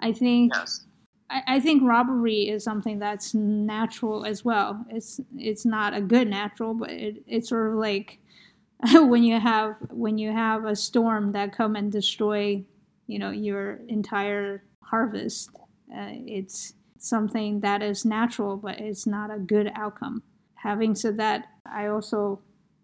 I 0.00 0.12
think 0.12 0.52
Yes. 0.54 0.84
I, 1.30 1.42
I 1.46 1.60
think 1.60 1.82
robbery 1.82 2.48
is 2.48 2.64
something 2.64 2.98
that's 2.98 3.34
natural 3.34 4.24
as 4.24 4.44
well. 4.44 4.84
It's 4.90 5.20
it's 5.36 5.64
not 5.64 5.94
a 5.94 6.00
good 6.00 6.28
natural, 6.28 6.74
but 6.74 6.90
it, 6.90 7.22
it's 7.26 7.48
sort 7.48 7.72
of 7.72 7.78
like 7.78 8.18
when 8.92 9.22
you 9.22 9.38
have 9.40 9.76
when 9.90 10.18
you 10.18 10.32
have 10.32 10.64
a 10.64 10.76
storm 10.76 11.32
that 11.32 11.52
come 11.56 11.76
and 11.76 11.90
destroy, 11.90 12.62
you 13.06 13.18
know, 13.18 13.30
your 13.30 13.80
entire 13.88 14.64
harvest. 14.82 15.50
Uh, 15.94 16.12
it's 16.26 16.74
something 16.98 17.60
that 17.60 17.82
is 17.82 18.04
natural, 18.04 18.56
but 18.56 18.78
it's 18.78 19.06
not 19.06 19.30
a 19.30 19.38
good 19.38 19.70
outcome. 19.74 20.22
Having 20.54 20.94
said 20.96 21.16
that, 21.18 21.46
I 21.66 21.86
also 21.86 22.40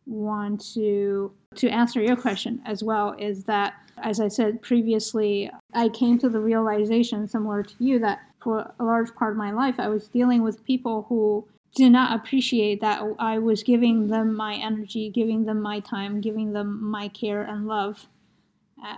want 0.06 0.64
to 0.74 1.32
to 1.56 1.68
answer 1.68 2.02
your 2.02 2.16
question 2.16 2.60
as 2.64 2.82
well. 2.82 3.14
Is 3.18 3.44
that 3.44 3.74
as 3.98 4.20
I 4.20 4.28
said 4.28 4.62
previously, 4.62 5.50
I 5.72 5.88
came 5.88 6.18
to 6.18 6.28
the 6.28 6.40
realization, 6.40 7.28
similar 7.28 7.62
to 7.62 7.74
you, 7.78 7.98
that 8.00 8.20
for 8.40 8.72
a 8.78 8.84
large 8.84 9.14
part 9.14 9.32
of 9.32 9.38
my 9.38 9.50
life, 9.50 9.76
I 9.78 9.88
was 9.88 10.08
dealing 10.08 10.42
with 10.42 10.64
people 10.64 11.06
who 11.08 11.46
did 11.74 11.90
not 11.90 12.14
appreciate 12.14 12.80
that 12.80 13.02
I 13.18 13.38
was 13.38 13.62
giving 13.62 14.08
them 14.08 14.34
my 14.34 14.54
energy, 14.54 15.10
giving 15.10 15.44
them 15.44 15.60
my 15.60 15.80
time, 15.80 16.20
giving 16.20 16.52
them 16.52 16.82
my 16.82 17.08
care 17.08 17.42
and 17.42 17.66
love, 17.66 18.06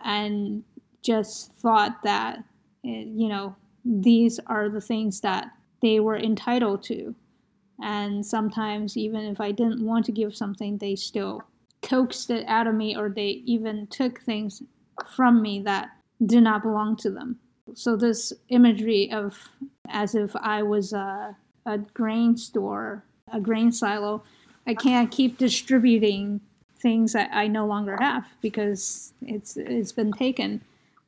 and 0.05 0.65
just 1.03 1.53
thought 1.55 2.03
that, 2.03 2.39
eh, 2.85 3.05
you 3.07 3.29
know, 3.29 3.57
these 3.85 4.41
are 4.47 4.69
the 4.69 4.81
things 4.81 5.21
that 5.21 5.51
they 5.81 6.01
were 6.01 6.19
entitled 6.19 6.83
to. 6.85 7.15
And 7.83 8.27
sometimes, 8.27 8.97
even 8.97 9.23
if 9.25 9.41
I 9.41 9.53
didn't 9.53 9.85
want 9.85 10.05
to 10.07 10.13
give 10.13 10.37
something, 10.37 10.79
they 10.79 10.97
still 10.97 11.43
coaxed 11.83 12.31
it 12.31 12.45
out 12.49 12.67
of 12.67 12.75
me, 12.75 12.97
or 12.97 13.09
they 13.09 13.43
even 13.47 13.87
took 13.87 14.21
things 14.21 14.63
from 15.15 15.43
me 15.43 15.61
that 15.63 15.91
did 16.25 16.43
not 16.43 16.63
belong 16.63 16.97
to 16.97 17.11
them. 17.11 17.39
So, 17.75 17.97
this 17.97 18.33
imagery 18.49 19.11
of 19.13 19.49
as 19.89 20.15
if 20.15 20.35
I 20.37 20.63
was 20.63 20.93
a, 20.93 21.37
a 21.65 21.79
grain 21.79 22.37
store, 22.37 23.05
a 23.33 23.41
grain 23.41 23.73
silo, 23.73 24.23
I 24.67 24.75
can't 24.75 25.11
keep 25.11 25.39
distributing 25.39 26.41
things 26.79 27.13
that 27.13 27.31
I 27.33 27.49
no 27.49 27.67
longer 27.67 27.97
have 28.01 28.27
because 28.41 29.13
it's 29.23 29.57
it's 29.57 29.93
been 29.93 30.13
taken. 30.13 30.63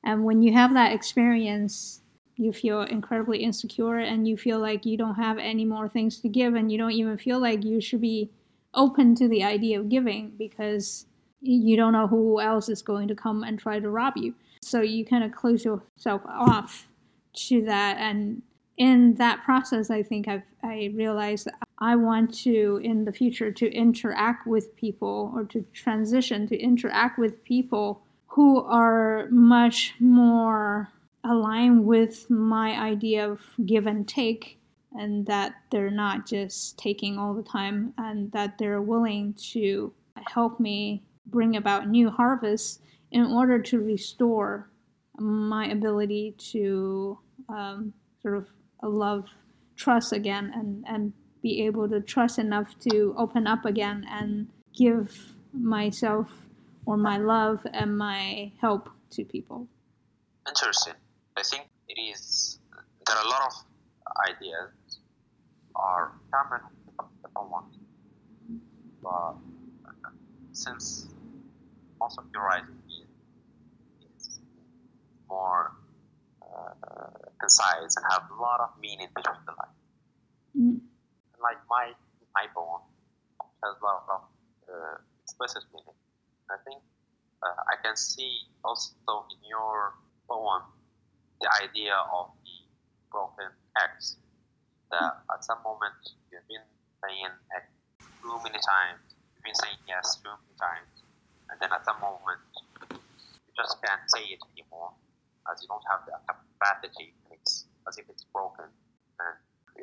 And 0.04 0.24
when 0.24 0.42
you 0.42 0.52
have 0.52 0.74
that 0.74 0.92
experience, 0.92 2.00
you 2.36 2.52
feel 2.52 2.82
incredibly 2.82 3.38
insecure 3.38 3.98
and 3.98 4.26
you 4.26 4.36
feel 4.36 4.60
like 4.60 4.86
you 4.86 4.96
don't 4.96 5.16
have 5.16 5.38
any 5.38 5.64
more 5.64 5.88
things 5.88 6.18
to 6.20 6.28
give 6.28 6.54
and 6.54 6.70
you 6.70 6.78
don't 6.78 6.92
even 6.92 7.18
feel 7.18 7.40
like 7.40 7.64
you 7.64 7.80
should 7.80 8.00
be 8.00 8.30
open 8.74 9.14
to 9.16 9.28
the 9.28 9.42
idea 9.42 9.78
of 9.78 9.88
giving 9.88 10.32
because 10.38 11.06
you 11.40 11.76
don't 11.76 11.92
know 11.92 12.06
who 12.06 12.40
else 12.40 12.68
is 12.68 12.82
going 12.82 13.08
to 13.08 13.14
come 13.14 13.44
and 13.44 13.58
try 13.58 13.78
to 13.78 13.90
rob 13.90 14.14
you. 14.16 14.34
So 14.60 14.80
you 14.80 15.04
kind 15.04 15.24
of 15.24 15.32
close 15.32 15.64
yourself 15.64 16.22
off 16.26 16.88
to 17.34 17.62
that. 17.64 17.98
And 17.98 18.42
in 18.76 19.14
that 19.14 19.44
process, 19.44 19.90
I 19.90 20.02
think 20.02 20.28
I've 20.28 20.42
I 20.62 20.90
realized 20.94 21.48
I 21.78 21.96
want 21.96 22.34
to 22.42 22.80
in 22.82 23.04
the 23.04 23.12
future 23.12 23.52
to 23.52 23.72
interact 23.72 24.46
with 24.46 24.74
people 24.76 25.32
or 25.34 25.44
to 25.44 25.64
transition 25.72 26.46
to 26.48 26.58
interact 26.58 27.18
with 27.18 27.42
people 27.44 28.02
who 28.26 28.60
are 28.62 29.28
much 29.30 29.94
more 30.00 30.88
aligned 31.24 31.84
with 31.84 32.28
my 32.30 32.70
idea 32.72 33.28
of 33.28 33.40
give 33.66 33.86
and 33.86 34.06
take 34.06 34.58
and 34.98 35.26
that 35.26 35.54
they're 35.70 35.90
not 35.90 36.26
just 36.26 36.78
taking 36.78 37.18
all 37.18 37.34
the 37.34 37.42
time 37.42 37.92
and 37.98 38.30
that 38.32 38.58
they're 38.58 38.82
willing 38.82 39.34
to 39.34 39.92
help 40.26 40.58
me 40.58 41.02
bring 41.30 41.56
about 41.56 41.88
new 41.88 42.10
harvests 42.10 42.80
in 43.10 43.24
order 43.26 43.58
to 43.58 43.80
restore 43.80 44.70
my 45.18 45.66
ability 45.68 46.34
to 46.38 47.18
um, 47.48 47.92
sort 48.22 48.36
of 48.36 48.46
love 48.82 49.28
trust 49.76 50.12
again 50.12 50.52
and, 50.54 50.84
and 50.88 51.12
be 51.42 51.64
able 51.64 51.88
to 51.88 52.00
trust 52.00 52.38
enough 52.38 52.78
to 52.80 53.14
open 53.16 53.46
up 53.46 53.64
again 53.64 54.06
and 54.10 54.48
give 54.76 55.32
myself 55.52 56.28
or 56.86 56.96
my 56.96 57.18
love 57.18 57.64
and 57.72 57.96
my 57.96 58.50
help 58.60 58.88
to 59.10 59.24
people. 59.24 59.66
Interesting. 60.48 60.94
I 61.36 61.42
think 61.42 61.66
it 61.88 62.00
is. 62.00 62.58
There 63.06 63.16
are 63.16 63.24
a 63.24 63.28
lot 63.28 63.42
of 63.46 63.52
ideas 64.30 65.00
are 65.76 66.12
common 66.32 66.60
one, 67.34 67.64
but 69.02 69.36
since 70.52 71.06
most 72.00 72.18
of 72.18 72.24
your 72.32 72.42
writing 72.44 72.78
is, 72.88 73.08
is 74.16 74.40
more 75.28 75.72
uh, 76.42 77.28
concise 77.40 77.96
and 77.96 78.04
have 78.10 78.22
a 78.30 78.40
lot 78.40 78.60
of 78.60 78.70
meaning 78.80 79.08
between 79.14 79.42
the 79.46 79.52
lines. 79.52 79.78
Mm. 80.56 80.80
Like 81.40 81.58
my 81.70 81.92
my 82.34 82.46
poem 82.54 82.82
has 83.62 83.74
a 83.80 83.84
lot 83.84 84.04
of 84.10 84.22
uh, 84.68 84.96
explicit 85.22 85.62
meaning. 85.72 85.98
I 86.50 86.56
think 86.64 86.80
uh, 87.42 87.60
I 87.70 87.76
can 87.82 87.96
see 87.96 88.48
also 88.64 89.26
in 89.30 89.40
your 89.48 89.94
poem 90.28 90.62
the 91.40 91.48
idea 91.62 91.94
of 92.12 92.32
the 92.42 92.58
broken 93.10 93.50
X. 93.76 94.16
That 94.90 95.20
at 95.28 95.44
some 95.44 95.60
moment 95.62 96.00
you've 96.32 96.48
been 96.48 96.64
saying 97.04 97.32
X 97.54 97.68
too 98.22 98.36
many 98.42 98.58
times, 98.58 99.04
you've 99.36 99.44
been 99.44 99.54
saying 99.54 99.78
yes 99.86 100.16
too 100.16 100.32
many 100.32 100.56
times, 100.56 100.97
and 101.50 101.56
then 101.60 101.70
at 101.72 101.84
some 101.84 102.00
moment 102.00 102.40
you 102.92 103.52
just 103.56 103.80
can't 103.82 104.04
say 104.08 104.24
it 104.28 104.40
anymore 104.54 104.92
as 105.50 105.62
you 105.62 105.68
don't 105.68 105.84
have 105.88 106.04
the 106.04 106.14
capacity. 106.28 107.14
It's 107.32 107.64
as 107.88 107.96
if 107.98 108.08
it's 108.08 108.24
broken, 108.32 108.68
and 108.68 109.34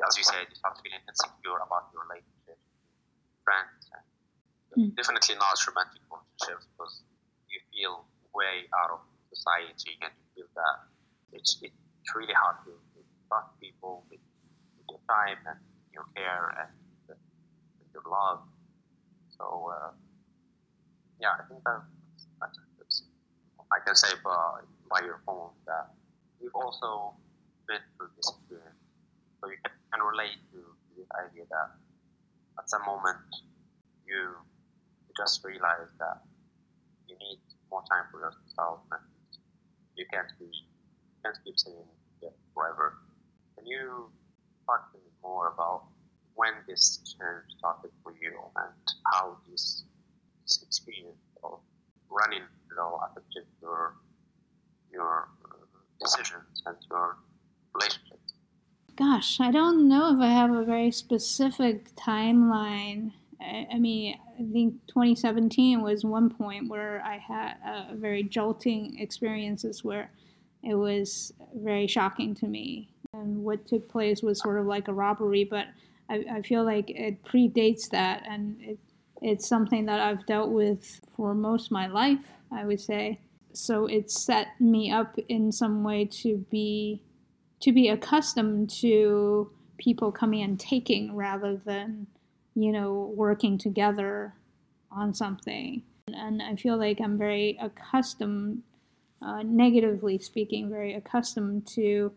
as 0.05 0.13
you 0.18 0.24
said, 0.24 0.45
you 0.49 0.55
start 0.55 0.78
feeling 0.84 1.01
insecure 1.07 1.57
about 1.63 1.89
your 1.93 2.05
relationship, 2.05 2.59
friends, 3.43 3.89
and 3.93 4.05
Mm. 4.76 4.91
definitely 4.95 5.36
not 5.39 5.55
romantic 5.68 6.03
relationships 6.11 6.68
because 6.76 7.03
you 7.47 7.59
feel 7.72 8.03
way 8.36 8.68
out 8.76 8.91
of 8.91 8.99
society 9.32 9.95
and 10.03 10.11
you 10.11 10.43
feel 10.43 10.49
that 10.51 10.84
it's 11.32 11.55
it's 11.63 12.11
really 12.13 12.34
hard 12.36 12.59
to, 12.66 12.76
trust 13.28 13.49
people 13.59 14.05
with, 14.11 14.22
with 14.78 14.86
your 14.89 15.01
time 15.09 15.39
and 15.49 15.57
your 15.91 16.05
care 16.16 16.53
and, 16.61 16.70
with 17.09 17.89
your 17.93 18.03
love. 18.05 18.45
So 19.38 19.72
uh, 19.74 19.91
yeah, 21.20 21.34
I 21.39 21.43
think 21.47 21.63
that 21.63 21.82
that's, 22.39 22.59
that's 22.78 23.03
I 23.72 23.80
can 23.86 23.95
say 23.95 24.09
by, 24.24 24.61
by 24.89 25.05
your 25.05 25.22
poem 25.26 25.51
that 25.66 25.91
you've 26.41 26.55
also 26.55 27.16
been 27.68 27.82
through 27.97 28.13
this 28.16 28.30
experience, 28.30 28.80
so 29.41 29.49
you 29.49 29.57
can, 29.63 29.74
relate 29.95 30.38
to, 30.51 30.59
this 30.95 31.07
idea 31.28 31.43
that 31.49 31.76
at 32.59 32.70
some 32.70 32.84
moment 32.86 33.20
you 34.07 34.32
you 35.07 35.11
just 35.18 35.43
realize 35.43 35.91
that 35.99 36.24
you 37.07 37.16
need 37.20 37.39
more 37.70 37.84
time 37.91 38.05
for 38.11 38.20
yourself 38.24 38.80
and 38.91 39.03
you 39.97 40.05
can't 40.11 40.32
be 40.39 40.47
can't 41.24 41.36
keep 41.43 41.57
saying 41.59 41.89
yes 42.22 42.32
forever. 42.53 42.95
Can 43.57 43.68
you 43.68 44.07
talk 44.66 44.91
to 44.93 44.97
me 44.99 45.11
more 45.22 45.51
about 45.51 45.84
when 46.36 46.53
this 46.68 46.99
change 47.03 47.47
started 47.59 47.91
for 48.03 48.13
you 48.22 48.32
and 48.55 48.72
how 49.11 49.38
this 49.49 49.84
experience 50.65 51.17
of 51.43 51.59
running 52.09 52.43
low 52.77 52.99
affected 53.09 53.45
your 53.61 53.95
your 54.91 55.27
uh, 55.45 55.55
decisions 55.99 56.63
and 56.65 56.77
your 56.89 57.17
relationships? 57.73 58.33
Gosh, 58.95 59.39
I 59.41 59.51
don't 59.51 59.89
know 59.89 60.15
if 60.15 60.21
I 60.21 60.29
have 60.29 60.51
a 60.51 60.63
very 60.63 60.91
specific 60.91 61.93
timeline. 61.95 63.11
I, 63.41 63.67
I 63.73 63.79
mean, 63.79 64.17
I 64.39 64.43
think 64.53 64.75
2017 64.87 65.81
was 65.81 66.05
one 66.05 66.29
point 66.29 66.69
where 66.69 67.01
I 67.03 67.17
had 67.17 67.55
a 67.65 67.95
very 67.95 68.23
jolting 68.23 68.97
experiences 68.99 69.83
where 69.83 70.11
it 70.63 70.75
was 70.75 71.33
very 71.55 71.87
shocking 71.87 72.33
to 72.35 72.47
me. 72.47 72.89
And 73.13 73.43
what 73.43 73.67
took 73.67 73.87
place 73.89 74.21
was 74.21 74.39
sort 74.39 74.59
of 74.59 74.65
like 74.65 74.87
a 74.87 74.93
robbery, 74.93 75.43
but 75.43 75.67
I, 76.09 76.25
I 76.31 76.41
feel 76.41 76.63
like 76.63 76.89
it 76.89 77.23
predates 77.23 77.89
that, 77.89 78.23
and 78.27 78.57
it, 78.61 78.79
it's 79.22 79.47
something 79.47 79.86
that 79.86 79.99
I've 79.99 80.26
dealt 80.26 80.51
with 80.51 80.99
for 81.16 81.34
most 81.34 81.72
my 81.72 81.88
life, 81.88 82.34
I 82.51 82.66
would 82.66 82.80
say. 82.80 83.20
So 83.53 83.86
it 83.86 84.11
set 84.11 84.47
me 84.59 84.91
up 84.91 85.18
in 85.30 85.51
some 85.51 85.84
way 85.84 86.05
to 86.24 86.45
be 86.49 87.01
to 87.61 87.72
be 87.72 87.88
accustomed 87.88 88.70
to 88.70 89.49
people 89.78 90.11
coming 90.11 90.43
and 90.43 90.59
taking 90.59 91.16
rather 91.16 91.57
than 91.66 92.07
you 92.55 92.72
know 92.72 93.11
working 93.16 93.57
together 93.57 94.34
on 94.91 95.13
something 95.13 95.82
and 96.07 96.41
i 96.41 96.55
feel 96.55 96.78
like 96.78 96.99
i'm 97.01 97.18
very 97.18 97.57
accustomed 97.61 98.61
uh, 99.22 99.41
negatively 99.43 100.18
speaking 100.18 100.70
very 100.70 100.93
accustomed 100.93 101.66
to 101.68 102.11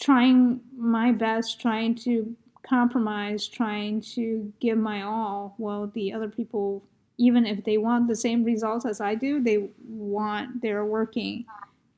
trying 0.00 0.60
my 0.76 1.12
best 1.12 1.60
trying 1.60 1.94
to 1.94 2.34
compromise 2.62 3.48
trying 3.48 4.00
to 4.00 4.52
give 4.60 4.78
my 4.78 5.02
all 5.02 5.54
while 5.56 5.86
the 5.88 6.12
other 6.12 6.28
people 6.28 6.82
even 7.18 7.44
if 7.44 7.64
they 7.64 7.76
want 7.76 8.08
the 8.08 8.16
same 8.16 8.44
results 8.44 8.86
as 8.86 9.00
i 9.00 9.14
do 9.14 9.42
they 9.42 9.68
want 9.88 10.62
they're 10.62 10.84
working 10.84 11.44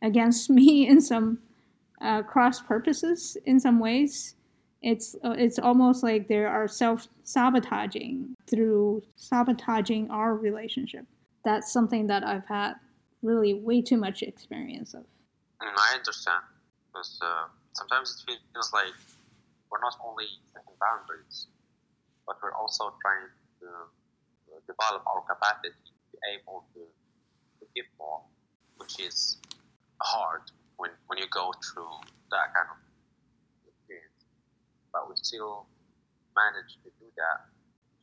against 0.02 0.50
me 0.58 0.86
in 0.86 1.00
some 1.00 1.38
uh, 2.00 2.22
cross 2.22 2.60
purposes 2.60 3.36
in 3.46 3.58
some 3.58 3.80
ways. 3.80 4.36
It's 4.82 5.16
uh, 5.24 5.34
it's 5.38 5.58
almost 5.58 6.02
like 6.02 6.28
they 6.28 6.44
are 6.44 6.68
self 6.68 7.08
sabotaging 7.22 8.36
through 8.46 9.02
sabotaging 9.16 10.10
our 10.10 10.36
relationship. 10.36 11.06
That's 11.42 11.72
something 11.72 12.06
that 12.08 12.22
I've 12.22 12.46
had 12.46 12.74
really 13.22 13.54
way 13.54 13.80
too 13.80 13.96
much 13.96 14.22
experience 14.22 14.92
of. 14.92 15.04
Mm, 15.62 15.72
I 15.74 15.96
understand 15.96 16.42
because 16.88 17.18
uh, 17.22 17.46
sometimes 17.72 18.24
it 18.28 18.38
feels 18.52 18.72
like 18.74 18.92
we're 19.74 19.82
not 19.82 19.98
only 20.06 20.30
setting 20.54 20.78
boundaries, 20.78 21.50
but 22.30 22.38
we're 22.38 22.54
also 22.54 22.94
trying 23.02 23.26
to 23.58 23.66
uh, 24.54 24.62
develop 24.70 25.02
our 25.02 25.26
capacity 25.26 25.74
to 25.74 26.14
be 26.14 26.18
able 26.30 26.62
to, 26.78 26.86
to 27.58 27.64
give 27.74 27.90
more, 27.98 28.22
which 28.78 29.02
is 29.02 29.42
hard 29.98 30.46
when, 30.78 30.94
when 31.10 31.18
you 31.18 31.26
go 31.34 31.50
through 31.58 31.90
that 32.30 32.54
kind 32.54 32.70
of 32.70 32.78
experience. 33.66 34.22
But 34.94 35.10
we 35.10 35.18
still 35.18 35.66
manage 36.38 36.78
to 36.86 36.94
do 37.02 37.10
that, 37.18 37.50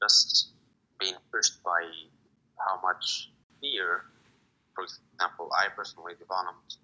just 0.03 0.51
being 0.99 1.15
pushed 1.31 1.63
by 1.63 1.87
how 2.59 2.83
much 2.83 3.31
fear, 3.63 4.11
for 4.75 4.83
example, 4.83 5.47
I 5.55 5.71
personally 5.71 6.19
developed 6.19 6.83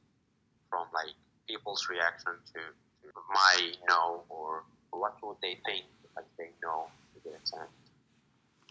from 0.71 0.87
like 0.95 1.11
people's 1.43 1.91
reaction 1.91 2.39
to, 2.55 2.61
to 3.03 3.07
my 3.35 3.71
no 3.89 4.23
or 4.29 4.63
what 4.99 5.15
would 5.23 5.37
they 5.41 5.59
think 5.65 5.85
if 6.17 6.25
say 6.37 6.49
no 6.61 6.87
to 7.13 7.29
the 7.29 7.35
extent. 7.35 7.69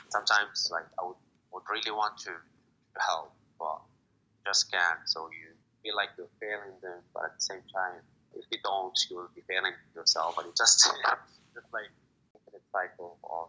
Sometimes 0.08 0.68
like 0.72 0.86
I 0.98 1.06
would, 1.06 1.20
would 1.52 1.62
really 1.70 1.90
want 1.90 2.18
to, 2.26 2.32
to 2.32 3.00
help, 3.00 3.32
but 3.58 3.80
just 4.44 4.70
can't. 4.70 5.00
So 5.06 5.28
you 5.30 5.54
feel 5.82 5.96
like 5.96 6.10
you're 6.18 6.32
failing 6.40 6.74
them, 6.82 7.02
but 7.14 7.24
at 7.24 7.34
the 7.34 7.42
same 7.42 7.62
time, 7.72 8.02
if 8.34 8.44
you 8.50 8.58
don't, 8.62 8.96
you 9.10 9.16
will 9.16 9.30
be 9.34 9.42
failing 9.48 9.72
yourself. 9.94 10.38
And 10.38 10.48
it 10.48 10.56
just 10.56 10.84
just 11.54 11.72
like 11.72 11.90
infinite 12.34 12.66
cycle 12.72 13.18
of 13.24 13.48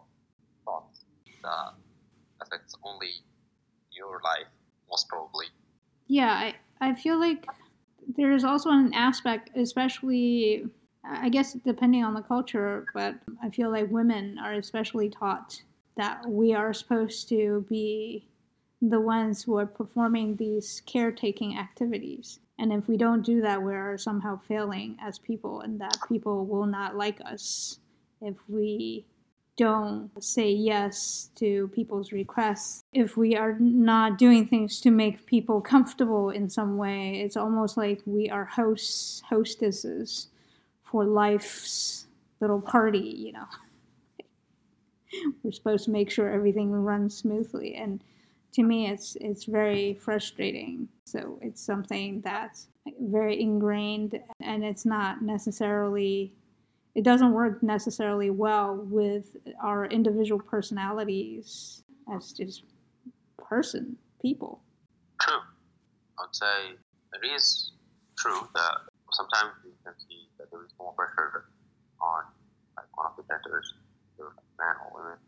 thoughts 0.64 1.04
that 1.42 1.74
affects 2.40 2.74
only 2.84 3.10
your 3.92 4.20
life, 4.24 4.50
most 4.90 5.08
probably. 5.08 5.46
Yeah, 6.06 6.32
I, 6.32 6.54
I 6.80 6.94
feel 6.94 7.18
like 7.18 7.46
there 8.16 8.32
is 8.32 8.44
also 8.44 8.70
an 8.70 8.92
aspect, 8.94 9.50
especially, 9.56 10.64
I 11.04 11.28
guess, 11.28 11.54
depending 11.54 12.04
on 12.04 12.14
the 12.14 12.22
culture, 12.22 12.86
but 12.94 13.14
I 13.42 13.50
feel 13.50 13.70
like 13.70 13.90
women 13.90 14.38
are 14.38 14.52
especially 14.54 15.08
taught 15.08 15.62
that 15.96 16.28
we 16.28 16.54
are 16.54 16.72
supposed 16.72 17.28
to 17.30 17.64
be 17.68 18.26
the 18.80 19.00
ones 19.00 19.42
who 19.42 19.56
are 19.58 19.66
performing 19.66 20.36
these 20.36 20.82
caretaking 20.86 21.58
activities. 21.58 22.40
And 22.58 22.72
if 22.72 22.88
we 22.88 22.96
don't 22.96 23.24
do 23.24 23.40
that, 23.40 23.62
we 23.62 23.74
are 23.74 23.98
somehow 23.98 24.40
failing 24.46 24.96
as 25.00 25.18
people, 25.18 25.60
and 25.60 25.80
that 25.80 25.96
people 26.08 26.46
will 26.46 26.66
not 26.66 26.96
like 26.96 27.20
us 27.24 27.78
if 28.20 28.36
we 28.48 29.04
don't 29.56 30.10
say 30.22 30.50
yes 30.50 31.30
to 31.34 31.68
people's 31.74 32.12
requests. 32.12 32.84
If 32.92 33.16
we 33.16 33.36
are 33.36 33.56
not 33.58 34.18
doing 34.18 34.46
things 34.46 34.80
to 34.82 34.90
make 34.90 35.26
people 35.26 35.60
comfortable 35.60 36.30
in 36.30 36.48
some 36.48 36.76
way, 36.76 37.20
it's 37.20 37.36
almost 37.36 37.76
like 37.76 38.00
we 38.06 38.30
are 38.30 38.44
hosts, 38.44 39.22
hostesses 39.28 40.28
for 40.90 41.04
life's 41.04 42.06
little 42.40 42.60
party, 42.60 42.98
you 42.98 43.32
know. 43.32 43.46
We're 45.42 45.52
supposed 45.52 45.84
to 45.86 45.90
make 45.90 46.10
sure 46.10 46.30
everything 46.30 46.70
runs 46.70 47.16
smoothly. 47.16 47.74
And 47.76 48.02
to 48.52 48.62
me 48.62 48.88
it's 48.90 49.16
it's 49.20 49.44
very 49.44 49.94
frustrating 49.94 50.88
so 51.04 51.38
it's 51.42 51.60
something 51.60 52.20
that's 52.22 52.68
very 53.00 53.40
ingrained 53.40 54.18
and 54.40 54.64
it's 54.64 54.86
not 54.86 55.22
necessarily 55.22 56.32
it 56.94 57.04
doesn't 57.04 57.32
work 57.32 57.62
necessarily 57.62 58.30
well 58.30 58.76
with 58.90 59.36
our 59.62 59.86
individual 59.86 60.40
personalities 60.40 61.82
as 62.14 62.32
just 62.32 62.64
person 63.36 63.96
people 64.22 64.60
true 65.20 65.38
i'd 66.20 66.34
say 66.34 66.74
it 67.22 67.26
is 67.26 67.72
true 68.16 68.48
that 68.54 68.78
sometimes 69.12 69.52
can 69.88 69.96
see 70.04 70.28
that 70.36 70.52
there 70.52 70.60
is 70.60 70.72
more 70.76 70.92
pressure 70.92 71.48
on 72.04 72.28
like 72.76 72.92
one 72.92 73.08
of 73.08 73.16
the 73.16 73.24
genders 73.24 73.72
man 74.60 74.76
or 74.84 75.00
women 75.00 75.18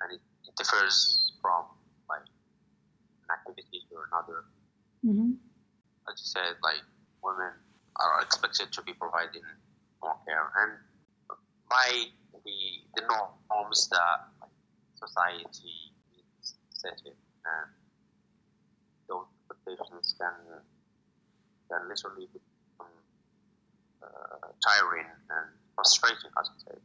and 0.00 0.12
it, 0.14 0.22
it 0.46 0.54
differs 0.54 1.32
from 1.42 1.64
like 2.08 2.22
an 3.26 3.30
activity 3.34 3.82
or 3.90 4.06
another. 4.12 4.44
Mm-hmm. 5.04 5.40
As 6.06 6.14
you 6.20 6.28
said, 6.28 6.54
like 6.62 6.84
women 7.24 7.52
are 7.96 8.22
expected 8.22 8.70
to 8.72 8.82
be 8.82 8.92
providing 8.92 9.42
more 10.02 10.16
care, 10.28 10.52
and 10.62 10.72
by 11.68 11.90
the 12.44 12.58
the 12.94 13.02
norms 13.08 13.88
that 13.88 14.28
like, 14.40 14.52
society 14.94 15.96
is 16.14 16.54
setting, 16.70 17.16
and 17.16 17.68
those 19.08 19.26
expectations 19.48 20.14
can 20.20 20.60
can 21.70 21.88
literally 21.88 22.28
become 22.30 22.55
uh, 24.02 24.48
tiring 24.62 25.06
and 25.30 25.46
frustrating, 25.74 26.30
as 26.40 26.50
you 26.54 26.72
say. 26.72 26.78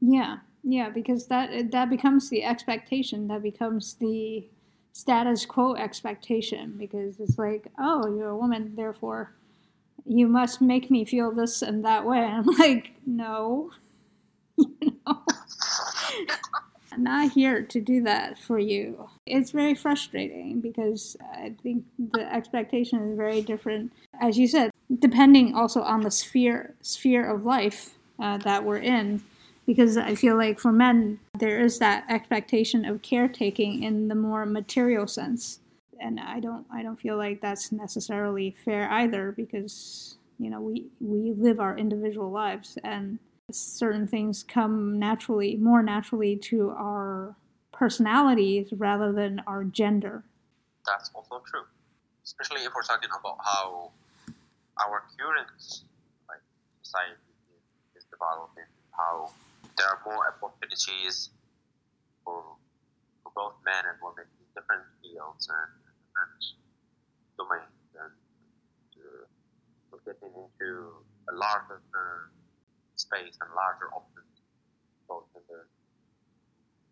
Yeah, 0.00 0.36
yeah, 0.62 0.90
because 0.90 1.26
that 1.28 1.70
that 1.70 1.90
becomes 1.90 2.30
the 2.30 2.44
expectation. 2.44 3.28
That 3.28 3.42
becomes 3.42 3.94
the 3.94 4.46
status 4.92 5.44
quo 5.46 5.74
expectation 5.74 6.74
because 6.78 7.20
it's 7.20 7.38
like, 7.38 7.70
oh, 7.78 8.16
you're 8.16 8.30
a 8.30 8.36
woman, 8.36 8.74
therefore 8.76 9.36
you 10.06 10.28
must 10.28 10.60
make 10.60 10.90
me 10.90 11.04
feel 11.04 11.32
this 11.32 11.62
and 11.62 11.84
that 11.84 12.06
way. 12.06 12.18
And 12.18 12.34
I'm 12.48 12.58
like, 12.58 12.92
no, 13.06 13.70
you 14.56 14.96
know, 15.06 15.22
not 16.98 17.32
here 17.32 17.62
to 17.62 17.80
do 17.80 18.02
that 18.02 18.38
for 18.38 18.58
you. 18.58 19.08
It's 19.26 19.50
very 19.50 19.74
frustrating 19.74 20.60
because 20.60 21.16
I 21.32 21.54
think 21.62 21.84
the 21.98 22.32
expectation 22.32 23.10
is 23.10 23.16
very 23.16 23.42
different, 23.42 23.92
as 24.20 24.38
you 24.38 24.48
said, 24.48 24.70
depending 24.98 25.54
also 25.54 25.82
on 25.82 26.02
the 26.02 26.10
sphere 26.10 26.74
sphere 26.80 27.28
of 27.28 27.44
life 27.44 27.96
uh, 28.18 28.38
that 28.38 28.64
we're 28.64 28.78
in 28.78 29.22
because 29.66 29.96
I 29.96 30.14
feel 30.14 30.36
like 30.36 30.60
for 30.60 30.72
men 30.72 31.18
there 31.38 31.60
is 31.60 31.78
that 31.80 32.04
expectation 32.08 32.84
of 32.84 33.02
caretaking 33.02 33.82
in 33.82 34.08
the 34.08 34.14
more 34.14 34.46
material 34.46 35.06
sense, 35.06 35.60
and 36.00 36.20
I 36.20 36.40
don't 36.40 36.64
I 36.72 36.82
don't 36.82 37.00
feel 37.00 37.16
like 37.16 37.40
that's 37.40 37.72
necessarily 37.72 38.54
fair 38.64 38.88
either 38.90 39.32
because 39.32 40.16
you 40.38 40.50
know 40.50 40.60
we 40.60 40.86
we 41.00 41.32
live 41.32 41.58
our 41.60 41.76
individual 41.76 42.30
lives 42.30 42.78
and 42.84 43.18
certain 43.52 44.06
things 44.06 44.42
come 44.42 44.98
naturally 44.98 45.56
more 45.56 45.82
naturally 45.82 46.36
to 46.36 46.70
our 46.70 47.36
personalities 47.72 48.72
rather 48.76 49.12
than 49.12 49.40
our 49.46 49.62
gender. 49.64 50.24
That's 50.86 51.10
also 51.14 51.42
true, 51.46 51.62
especially 52.24 52.64
if 52.64 52.72
we're 52.74 52.82
talking 52.82 53.10
about 53.18 53.38
how 53.44 53.90
our 54.82 55.04
current 55.18 55.46
like 56.28 56.42
society 56.82 57.14
is 57.94 58.04
developing, 58.10 58.66
how 58.90 59.30
there 59.78 59.86
are 59.86 60.00
more 60.04 60.34
opportunities 60.34 61.30
for, 62.24 62.42
for 63.22 63.32
both 63.34 63.54
men 63.64 63.84
and 63.86 63.98
women 64.02 64.26
in 64.26 64.46
different 64.54 64.82
fields 65.02 65.48
and 65.48 65.70
different 66.02 66.42
domains 67.38 67.94
and 67.94 68.14
uh, 68.98 69.98
getting 70.04 70.34
into 70.34 70.90
a 71.30 71.34
larger 71.34 71.82
space 72.96 73.36
and 73.40 73.50
larger 73.54 73.88
options 73.94 74.42
both 75.08 75.24
in 75.36 75.42
the 75.48 75.62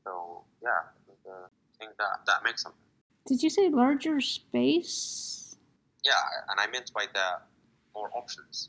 so 0.04 0.44
yeah 0.62 0.94
I 1.26 1.48
think 1.78 1.96
that 1.98 2.26
that 2.26 2.44
makes 2.44 2.62
something. 2.62 2.80
Did 3.26 3.42
you 3.42 3.50
say 3.50 3.68
larger 3.68 4.20
space? 4.20 5.56
Yeah, 6.04 6.12
and 6.50 6.60
I 6.60 6.66
meant 6.70 6.92
by 6.92 7.06
that 7.14 7.46
more 7.94 8.10
options. 8.14 8.68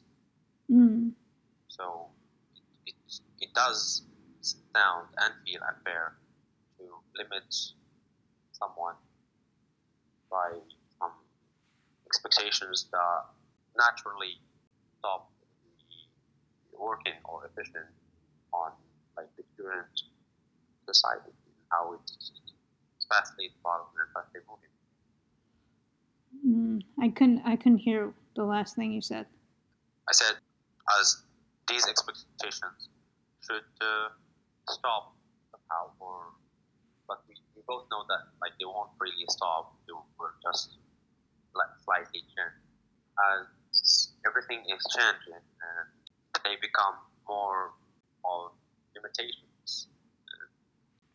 Mm. 0.71 1.11
So 1.67 2.07
it 2.85 2.95
it 3.41 3.53
does 3.53 4.03
sound 4.41 5.07
and 5.17 5.33
feel 5.45 5.61
unfair 5.67 6.15
to 6.77 6.83
limit 7.17 7.53
someone 8.51 8.95
by 10.31 10.57
some 10.99 11.11
expectations 12.05 12.87
that 12.91 13.25
naturally 13.77 14.39
stop 14.99 15.29
working 16.79 17.13
or 17.25 17.45
efficient 17.45 17.87
on 18.53 18.71
like 19.17 19.29
the 19.37 19.43
current 19.57 19.87
society 20.87 21.31
how 21.71 21.93
it's 21.93 22.31
fastly 23.09 23.51
evolving 23.59 23.95
and 23.99 24.09
fastly 24.13 24.41
moving. 24.49 24.73
Mm, 26.45 26.81
I 27.01 27.09
couldn't 27.09 27.41
I 27.45 27.55
couldn't 27.55 27.79
hear 27.79 28.13
the 28.35 28.43
last 28.43 28.75
thing 28.75 28.91
you 28.91 29.01
said. 29.01 29.25
I 30.09 30.13
said 30.13 30.35
as 30.99 31.23
these 31.67 31.87
expectations 31.87 32.89
should 33.41 33.65
uh, 33.81 34.09
stop 34.69 35.15
somehow, 35.51 35.91
or 35.99 36.33
but 37.07 37.21
we, 37.27 37.35
we 37.55 37.61
both 37.67 37.85
know 37.91 38.03
that 38.09 38.29
like 38.41 38.53
they 38.59 38.65
won't 38.65 38.91
really 38.99 39.25
stop. 39.29 39.73
They 39.87 39.93
will 39.93 40.29
just 40.45 40.77
like 41.55 41.73
slightly 41.83 42.21
change. 42.35 42.57
as 43.33 44.11
everything 44.27 44.61
is 44.67 44.83
changing 44.95 45.39
and 45.39 45.87
they 46.45 46.55
become 46.61 46.95
more 47.27 47.73
of 48.23 48.51
limitations 48.95 49.87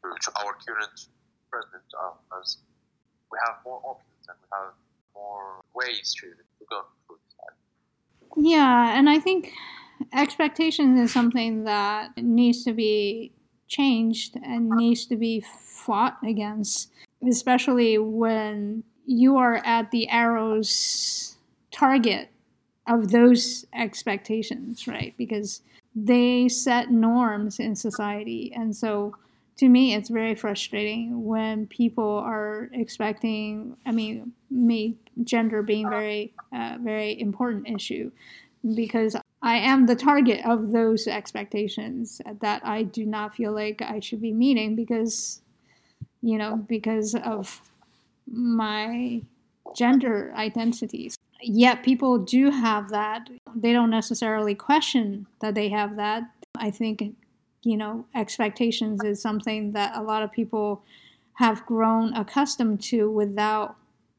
uh, 0.05 0.15
to 0.21 0.31
our 0.43 0.55
current 0.67 1.07
present 1.51 1.87
uh, 1.95 2.39
as 2.41 2.59
we 3.31 3.39
have 3.47 3.57
more 3.65 3.81
options 3.85 4.27
and 4.29 4.37
we 4.43 4.49
have 4.53 4.75
more 5.15 5.61
ways 5.75 6.15
to, 6.21 6.27
to 6.27 6.65
go 6.69 6.83
through. 7.07 7.17
Yeah, 8.37 8.97
and 8.97 9.11
I 9.11 9.19
think 9.19 9.53
expectations 10.15 11.01
is 11.01 11.13
something 11.13 11.65
that 11.65 12.17
needs 12.17 12.65
to 12.65 12.73
be 12.73 13.33
changed 13.67 14.37
and 14.37 14.71
needs 14.71 15.07
to 15.07 15.17
be 15.17 15.45
fought 15.75 16.19
against, 16.25 16.91
especially 17.29 17.99
when 17.99 18.85
you 19.05 19.37
are 19.37 19.61
at 19.65 19.91
the 19.91 20.09
arrow's 20.09 21.37
target 21.73 22.31
of 22.87 23.11
those 23.11 23.67
expectations, 23.75 24.87
right? 24.87 25.15
Because 25.17 25.63
they 25.95 26.49
set 26.49 26.91
norms 26.91 27.59
in 27.59 27.75
society. 27.77 28.53
And 28.55 28.75
so 28.75 29.15
to 29.57 29.69
me, 29.69 29.95
it's 29.95 30.09
very 30.09 30.35
frustrating 30.35 31.25
when 31.25 31.67
people 31.67 32.19
are 32.19 32.71
expecting, 32.73 33.77
I 33.85 33.93
mean, 33.93 34.33
me, 34.51 34.97
gender 35.23 35.63
being 35.63 35.89
very, 35.89 36.33
uh, 36.55 36.79
very 36.81 37.21
important 37.21 37.69
issue 37.69 38.11
because 38.75 39.17
I 39.43 39.57
am 39.57 39.87
the 39.87 39.97
target 39.97 40.45
of 40.47 40.73
those 40.73 41.07
expectations 41.07 42.21
that 42.41 42.65
I 42.65 42.83
do 42.85 43.05
not 43.07 43.35
feel 43.35 43.53
like 43.53 43.83
I 43.83 44.01
should 44.01 44.21
be 44.21 44.33
meeting 44.33 44.77
because, 44.77 45.41
you 46.23 46.39
know, 46.39 46.57
because 46.69 47.15
of 47.15 47.61
my 48.27 49.23
gender 49.75 50.33
identities. 50.37 51.17
Yet 51.43 51.83
people 51.83 52.19
do 52.19 52.51
have 52.51 52.91
that. 52.91 53.29
They 53.55 53.73
don't 53.73 53.91
necessarily 53.91 54.55
question 54.55 55.27
that 55.41 55.55
they 55.55 55.69
have 55.71 55.97
that. 55.97 56.25
I 56.57 56.71
think, 56.71 57.03
you 57.63 57.77
know, 57.77 58.07
expectations 58.15 59.03
is 59.05 59.23
something 59.23 59.73
that 59.73 59.97
a 59.97 60.03
lot 60.03 60.23
of 60.23 60.33
people 60.33 60.83
have 61.35 61.65
grown 61.65 62.13
accustomed 62.15 62.83
to 62.83 63.11
without 63.11 63.77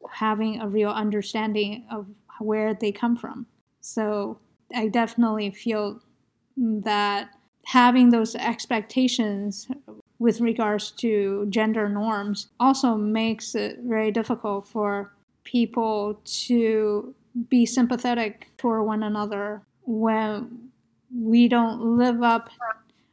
having 0.09 0.59
a 0.59 0.67
real 0.67 0.89
understanding 0.89 1.85
of 1.91 2.07
where 2.39 2.73
they 2.73 2.91
come 2.91 3.15
from. 3.15 3.45
So 3.81 4.39
I 4.75 4.87
definitely 4.87 5.51
feel 5.51 6.01
that 6.57 7.29
having 7.65 8.09
those 8.09 8.35
expectations 8.35 9.67
with 10.17 10.41
regards 10.41 10.91
to 10.91 11.45
gender 11.49 11.87
norms 11.89 12.47
also 12.59 12.95
makes 12.95 13.55
it 13.55 13.79
very 13.83 14.11
difficult 14.11 14.67
for 14.67 15.13
people 15.43 16.19
to 16.23 17.13
be 17.49 17.65
sympathetic 17.65 18.47
toward 18.57 18.85
one 18.85 19.03
another 19.03 19.61
when 19.85 20.69
we 21.15 21.47
don't 21.47 21.97
live 21.97 22.21
up 22.21 22.49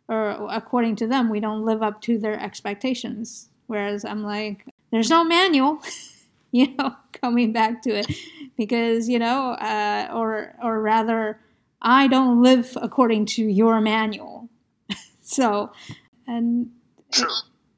or 0.08 0.48
according 0.50 0.96
to 0.96 1.06
them 1.06 1.28
we 1.28 1.40
don't 1.40 1.64
live 1.64 1.82
up 1.82 2.00
to 2.02 2.18
their 2.18 2.38
expectations. 2.40 3.48
Whereas 3.66 4.04
i'm 4.04 4.22
like 4.22 4.64
there's 4.90 5.10
no 5.10 5.24
manual 5.24 5.80
you 6.50 6.74
know 6.76 6.94
coming 7.12 7.52
back 7.52 7.82
to 7.82 7.90
it. 7.90 8.06
Because 8.56 9.08
you 9.08 9.18
know 9.18 9.52
uh, 9.52 10.08
or 10.12 10.54
or 10.62 10.80
rather 10.80 11.40
i 11.80 12.08
don't 12.08 12.42
live 12.42 12.76
according 12.80 13.26
to 13.26 13.44
your 13.44 13.80
manual. 13.80 14.48
So 15.20 15.72
and 16.26 16.70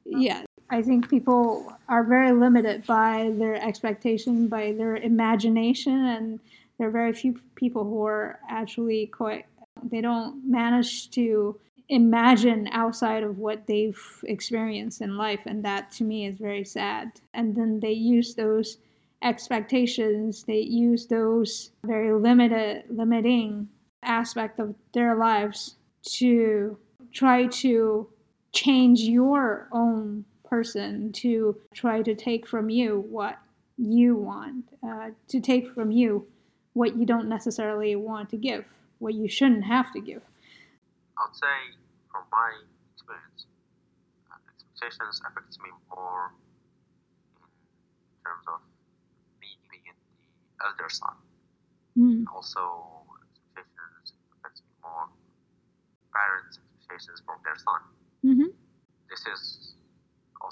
yeah 0.05 0.43
i 0.71 0.81
think 0.81 1.09
people 1.09 1.71
are 1.87 2.03
very 2.03 2.31
limited 2.31 2.85
by 2.87 3.31
their 3.35 3.55
expectation 3.55 4.47
by 4.47 4.71
their 4.71 4.95
imagination 4.97 6.05
and 6.07 6.39
there 6.77 6.87
are 6.87 6.91
very 6.91 7.13
few 7.13 7.39
people 7.55 7.83
who 7.83 8.03
are 8.03 8.39
actually 8.49 9.05
quite 9.07 9.45
they 9.83 10.01
don't 10.01 10.43
manage 10.49 11.09
to 11.11 11.59
imagine 11.91 12.69
outside 12.71 13.21
of 13.21 13.37
what 13.37 13.67
they've 13.67 14.01
experienced 14.23 15.01
in 15.01 15.17
life 15.17 15.41
and 15.45 15.63
that 15.63 15.91
to 15.91 16.05
me 16.05 16.25
is 16.25 16.37
very 16.37 16.63
sad. 16.63 17.11
And 17.33 17.53
then 17.53 17.81
they 17.81 17.91
use 17.91 18.33
those 18.33 18.77
expectations 19.23 20.43
they 20.45 20.57
use 20.57 21.05
those 21.05 21.69
very 21.83 22.11
limited 22.11 22.83
limiting 22.89 23.69
aspect 24.01 24.57
of 24.57 24.73
their 24.93 25.15
lives 25.15 25.75
to 26.01 26.75
try 27.13 27.45
to 27.45 28.07
change 28.51 29.01
your 29.01 29.67
own 29.71 30.25
person 30.51 31.11
to 31.13 31.55
try 31.73 32.01
to 32.03 32.13
take 32.13 32.45
from 32.47 32.69
you 32.69 33.05
what 33.09 33.39
you 33.77 34.15
want 34.15 34.65
uh, 34.87 35.09
to 35.27 35.39
take 35.39 35.67
from 35.73 35.91
you 35.91 36.27
what 36.73 36.95
you 36.97 37.05
don't 37.05 37.29
necessarily 37.29 37.95
want 37.95 38.29
to 38.29 38.37
give 38.37 38.65
what 38.99 39.13
you 39.13 39.27
shouldn't 39.27 39.63
have 39.65 39.91
to 39.93 40.01
give 40.01 40.21
I 41.17 41.23
would 41.27 41.35
say 41.35 41.57
from 42.11 42.23
my 42.31 42.49
experience, 42.93 43.45
uh, 44.31 44.37
expectations 44.49 45.21
affects 45.27 45.57
me 45.59 45.69
more 45.93 46.33
in 47.43 48.19
terms 48.25 48.45
of 48.47 48.59
me 49.39 49.49
being 49.69 49.85
the 49.85 50.65
elder 50.65 50.89
son. 50.89 51.15
mm. 51.97 52.25
Also, 52.33 53.05
expectations 53.21 54.13
affects 54.39 54.61
me 54.65 54.71
more 54.83 55.07
parents' 56.13 56.59
expectations 56.59 57.21
from 57.25 57.37
their 57.45 57.57
son. 57.59 57.81
hmm 58.23 58.51
This 59.09 59.23
is 59.27 59.70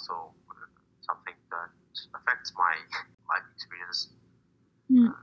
also 0.09 0.33
something 1.05 1.37
that 1.53 1.69
affects 2.17 2.53
my 2.57 2.73
life 3.29 3.45
experience. 3.55 4.09
Mm. 4.89 5.09
Uh, 5.09 5.21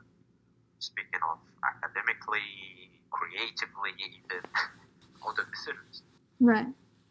speaking 0.78 1.22
of 1.26 1.38
academically, 1.66 2.94
creatively, 3.10 3.92
even 3.98 4.42
other 5.26 5.42
the 5.42 5.50
decisions. 5.50 6.02
right 6.38 6.66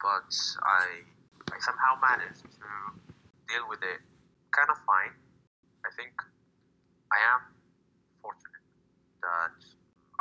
but 0.06 0.30
I, 0.62 1.02
I 1.50 1.58
somehow 1.66 1.98
managed 1.98 2.46
to 2.46 2.70
deal 3.50 3.66
with 3.66 3.82
it 3.82 3.98
kind 4.54 4.70
of 4.70 4.78
fine. 4.86 5.18
I 5.82 5.90
think 5.98 6.14
I 7.10 7.20
am 7.34 7.42
fortunate 8.22 8.66
that 9.26 9.58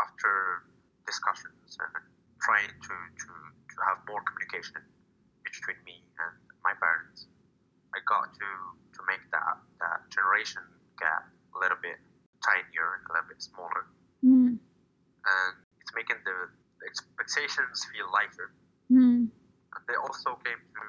after 0.01 0.65
discussions 1.05 1.77
and 1.77 1.93
trying 2.41 2.73
to, 2.73 2.95
to, 2.97 3.31
to 3.31 3.77
have 3.85 4.01
more 4.09 4.25
communication 4.25 4.81
between 5.45 5.79
me 5.85 6.01
and 6.17 6.33
my 6.65 6.73
parents, 6.81 7.29
I 7.95 8.01
got 8.09 8.34
to, 8.45 8.51
to 9.01 9.01
make 9.09 9.25
that, 9.33 9.57
that 9.81 10.13
generation 10.13 10.63
gap 11.01 11.33
a 11.57 11.59
little 11.65 11.81
bit 11.81 11.97
tinier 12.45 13.01
and 13.01 13.03
a 13.09 13.13
little 13.17 13.29
bit 13.33 13.41
smaller. 13.41 13.89
mm. 14.25 14.61
And 15.25 15.55
it's 15.81 15.93
making 15.97 16.21
the, 16.29 16.53
expectations 16.85 17.89
feel 17.93 18.13
lighter 18.13 18.53
Mm. 18.93 19.33
and 19.75 19.83
they 19.89 19.97
also 19.97 20.37
came 20.45 20.61
to, 20.77 20.85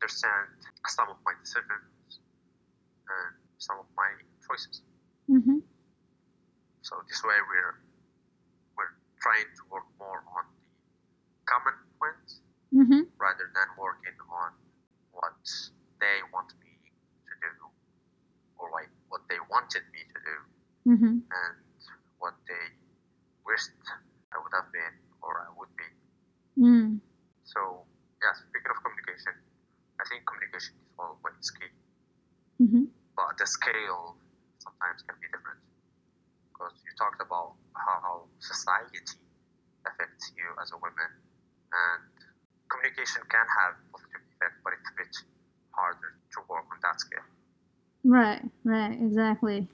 understand 0.00 0.48
some 0.88 1.08
of 1.12 1.18
my 1.24 1.32
decisions 1.44 2.18
and 3.08 3.30
some 3.58 3.78
of 3.78 3.86
my 3.96 4.10
choices. 4.46 4.82
hmm 5.28 5.60
So 6.82 6.96
this 7.08 7.22
way 7.24 7.38
we're 7.50 7.76
we're 8.76 8.94
trying 9.20 9.48
to 9.58 9.62
work 9.70 9.86
more 9.98 10.22
on 10.38 10.44
the 11.36 11.42
common 11.46 11.76
points 12.00 12.40
hmm 12.72 13.04
rather 13.20 13.50
than 13.54 13.68
working 13.78 14.18
on 14.30 14.50
what 15.12 15.38
they 16.00 16.18
want 16.32 16.50
me 16.62 16.72
to 17.28 17.34
do 17.44 17.52
or 18.58 18.70
like 18.74 18.90
what 19.08 19.22
they 19.30 19.37
wanted 19.50 19.84
me 19.94 20.00
to 20.12 20.18
do 20.28 20.36
hmm 20.88 21.16
and 21.30 21.54
what 22.18 22.34
they 22.48 22.64
wished 23.46 23.76
I 24.32 24.38
would 24.42 24.54
have 24.54 24.70
been 24.72 24.94
or 25.22 25.32
I 25.46 25.50
would 25.58 25.72
be. 25.76 25.88
Mm. 26.60 27.00
So 27.44 27.60
yeah, 28.22 28.34
speaking 28.36 28.72
of 28.72 28.78
communication, 28.84 29.34
I 30.00 30.04
think 30.08 30.26
communication 30.26 30.74
is 30.80 30.90
always 30.98 31.50
key. 31.56 31.70
hmm 32.58 32.84
but 33.16 33.34
the 33.38 33.46
scale 33.46 34.16
sometimes 34.62 35.02
can 35.06 35.16
be 35.20 35.28
different 35.34 35.60
because 36.52 36.74
you 36.86 36.92
talked 36.98 37.20
about 37.20 37.54
how 37.76 38.26
society 38.40 39.02
affects 39.86 40.32
you 40.38 40.48
as 40.62 40.70
a 40.72 40.78
woman 40.80 41.10
and 41.72 42.02
communication 42.70 43.22
can 43.28 43.46
have 43.60 43.74
positive 43.92 44.24
effect 44.32 44.56
but 44.64 44.72
it's 44.74 44.88
a 44.90 44.96
bit 44.96 45.14
harder 45.76 46.12
to 46.32 46.38
work 46.48 46.66
on 46.72 46.78
that 46.82 46.96
scale 47.00 47.27
Right, 48.08 48.40
right, 48.64 48.92
exactly. 48.92 49.68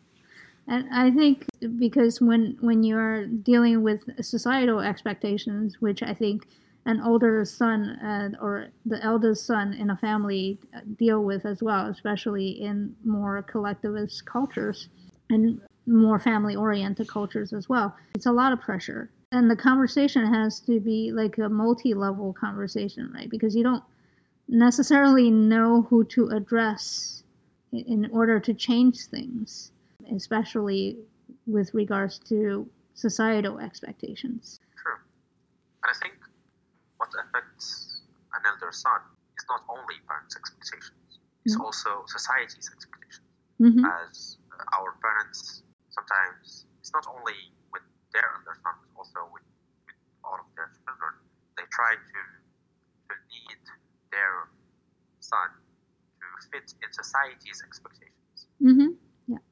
And 0.67 0.93
I 0.93 1.13
think 1.13 1.47
because 1.79 2.21
when 2.21 2.57
when 2.61 2.83
you're 2.83 3.27
dealing 3.27 3.83
with 3.85 4.03
societal 4.25 4.81
expectations, 4.81 5.77
which 5.81 6.03
I 6.03 6.15
think 6.15 6.49
an 6.85 7.01
older 7.01 7.45
son 7.45 7.91
uh, 7.91 8.31
or 8.43 8.71
the 8.85 9.03
eldest 9.05 9.47
son 9.47 9.73
in 9.73 9.89
a 9.91 9.97
family 9.97 10.59
uh, 10.77 10.81
deal 10.99 11.23
with 11.23 11.47
as 11.47 11.63
well, 11.63 11.87
especially 11.87 12.49
in 12.49 12.97
more 13.05 13.43
collectivist 13.43 14.27
cultures 14.27 14.89
and 15.31 15.61
more 15.87 16.19
family 16.19 16.57
oriented 16.57 17.07
cultures 17.07 17.53
as 17.53 17.69
well, 17.69 17.95
it's 18.17 18.27
a 18.27 18.33
lot 18.33 18.53
of 18.53 18.61
pressure. 18.61 19.11
And 19.31 19.49
the 19.49 19.57
conversation 19.57 20.27
has 20.27 20.59
to 20.61 20.81
be 20.81 21.13
like 21.13 21.39
a 21.39 21.49
multi 21.49 21.95
level 21.95 22.33
conversation, 22.33 23.13
right? 23.15 23.31
Because 23.31 23.55
you 23.55 23.63
don't 23.63 23.85
necessarily 24.49 25.31
know 25.31 25.83
who 25.89 26.05
to 26.05 26.29
address 26.31 27.24
in 27.77 28.11
order 28.13 28.41
to 28.41 28.55
change 28.55 29.07
things, 29.07 29.73
especially 30.15 30.99
with 31.47 31.73
regards 31.75 32.19
to 32.31 32.69
societal 32.95 33.59
expectations. 33.59 34.61
True. 34.83 34.99
And 35.83 35.91
I 35.91 35.97
think 36.03 36.15
what 36.97 37.09
affects 37.19 38.03
an 38.35 38.43
elder 38.47 38.73
son 38.73 39.01
is 39.39 39.45
not 39.49 39.63
only 39.69 39.97
parents' 40.09 40.37
expectations, 40.37 41.19
it's 41.45 41.57
Mhm. 41.57 41.65
also 41.65 42.05
society's 42.07 42.69
expectations. 42.71 43.29
hmm 43.59 43.85
As 43.85 44.39
uh, 44.53 44.79
our 44.79 44.93
parents 45.03 45.63
sometimes, 45.91 46.67
it's 46.81 46.93
not 46.93 47.07
only 47.07 47.53
with 47.73 47.83
their 48.13 48.27
elder 48.35 48.57
son, 48.63 48.75
but 48.83 48.91
also 48.99 49.21
with, 49.33 49.43
with 49.87 49.97
all 50.25 50.39
of 50.41 50.47
their 50.57 50.71
children. 50.85 51.15
They 51.57 51.67
try 51.71 51.95
to, 51.95 52.21
to 53.09 53.15
lead 53.15 53.63
their 54.11 54.49
son 55.21 55.51
fit 56.51 56.67
in 56.83 56.89
society's 56.93 57.63
expectations 57.65 58.39
hmm 58.61 58.93
Yeah. 59.29 59.43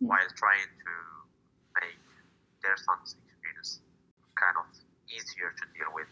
while 0.00 0.30
trying 0.36 0.70
to 0.86 0.92
make 1.80 2.00
their 2.62 2.76
son's 2.76 3.16
experience 3.18 3.80
kind 4.38 4.56
of 4.58 4.66
easier 5.10 5.50
to 5.50 5.64
deal 5.74 5.90
with 5.94 6.10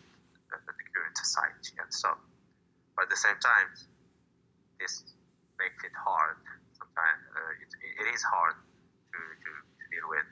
uh, 0.52 0.58
the 0.66 0.74
current 0.94 1.16
society 1.16 1.74
and 1.78 1.90
so. 1.92 2.10
But 2.96 3.06
at 3.06 3.10
the 3.10 3.20
same 3.20 3.38
time, 3.42 3.68
this 4.80 5.04
makes 5.58 5.80
it 5.84 5.92
hard. 5.96 6.36
Sometimes 6.78 7.22
uh, 7.34 7.62
it, 7.62 7.70
it 8.02 8.06
is 8.14 8.22
hard 8.24 8.56
to, 8.56 9.18
to, 9.18 9.50
to 9.52 9.84
deal 9.92 10.06
with, 10.08 10.28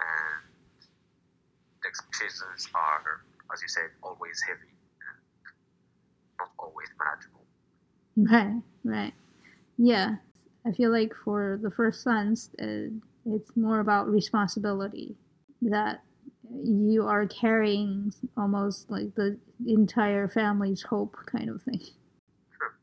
and 0.00 0.42
the 1.82 1.88
expectations 1.88 2.68
are, 2.74 3.24
as 3.52 3.62
you 3.62 3.68
said, 3.68 3.90
always 4.02 4.38
heavy 4.46 4.72
and 4.72 5.16
not 6.38 6.50
always 6.58 6.88
manageable. 6.98 7.44
Right, 8.16 8.62
right. 8.88 9.14
Yeah. 9.76 10.16
I 10.66 10.72
feel 10.72 10.90
like 10.90 11.14
for 11.14 11.58
the 11.62 11.70
first 11.70 12.02
sons, 12.02 12.50
uh, 12.60 12.90
it's 13.26 13.56
more 13.56 13.80
about 13.80 14.08
responsibility 14.08 15.16
that 15.62 16.02
you 16.62 17.06
are 17.06 17.26
carrying 17.26 18.12
almost 18.36 18.90
like 18.90 19.14
the 19.14 19.38
entire 19.66 20.28
family's 20.28 20.82
hope 20.82 21.16
kind 21.26 21.50
of 21.50 21.62
thing. 21.62 21.80
Sure. 21.80 22.74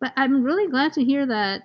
But 0.00 0.12
I'm 0.16 0.42
really 0.42 0.68
glad 0.68 0.92
to 0.94 1.04
hear 1.04 1.26
that 1.26 1.62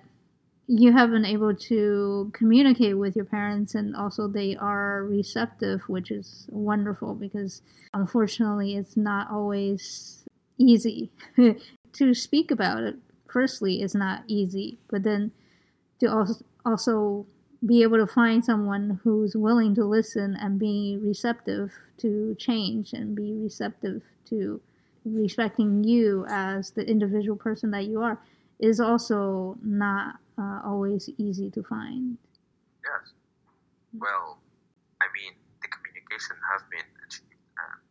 you 0.66 0.92
have 0.92 1.10
been 1.10 1.26
able 1.26 1.54
to 1.54 2.30
communicate 2.32 2.96
with 2.96 3.14
your 3.14 3.24
parents 3.26 3.74
and 3.74 3.94
also 3.94 4.26
they 4.26 4.56
are 4.56 5.04
receptive, 5.04 5.82
which 5.88 6.10
is 6.10 6.46
wonderful 6.48 7.14
because 7.14 7.60
unfortunately 7.92 8.76
it's 8.76 8.96
not 8.96 9.30
always 9.30 10.24
easy 10.56 11.10
to 11.92 12.14
speak 12.14 12.50
about 12.50 12.82
it. 12.82 12.96
Firstly, 13.34 13.82
is 13.82 13.96
not 13.96 14.22
easy, 14.28 14.78
but 14.88 15.02
then 15.02 15.32
to 15.98 16.06
also 16.06 16.44
also 16.64 17.26
be 17.66 17.82
able 17.82 17.98
to 17.98 18.06
find 18.06 18.44
someone 18.44 19.00
who's 19.02 19.34
willing 19.34 19.74
to 19.74 19.84
listen 19.84 20.36
and 20.40 20.56
be 20.56 20.98
receptive 21.02 21.72
to 21.98 22.36
change 22.38 22.92
and 22.92 23.16
be 23.16 23.32
receptive 23.32 24.04
to 24.26 24.60
respecting 25.04 25.82
you 25.82 26.24
as 26.28 26.70
the 26.70 26.86
individual 26.86 27.36
person 27.36 27.72
that 27.72 27.86
you 27.86 28.00
are 28.00 28.20
is 28.60 28.78
also 28.78 29.58
not 29.64 30.14
uh, 30.38 30.60
always 30.64 31.10
easy 31.18 31.50
to 31.50 31.62
find. 31.64 32.16
Yes. 32.86 33.12
Well, 33.98 34.38
I 35.02 35.06
mean, 35.10 35.34
the 35.60 35.68
communication 35.74 36.36
has 36.52 36.62
been 36.70 36.86
achieved 37.02 37.34
and 37.34 37.82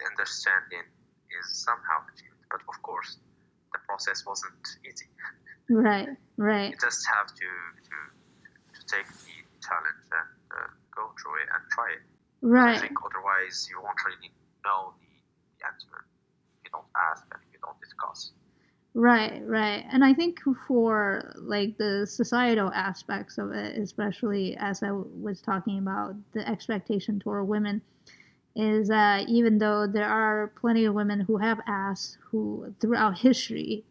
the 0.00 0.06
understanding 0.10 0.90
is 1.38 1.56
somehow 1.56 2.02
achieved. 2.12 2.34
But 2.50 2.62
of 2.68 2.82
course, 2.82 3.18
process 3.86 4.24
wasn't 4.26 4.66
easy. 4.84 5.06
Right, 5.70 6.08
right, 6.36 6.70
You 6.70 6.76
just 6.80 7.06
have 7.06 7.26
to 7.26 7.48
to, 7.88 7.96
to 8.74 8.80
take 8.86 9.08
the 9.08 9.36
challenge 9.62 10.06
and 10.12 10.30
uh, 10.54 10.70
go 10.94 11.10
through 11.20 11.42
it 11.42 11.48
and 11.54 11.62
try 11.72 11.88
it. 11.96 12.02
Right. 12.42 12.76
I 12.76 12.80
think 12.80 12.98
otherwise 13.04 13.66
you 13.70 13.80
won't 13.82 13.98
really 14.06 14.30
know 14.64 14.94
the, 15.00 15.10
the 15.58 15.66
answer 15.66 16.06
you 16.64 16.70
don't 16.72 16.90
ask 17.10 17.24
and 17.32 17.42
you 17.52 17.58
don't 17.64 17.80
discuss. 17.80 18.32
Right, 18.94 19.42
right. 19.44 19.84
And 19.92 20.02
I 20.04 20.14
think 20.14 20.38
for 20.66 21.34
like 21.36 21.76
the 21.76 22.06
societal 22.06 22.72
aspects 22.72 23.36
of 23.36 23.52
it, 23.52 23.76
especially 23.76 24.56
as 24.58 24.82
I 24.82 24.88
w- 24.88 25.10
was 25.20 25.42
talking 25.42 25.78
about 25.78 26.14
the 26.32 26.48
expectation 26.48 27.20
toward 27.20 27.46
women, 27.46 27.82
is 28.56 28.88
that 28.88 29.28
even 29.28 29.58
though 29.58 29.86
there 29.86 30.08
are 30.08 30.52
plenty 30.60 30.86
of 30.86 30.94
women 30.94 31.20
who 31.20 31.36
have 31.36 31.60
asked 31.66 32.18
who 32.30 32.74
throughout 32.80 33.18
history 33.18 33.84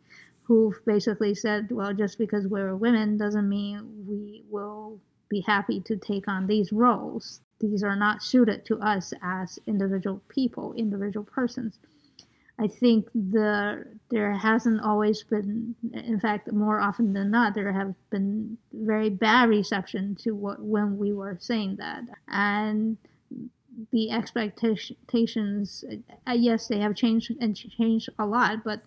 who've 0.43 0.79
basically 0.85 1.33
said, 1.33 1.71
well, 1.71 1.93
just 1.93 2.17
because 2.17 2.47
we're 2.47 2.75
women 2.75 3.17
doesn't 3.17 3.47
mean 3.47 4.05
we 4.07 4.43
will 4.49 4.99
be 5.29 5.41
happy 5.41 5.79
to 5.81 5.95
take 5.95 6.27
on 6.27 6.45
these 6.45 6.71
roles. 6.71 7.41
These 7.59 7.83
are 7.83 7.95
not 7.95 8.21
suited 8.21 8.65
to 8.65 8.79
us 8.79 9.13
as 9.23 9.57
individual 9.65 10.21
people, 10.29 10.73
individual 10.73 11.25
persons. 11.25 11.79
I 12.57 12.67
think 12.67 13.09
the 13.13 13.85
there 14.09 14.31
hasn't 14.33 14.81
always 14.81 15.23
been, 15.23 15.75
in 15.93 16.19
fact, 16.19 16.51
more 16.51 16.79
often 16.79 17.13
than 17.13 17.29
not, 17.29 17.53
there 17.53 17.73
have 17.73 17.93
been 18.09 18.57
very 18.71 19.09
bad 19.09 19.49
reception 19.49 20.15
to 20.21 20.31
what 20.31 20.61
when 20.61 20.97
we 20.97 21.11
were 21.11 21.37
saying 21.39 21.77
that, 21.77 22.03
and 22.29 22.97
the 23.91 24.11
expectations. 24.11 25.83
Uh, 26.27 26.33
yes, 26.33 26.67
they 26.67 26.79
have 26.79 26.95
changed 26.95 27.31
and 27.39 27.55
changed 27.55 28.09
a 28.19 28.25
lot, 28.25 28.63
but 28.63 28.81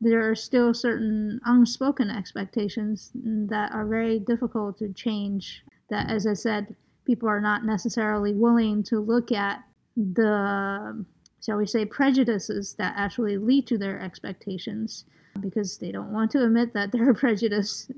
there 0.00 0.28
are 0.28 0.34
still 0.34 0.74
certain 0.74 1.40
unspoken 1.44 2.10
expectations 2.10 3.10
that 3.14 3.72
are 3.72 3.86
very 3.86 4.18
difficult 4.18 4.78
to 4.78 4.92
change. 4.92 5.62
That, 5.90 6.10
as 6.10 6.26
I 6.26 6.34
said, 6.34 6.74
people 7.04 7.28
are 7.28 7.40
not 7.40 7.64
necessarily 7.64 8.32
willing 8.32 8.82
to 8.84 9.00
look 9.00 9.32
at 9.32 9.62
the 9.96 11.04
shall 11.44 11.58
we 11.58 11.66
say, 11.66 11.84
prejudices 11.84 12.74
that 12.74 12.94
actually 12.96 13.36
lead 13.36 13.66
to 13.66 13.76
their 13.76 14.00
expectations 14.00 15.04
because 15.40 15.78
they 15.78 15.92
don't 15.92 16.12
want 16.12 16.30
to 16.30 16.44
admit 16.44 16.72
that 16.72 16.90
they're 16.90 17.14
prejudiced 17.26 17.90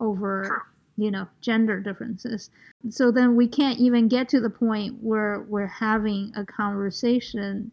over. 0.00 0.66
You 0.98 1.12
know, 1.12 1.28
gender 1.40 1.80
differences. 1.80 2.50
So 2.90 3.12
then 3.12 3.36
we 3.36 3.46
can't 3.46 3.78
even 3.78 4.08
get 4.08 4.28
to 4.30 4.40
the 4.40 4.50
point 4.50 4.96
where 5.00 5.46
we're 5.48 5.68
having 5.68 6.32
a 6.36 6.44
conversation. 6.44 7.70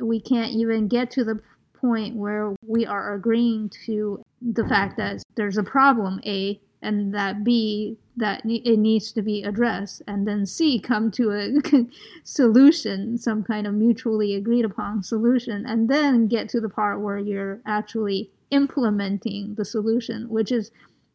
We 0.00 0.20
can't 0.20 0.52
even 0.52 0.88
get 0.88 1.10
to 1.12 1.24
the 1.24 1.40
point 1.78 2.16
where 2.16 2.54
we 2.66 2.86
are 2.86 3.12
agreeing 3.12 3.70
to 3.84 4.22
the 4.40 4.64
fact 4.64 4.96
that 4.96 5.22
there's 5.36 5.58
a 5.58 5.62
problem, 5.62 6.20
A, 6.24 6.58
and 6.80 7.14
that 7.14 7.44
B, 7.44 7.98
that 8.16 8.42
it 8.44 8.78
needs 8.78 9.12
to 9.12 9.22
be 9.22 9.42
addressed, 9.42 10.02
and 10.08 10.26
then 10.26 10.46
C, 10.46 10.80
come 10.80 11.10
to 11.12 11.30
a 11.30 11.86
solution, 12.24 13.18
some 13.18 13.44
kind 13.44 13.66
of 13.66 13.74
mutually 13.74 14.34
agreed 14.34 14.64
upon 14.64 15.02
solution, 15.02 15.66
and 15.66 15.88
then 15.88 16.26
get 16.26 16.48
to 16.50 16.60
the 16.60 16.68
part 16.68 17.00
where 17.00 17.18
you're 17.18 17.60
actually 17.66 18.30
implementing 18.50 19.54
the 19.56 19.64
solution, 19.64 20.28
which 20.28 20.50
is 20.50 20.70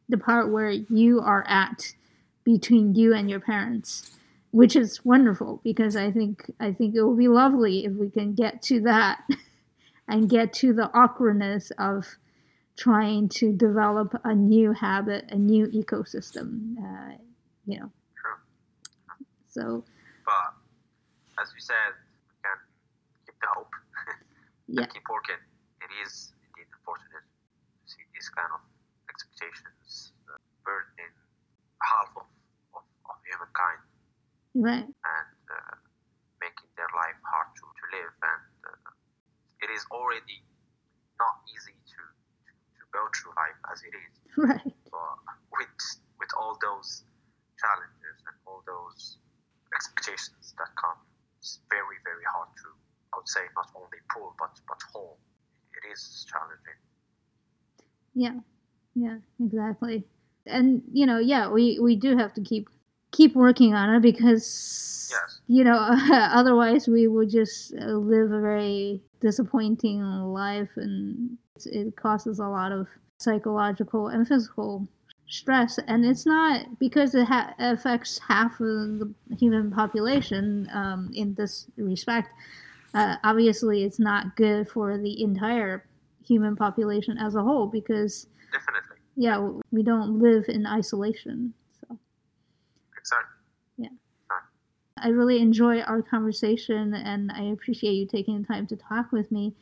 the 0.10 0.18
part 0.18 0.51
where 0.51 0.70
you 0.70 1.20
are 1.20 1.45
at 1.47 1.93
between 2.43 2.95
you 2.95 3.14
and 3.14 3.30
your 3.30 3.39
parents 3.39 4.18
which 4.51 4.76
is 4.76 5.03
wonderful 5.05 5.62
because 5.64 5.95
I 5.95 6.12
think 6.12 6.51
I 6.60 6.72
think 6.72 6.95
it 6.95 7.01
will 7.03 7.16
be 7.16 7.28
lovely 7.28 7.86
if 7.86 7.93
we 7.93 8.10
can 8.10 8.34
get 8.34 8.62
to 8.64 8.82
that 8.82 9.22
and 10.08 10.30
get 10.30 10.53
to 10.53 10.74
the 10.74 10.89
awkwardness 10.93 11.72
of 11.78 12.05
trying 12.78 13.28
to 13.28 13.51
develop 13.51 14.20
a 14.24 14.34
new 14.34 14.72
habit, 14.72 15.26
a 15.30 15.36
new 15.36 15.68
ecosystem. 15.68 16.78
Uh, 16.78 17.18
you 17.66 17.80
know, 17.80 17.91
True. 18.16 18.39
so 19.49 19.84
But 20.26 21.43
as 21.43 21.51
you 21.53 21.62
said, 21.62 21.93
we 22.30 22.36
can 22.41 22.58
keep 23.26 23.36
the 23.41 23.47
hope 23.53 23.70
yeah, 24.68 24.86
keep 24.86 25.03
working. 25.10 25.41
It 25.82 25.91
is 26.05 26.34
indeed 26.49 26.70
unfortunate 26.72 27.26
to 27.28 27.86
see 27.86 28.03
these 28.14 28.30
kind 28.30 28.49
of 28.55 28.62
expectations 29.10 30.14
uh, 30.32 30.38
burdening 30.64 31.14
half 31.84 32.10
of, 32.16 32.26
of, 32.74 32.84
right, 34.55 34.88
and 35.05 35.39
uh, 35.49 35.76
making 36.41 36.70
their 36.78 36.89
life 36.95 37.20
hard 37.26 37.49
to, 37.58 37.66
to 37.66 37.84
live. 37.97 38.14
And 38.24 38.45
uh, 38.68 38.91
it 39.64 39.70
is 39.74 39.84
already 39.91 40.43
not 41.20 41.36
easy 41.53 41.76
to, 41.76 42.01
to, 42.01 42.51
to 42.53 42.84
go 42.93 43.03
through 43.16 43.34
life 43.38 43.60
as 43.72 43.80
it 43.84 43.93
is. 43.95 44.14
right, 44.38 44.74
But 44.91 45.18
with, 45.58 45.78
with 46.20 46.32
all 46.38 46.58
those 46.62 47.03
challenges 47.60 48.18
and 48.28 48.36
all 48.47 48.64
those 48.68 49.18
expectations 49.76 50.53
that 50.58 50.72
come, 50.80 50.99
it's 51.39 51.60
very, 51.70 51.97
very 52.05 52.26
hard 52.34 52.49
to, 52.64 52.70
I 53.14 53.18
would 53.20 53.30
say, 53.30 53.43
not 53.55 53.70
only 53.76 53.99
pull 54.14 54.36
but, 54.39 54.53
but 54.68 54.80
hold. 54.93 55.18
It 55.78 55.86
is 55.91 56.26
challenging. 56.30 56.80
yeah, 58.14 58.39
yeah, 58.95 59.18
exactly. 59.39 60.03
And 60.45 60.84
you 60.91 61.05
know, 61.05 61.20
yeah, 61.20 61.49
we 61.49 61.80
we 61.80 61.95
do 61.95 62.18
have 62.18 62.34
to 62.36 62.41
keep 62.41 62.70
keep 63.12 63.36
working 63.36 63.74
on 63.74 63.95
it 63.95 64.01
because 64.01 65.10
Yes. 65.10 65.39
you 65.47 65.64
know 65.64 65.78
otherwise 66.12 66.88
we 66.88 67.08
would 67.08 67.30
just 67.30 67.74
uh, 67.76 67.86
live 67.93 68.32
a 68.32 68.41
very 68.41 69.01
disappointing 69.22 70.01
life 70.03 70.70
and 70.76 71.38
it 71.66 71.95
causes 71.95 72.39
a 72.39 72.45
lot 72.45 72.72
of 72.72 72.88
psychological 73.20 74.10
and 74.10 74.28
physical 74.28 74.88
stress, 75.30 75.78
and 75.88 76.05
it's 76.05 76.26
not 76.26 76.80
because 76.80 77.16
it 77.16 77.26
ha- 77.26 77.53
affects 77.60 78.20
half 78.20 78.53
of 78.62 78.99
the 78.99 79.14
human 79.38 79.72
population 79.72 80.70
um, 80.74 81.10
in 81.14 81.34
this 81.36 81.68
respect. 81.78 82.30
Uh, 82.93 83.16
obviously, 83.24 83.84
it's 83.84 83.99
not 83.99 84.36
good 84.36 84.70
for 84.70 84.97
the 84.97 85.22
entire 85.22 85.86
human 86.26 86.55
population 86.55 87.18
as 87.18 87.36
a 87.36 87.41
whole 87.41 87.68
because 87.68 88.28
Definitely. 88.53 88.97
yeah, 89.16 89.49
we 89.72 89.84
don't 89.84 90.20
live 90.20 90.45
in 90.47 90.66
isolation. 90.66 91.53
So 91.82 91.97
Exactly. 92.97 93.34
I 95.02 95.10
really 95.10 95.39
enjoy 95.39 95.82
our 95.82 96.02
conversation, 96.02 96.93
and 96.93 97.32
I 97.32 97.43
appreciate 97.43 97.93
you 97.93 98.06
taking 98.06 98.41
the 98.41 98.48
time 98.48 98.68
to 98.68 98.76
talk 98.76 99.12
with 99.12 99.32
me. 99.32 99.54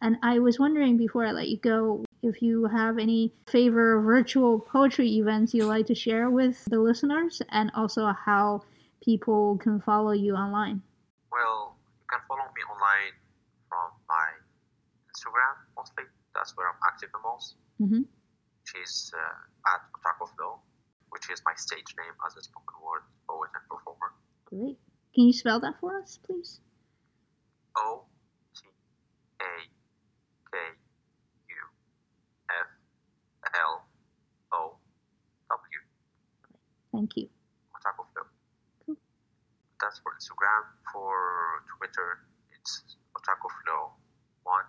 And 0.00 0.16
I 0.22 0.38
was 0.38 0.58
wondering 0.58 0.96
before 0.96 1.26
I 1.26 1.32
let 1.32 1.48
you 1.48 1.56
go 1.56 2.04
if 2.22 2.42
you 2.42 2.66
have 2.66 2.98
any 2.98 3.32
favorite 3.46 4.02
virtual 4.02 4.58
poetry 4.60 5.08
events 5.18 5.54
you'd 5.54 5.66
like 5.66 5.86
to 5.86 5.94
share 5.94 6.30
with 6.30 6.64
the 6.66 6.78
listeners, 6.78 7.42
and 7.50 7.70
also 7.74 8.06
how 8.12 8.62
people 9.02 9.58
can 9.58 9.80
follow 9.80 10.12
you 10.12 10.34
online. 10.34 10.82
Well, 11.32 11.76
you 11.98 12.06
can 12.10 12.20
follow 12.28 12.46
me 12.54 12.62
online 12.70 13.14
from 13.68 13.90
my 14.08 14.28
Instagram 15.10 15.54
mostly. 15.76 16.04
That's 16.34 16.56
where 16.56 16.68
I'm 16.68 16.78
active 16.86 17.10
the 17.12 17.18
most, 17.24 17.54
hmm 17.78 18.02
which 18.62 18.82
is 18.84 19.10
uh, 19.16 19.74
at 19.74 19.80
Otaku 19.96 20.28
Flow, 20.36 20.60
which 21.10 21.30
is 21.30 21.42
my 21.46 21.54
stage 21.56 21.90
name 21.98 22.14
as 22.26 22.36
a 22.36 22.42
spoken 22.42 22.78
word 22.84 23.02
poet 23.26 23.50
and 23.54 23.64
performer. 23.68 23.97
Great. 24.48 24.78
Can 25.14 25.24
you 25.28 25.32
spell 25.32 25.60
that 25.60 25.76
for 25.78 26.00
us, 26.00 26.18
please? 26.24 26.60
O 27.76 28.04
T 28.56 28.64
A 29.40 29.52
K 30.48 30.56
U 30.56 31.62
F 32.48 32.70
L 33.60 33.84
O 34.52 34.76
W. 35.52 35.80
Thank 36.92 37.16
you. 37.16 37.28
Otaku 37.76 38.08
Flow. 38.16 38.24
Cool. 38.86 38.96
That's 39.80 40.00
for 40.00 40.16
Instagram. 40.16 40.64
For 40.96 41.12
Twitter, 41.76 42.24
it's 42.56 42.96
Otaku 43.12 43.52
Flow 43.60 43.92
one. 44.48 44.64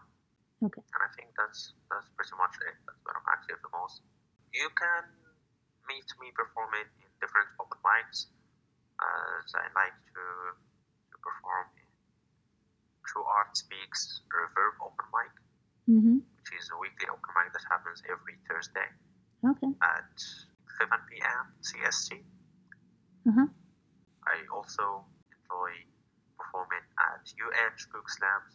Okay. 0.59 0.83
And 0.91 1.01
I 1.07 1.09
think 1.15 1.31
that's 1.39 1.71
that's 1.87 2.11
pretty 2.19 2.35
much 2.35 2.51
it. 2.67 2.75
That's 2.83 2.99
where 3.07 3.15
I'm 3.15 3.29
active 3.31 3.63
the 3.63 3.71
most. 3.71 4.03
You 4.51 4.67
can 4.75 5.07
meet 5.87 6.09
me 6.19 6.35
performing 6.35 6.83
in 6.99 7.07
different 7.23 7.47
open 7.63 7.79
mics, 7.79 8.27
as 8.99 9.47
I 9.55 9.65
like 9.75 9.95
to, 10.13 10.23
to 10.55 11.15
perform 11.23 11.67
in 11.79 11.87
True 13.07 13.25
Art 13.25 13.55
Speaks 13.55 14.21
Reverb 14.31 14.75
Open 14.83 15.07
Mic, 15.15 15.33
Mm-hmm. 15.89 16.21
which 16.21 16.49
is 16.53 16.69
a 16.69 16.77
weekly 16.77 17.09
open 17.09 17.31
mic 17.33 17.49
that 17.57 17.65
happens 17.65 18.03
every 18.05 18.37
Thursday 18.45 18.85
Okay. 19.41 19.73
at 19.81 20.13
7 20.77 20.93
p.m. 21.09 21.43
CST. 21.65 22.21
Uh-huh. 23.25 23.47
I 24.29 24.37
also 24.53 25.01
enjoy 25.33 25.73
performing 26.37 26.85
at 27.09 27.25
UN 27.41 27.73
Spook 27.81 28.05
Slams 28.09 28.53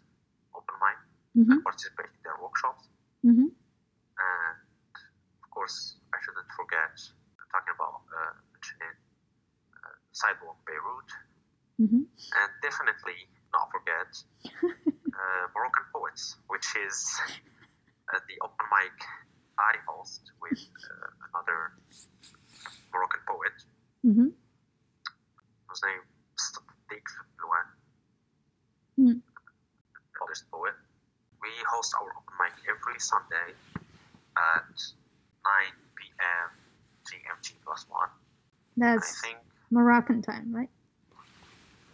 Open 0.54 0.76
Mic 0.78 0.98
Mm-hmm. 1.34 1.50
and 1.50 1.64
participate 1.66 2.14
in 2.14 2.22
their 2.22 2.38
workshops. 2.38 2.86
Mm-hmm. 3.26 3.50
And 3.50 4.58
of 5.42 5.48
course, 5.50 5.98
I 6.14 6.22
shouldn't 6.22 6.46
forget 6.54 6.94
talking 7.50 7.74
about 7.74 8.06
uh, 8.14 8.38
mentioning 8.54 8.94
uh, 9.74 9.94
Sidewalk 10.14 10.62
Beirut, 10.62 11.10
Mm-hmm. 11.82 12.06
and 12.06 12.50
definitely 12.62 13.18
not 13.50 13.66
forget 13.74 14.06
uh, 14.54 15.44
Moroccan 15.58 15.86
Poets, 15.90 16.38
which 16.46 16.70
is 16.86 17.02
uh, 18.14 18.22
the 18.30 18.38
open 18.46 18.66
mic 18.70 18.94
I 19.58 19.74
host 19.90 20.22
with 20.38 20.54
uh, 20.62 21.10
another 21.34 21.74
Moroccan 22.94 23.22
poet 23.26 23.56
Mm-hmm. 24.06 24.30
whose 25.66 25.82
name 25.82 26.02
is 26.38 26.42
Sadiq 26.54 27.06
Louan, 27.42 27.66
Mm. 28.94 29.18
published 30.18 30.46
poet. 30.54 30.74
We 31.42 31.50
host 31.68 31.92
our 31.98 32.08
open 32.14 32.34
mic 32.38 32.54
every 32.70 32.98
Sunday 33.02 33.58
at 34.38 34.70
9 34.70 35.74
p.m. 35.98 36.48
GMT 37.10 37.58
plus 37.66 37.84
one. 37.90 38.08
I 38.08 38.73
That's 38.84 39.20
think 39.20 39.38
Moroccan 39.70 40.22
time, 40.22 40.54
right? 40.54 40.68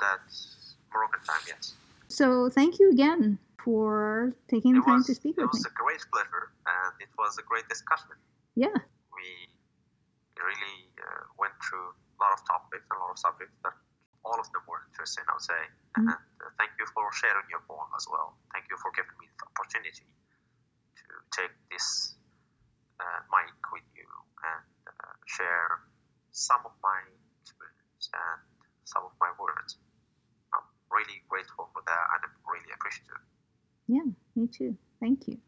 that's 0.01 0.75
Moroccan 0.93 1.21
time, 1.29 1.45
yes. 1.47 1.75
So 2.09 2.49
thank 2.49 2.81
you 2.81 2.91
again 2.91 3.39
for 3.63 4.35
taking 4.49 4.73
the 4.75 4.81
time 4.81 5.05
was, 5.05 5.07
to 5.07 5.15
speak 5.15 5.37
it 5.37 5.45
with 5.45 5.53
me. 5.53 5.61
was 5.61 5.67
a 5.69 5.77
great 5.77 6.01
pleasure 6.11 6.51
and 6.67 6.93
it 6.99 7.13
was 7.21 7.37
a 7.39 7.45
great 7.45 7.69
discussion. 7.69 8.17
Yeah. 8.57 8.73
We 9.13 9.29
really 10.41 10.79
uh, 10.97 11.29
went 11.37 11.53
through 11.61 11.93
a 11.93 12.17
lot 12.25 12.33
of 12.33 12.41
topics 12.49 12.89
and 12.89 12.97
a 12.97 13.01
lot 13.05 13.13
of 13.13 13.21
subjects 13.21 13.55
that 13.63 13.77
all 14.25 14.41
of 14.41 14.49
them 14.57 14.65
were 14.67 14.81
interesting, 14.89 15.25
I 15.29 15.33
would 15.37 15.45
say. 15.45 15.63
Mhm. 16.01 16.09
And 16.09 16.25
uh, 16.41 16.49
thank 16.57 16.73
you 16.81 16.87
for 16.97 17.05
sharing 17.13 17.45
your 17.53 17.61
poem 17.69 17.93
as 17.97 18.09
well. 18.09 18.37
Thank 18.57 18.67
you 18.73 18.77
for 18.81 18.91
giving 18.97 19.17
me 19.21 19.29
the 19.37 19.47
opportunity 19.53 20.09
to 20.97 21.05
take 21.37 21.53
this 21.71 22.17
uh, 23.01 23.21
mic 23.29 23.53
with 23.73 23.85
you 23.93 24.09
and 24.45 24.65
uh, 24.89 25.15
share 25.29 25.85
some 26.33 26.61
of 26.65 26.73
my 26.83 27.01
experience 27.43 28.09
and 28.13 28.41
some 28.85 29.05
of 29.05 29.13
my 29.21 29.31
words. 29.39 29.77
I'm 30.55 30.67
really 30.91 31.23
grateful 31.29 31.69
for 31.73 31.83
that 31.87 32.05
and 32.17 32.21
I'm 32.29 32.37
really 32.45 32.71
appreciative. 32.75 33.23
Yeah, 33.89 34.09
me 34.37 34.47
too. 34.47 34.77
Thank 35.01 35.29
you. 35.29 35.39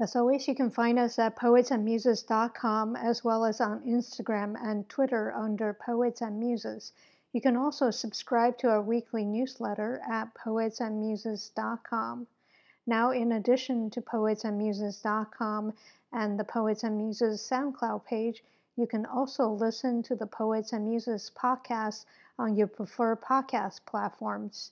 As 0.00 0.14
always, 0.14 0.46
you 0.46 0.54
can 0.54 0.70
find 0.70 0.98
us 0.98 1.18
at 1.18 1.36
poetsandmuses.com 1.36 2.94
as 2.94 3.24
well 3.24 3.44
as 3.44 3.60
on 3.60 3.80
Instagram 3.82 4.56
and 4.62 4.88
Twitter 4.88 5.32
under 5.32 5.72
Poets 5.72 6.20
and 6.20 6.38
Muses. 6.38 6.92
You 7.32 7.40
can 7.40 7.56
also 7.56 7.90
subscribe 7.90 8.58
to 8.58 8.68
our 8.68 8.80
weekly 8.80 9.24
newsletter 9.24 10.00
at 10.08 10.34
poetsandmuses.com. 10.34 12.26
Now, 12.86 13.10
in 13.10 13.32
addition 13.32 13.90
to 13.90 14.00
poetsandmuses.com 14.00 15.72
and 16.12 16.38
the 16.38 16.44
Poets 16.44 16.84
and 16.84 16.96
Muses 16.96 17.40
SoundCloud 17.42 18.04
page, 18.04 18.42
you 18.76 18.86
can 18.86 19.04
also 19.04 19.50
listen 19.50 20.02
to 20.04 20.14
the 20.14 20.26
Poets 20.26 20.72
and 20.72 20.86
Muses 20.86 21.30
podcast 21.36 22.04
on 22.38 22.56
your 22.56 22.68
preferred 22.68 23.20
podcast 23.20 23.84
platforms. 23.84 24.70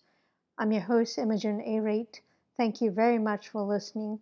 I'm 0.57 0.73
your 0.73 0.83
host, 0.83 1.19
Imogen 1.19 1.61
A. 1.61 1.81
Rate. 1.81 2.23
Thank 2.59 2.83
you 2.83 2.91
very 2.91 3.19
much 3.19 3.49
for 3.49 3.63
listening. 3.63 4.21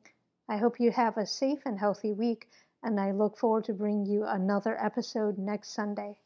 I 0.49 0.59
hope 0.59 0.79
you 0.79 0.93
have 0.93 1.17
a 1.17 1.27
safe 1.27 1.63
and 1.67 1.79
healthy 1.79 2.13
week, 2.13 2.49
and 2.83 3.01
I 3.01 3.11
look 3.11 3.37
forward 3.37 3.65
to 3.65 3.75
bringing 3.75 4.07
you 4.07 4.25
another 4.25 4.77
episode 4.81 5.37
next 5.37 5.71
Sunday. 5.71 6.17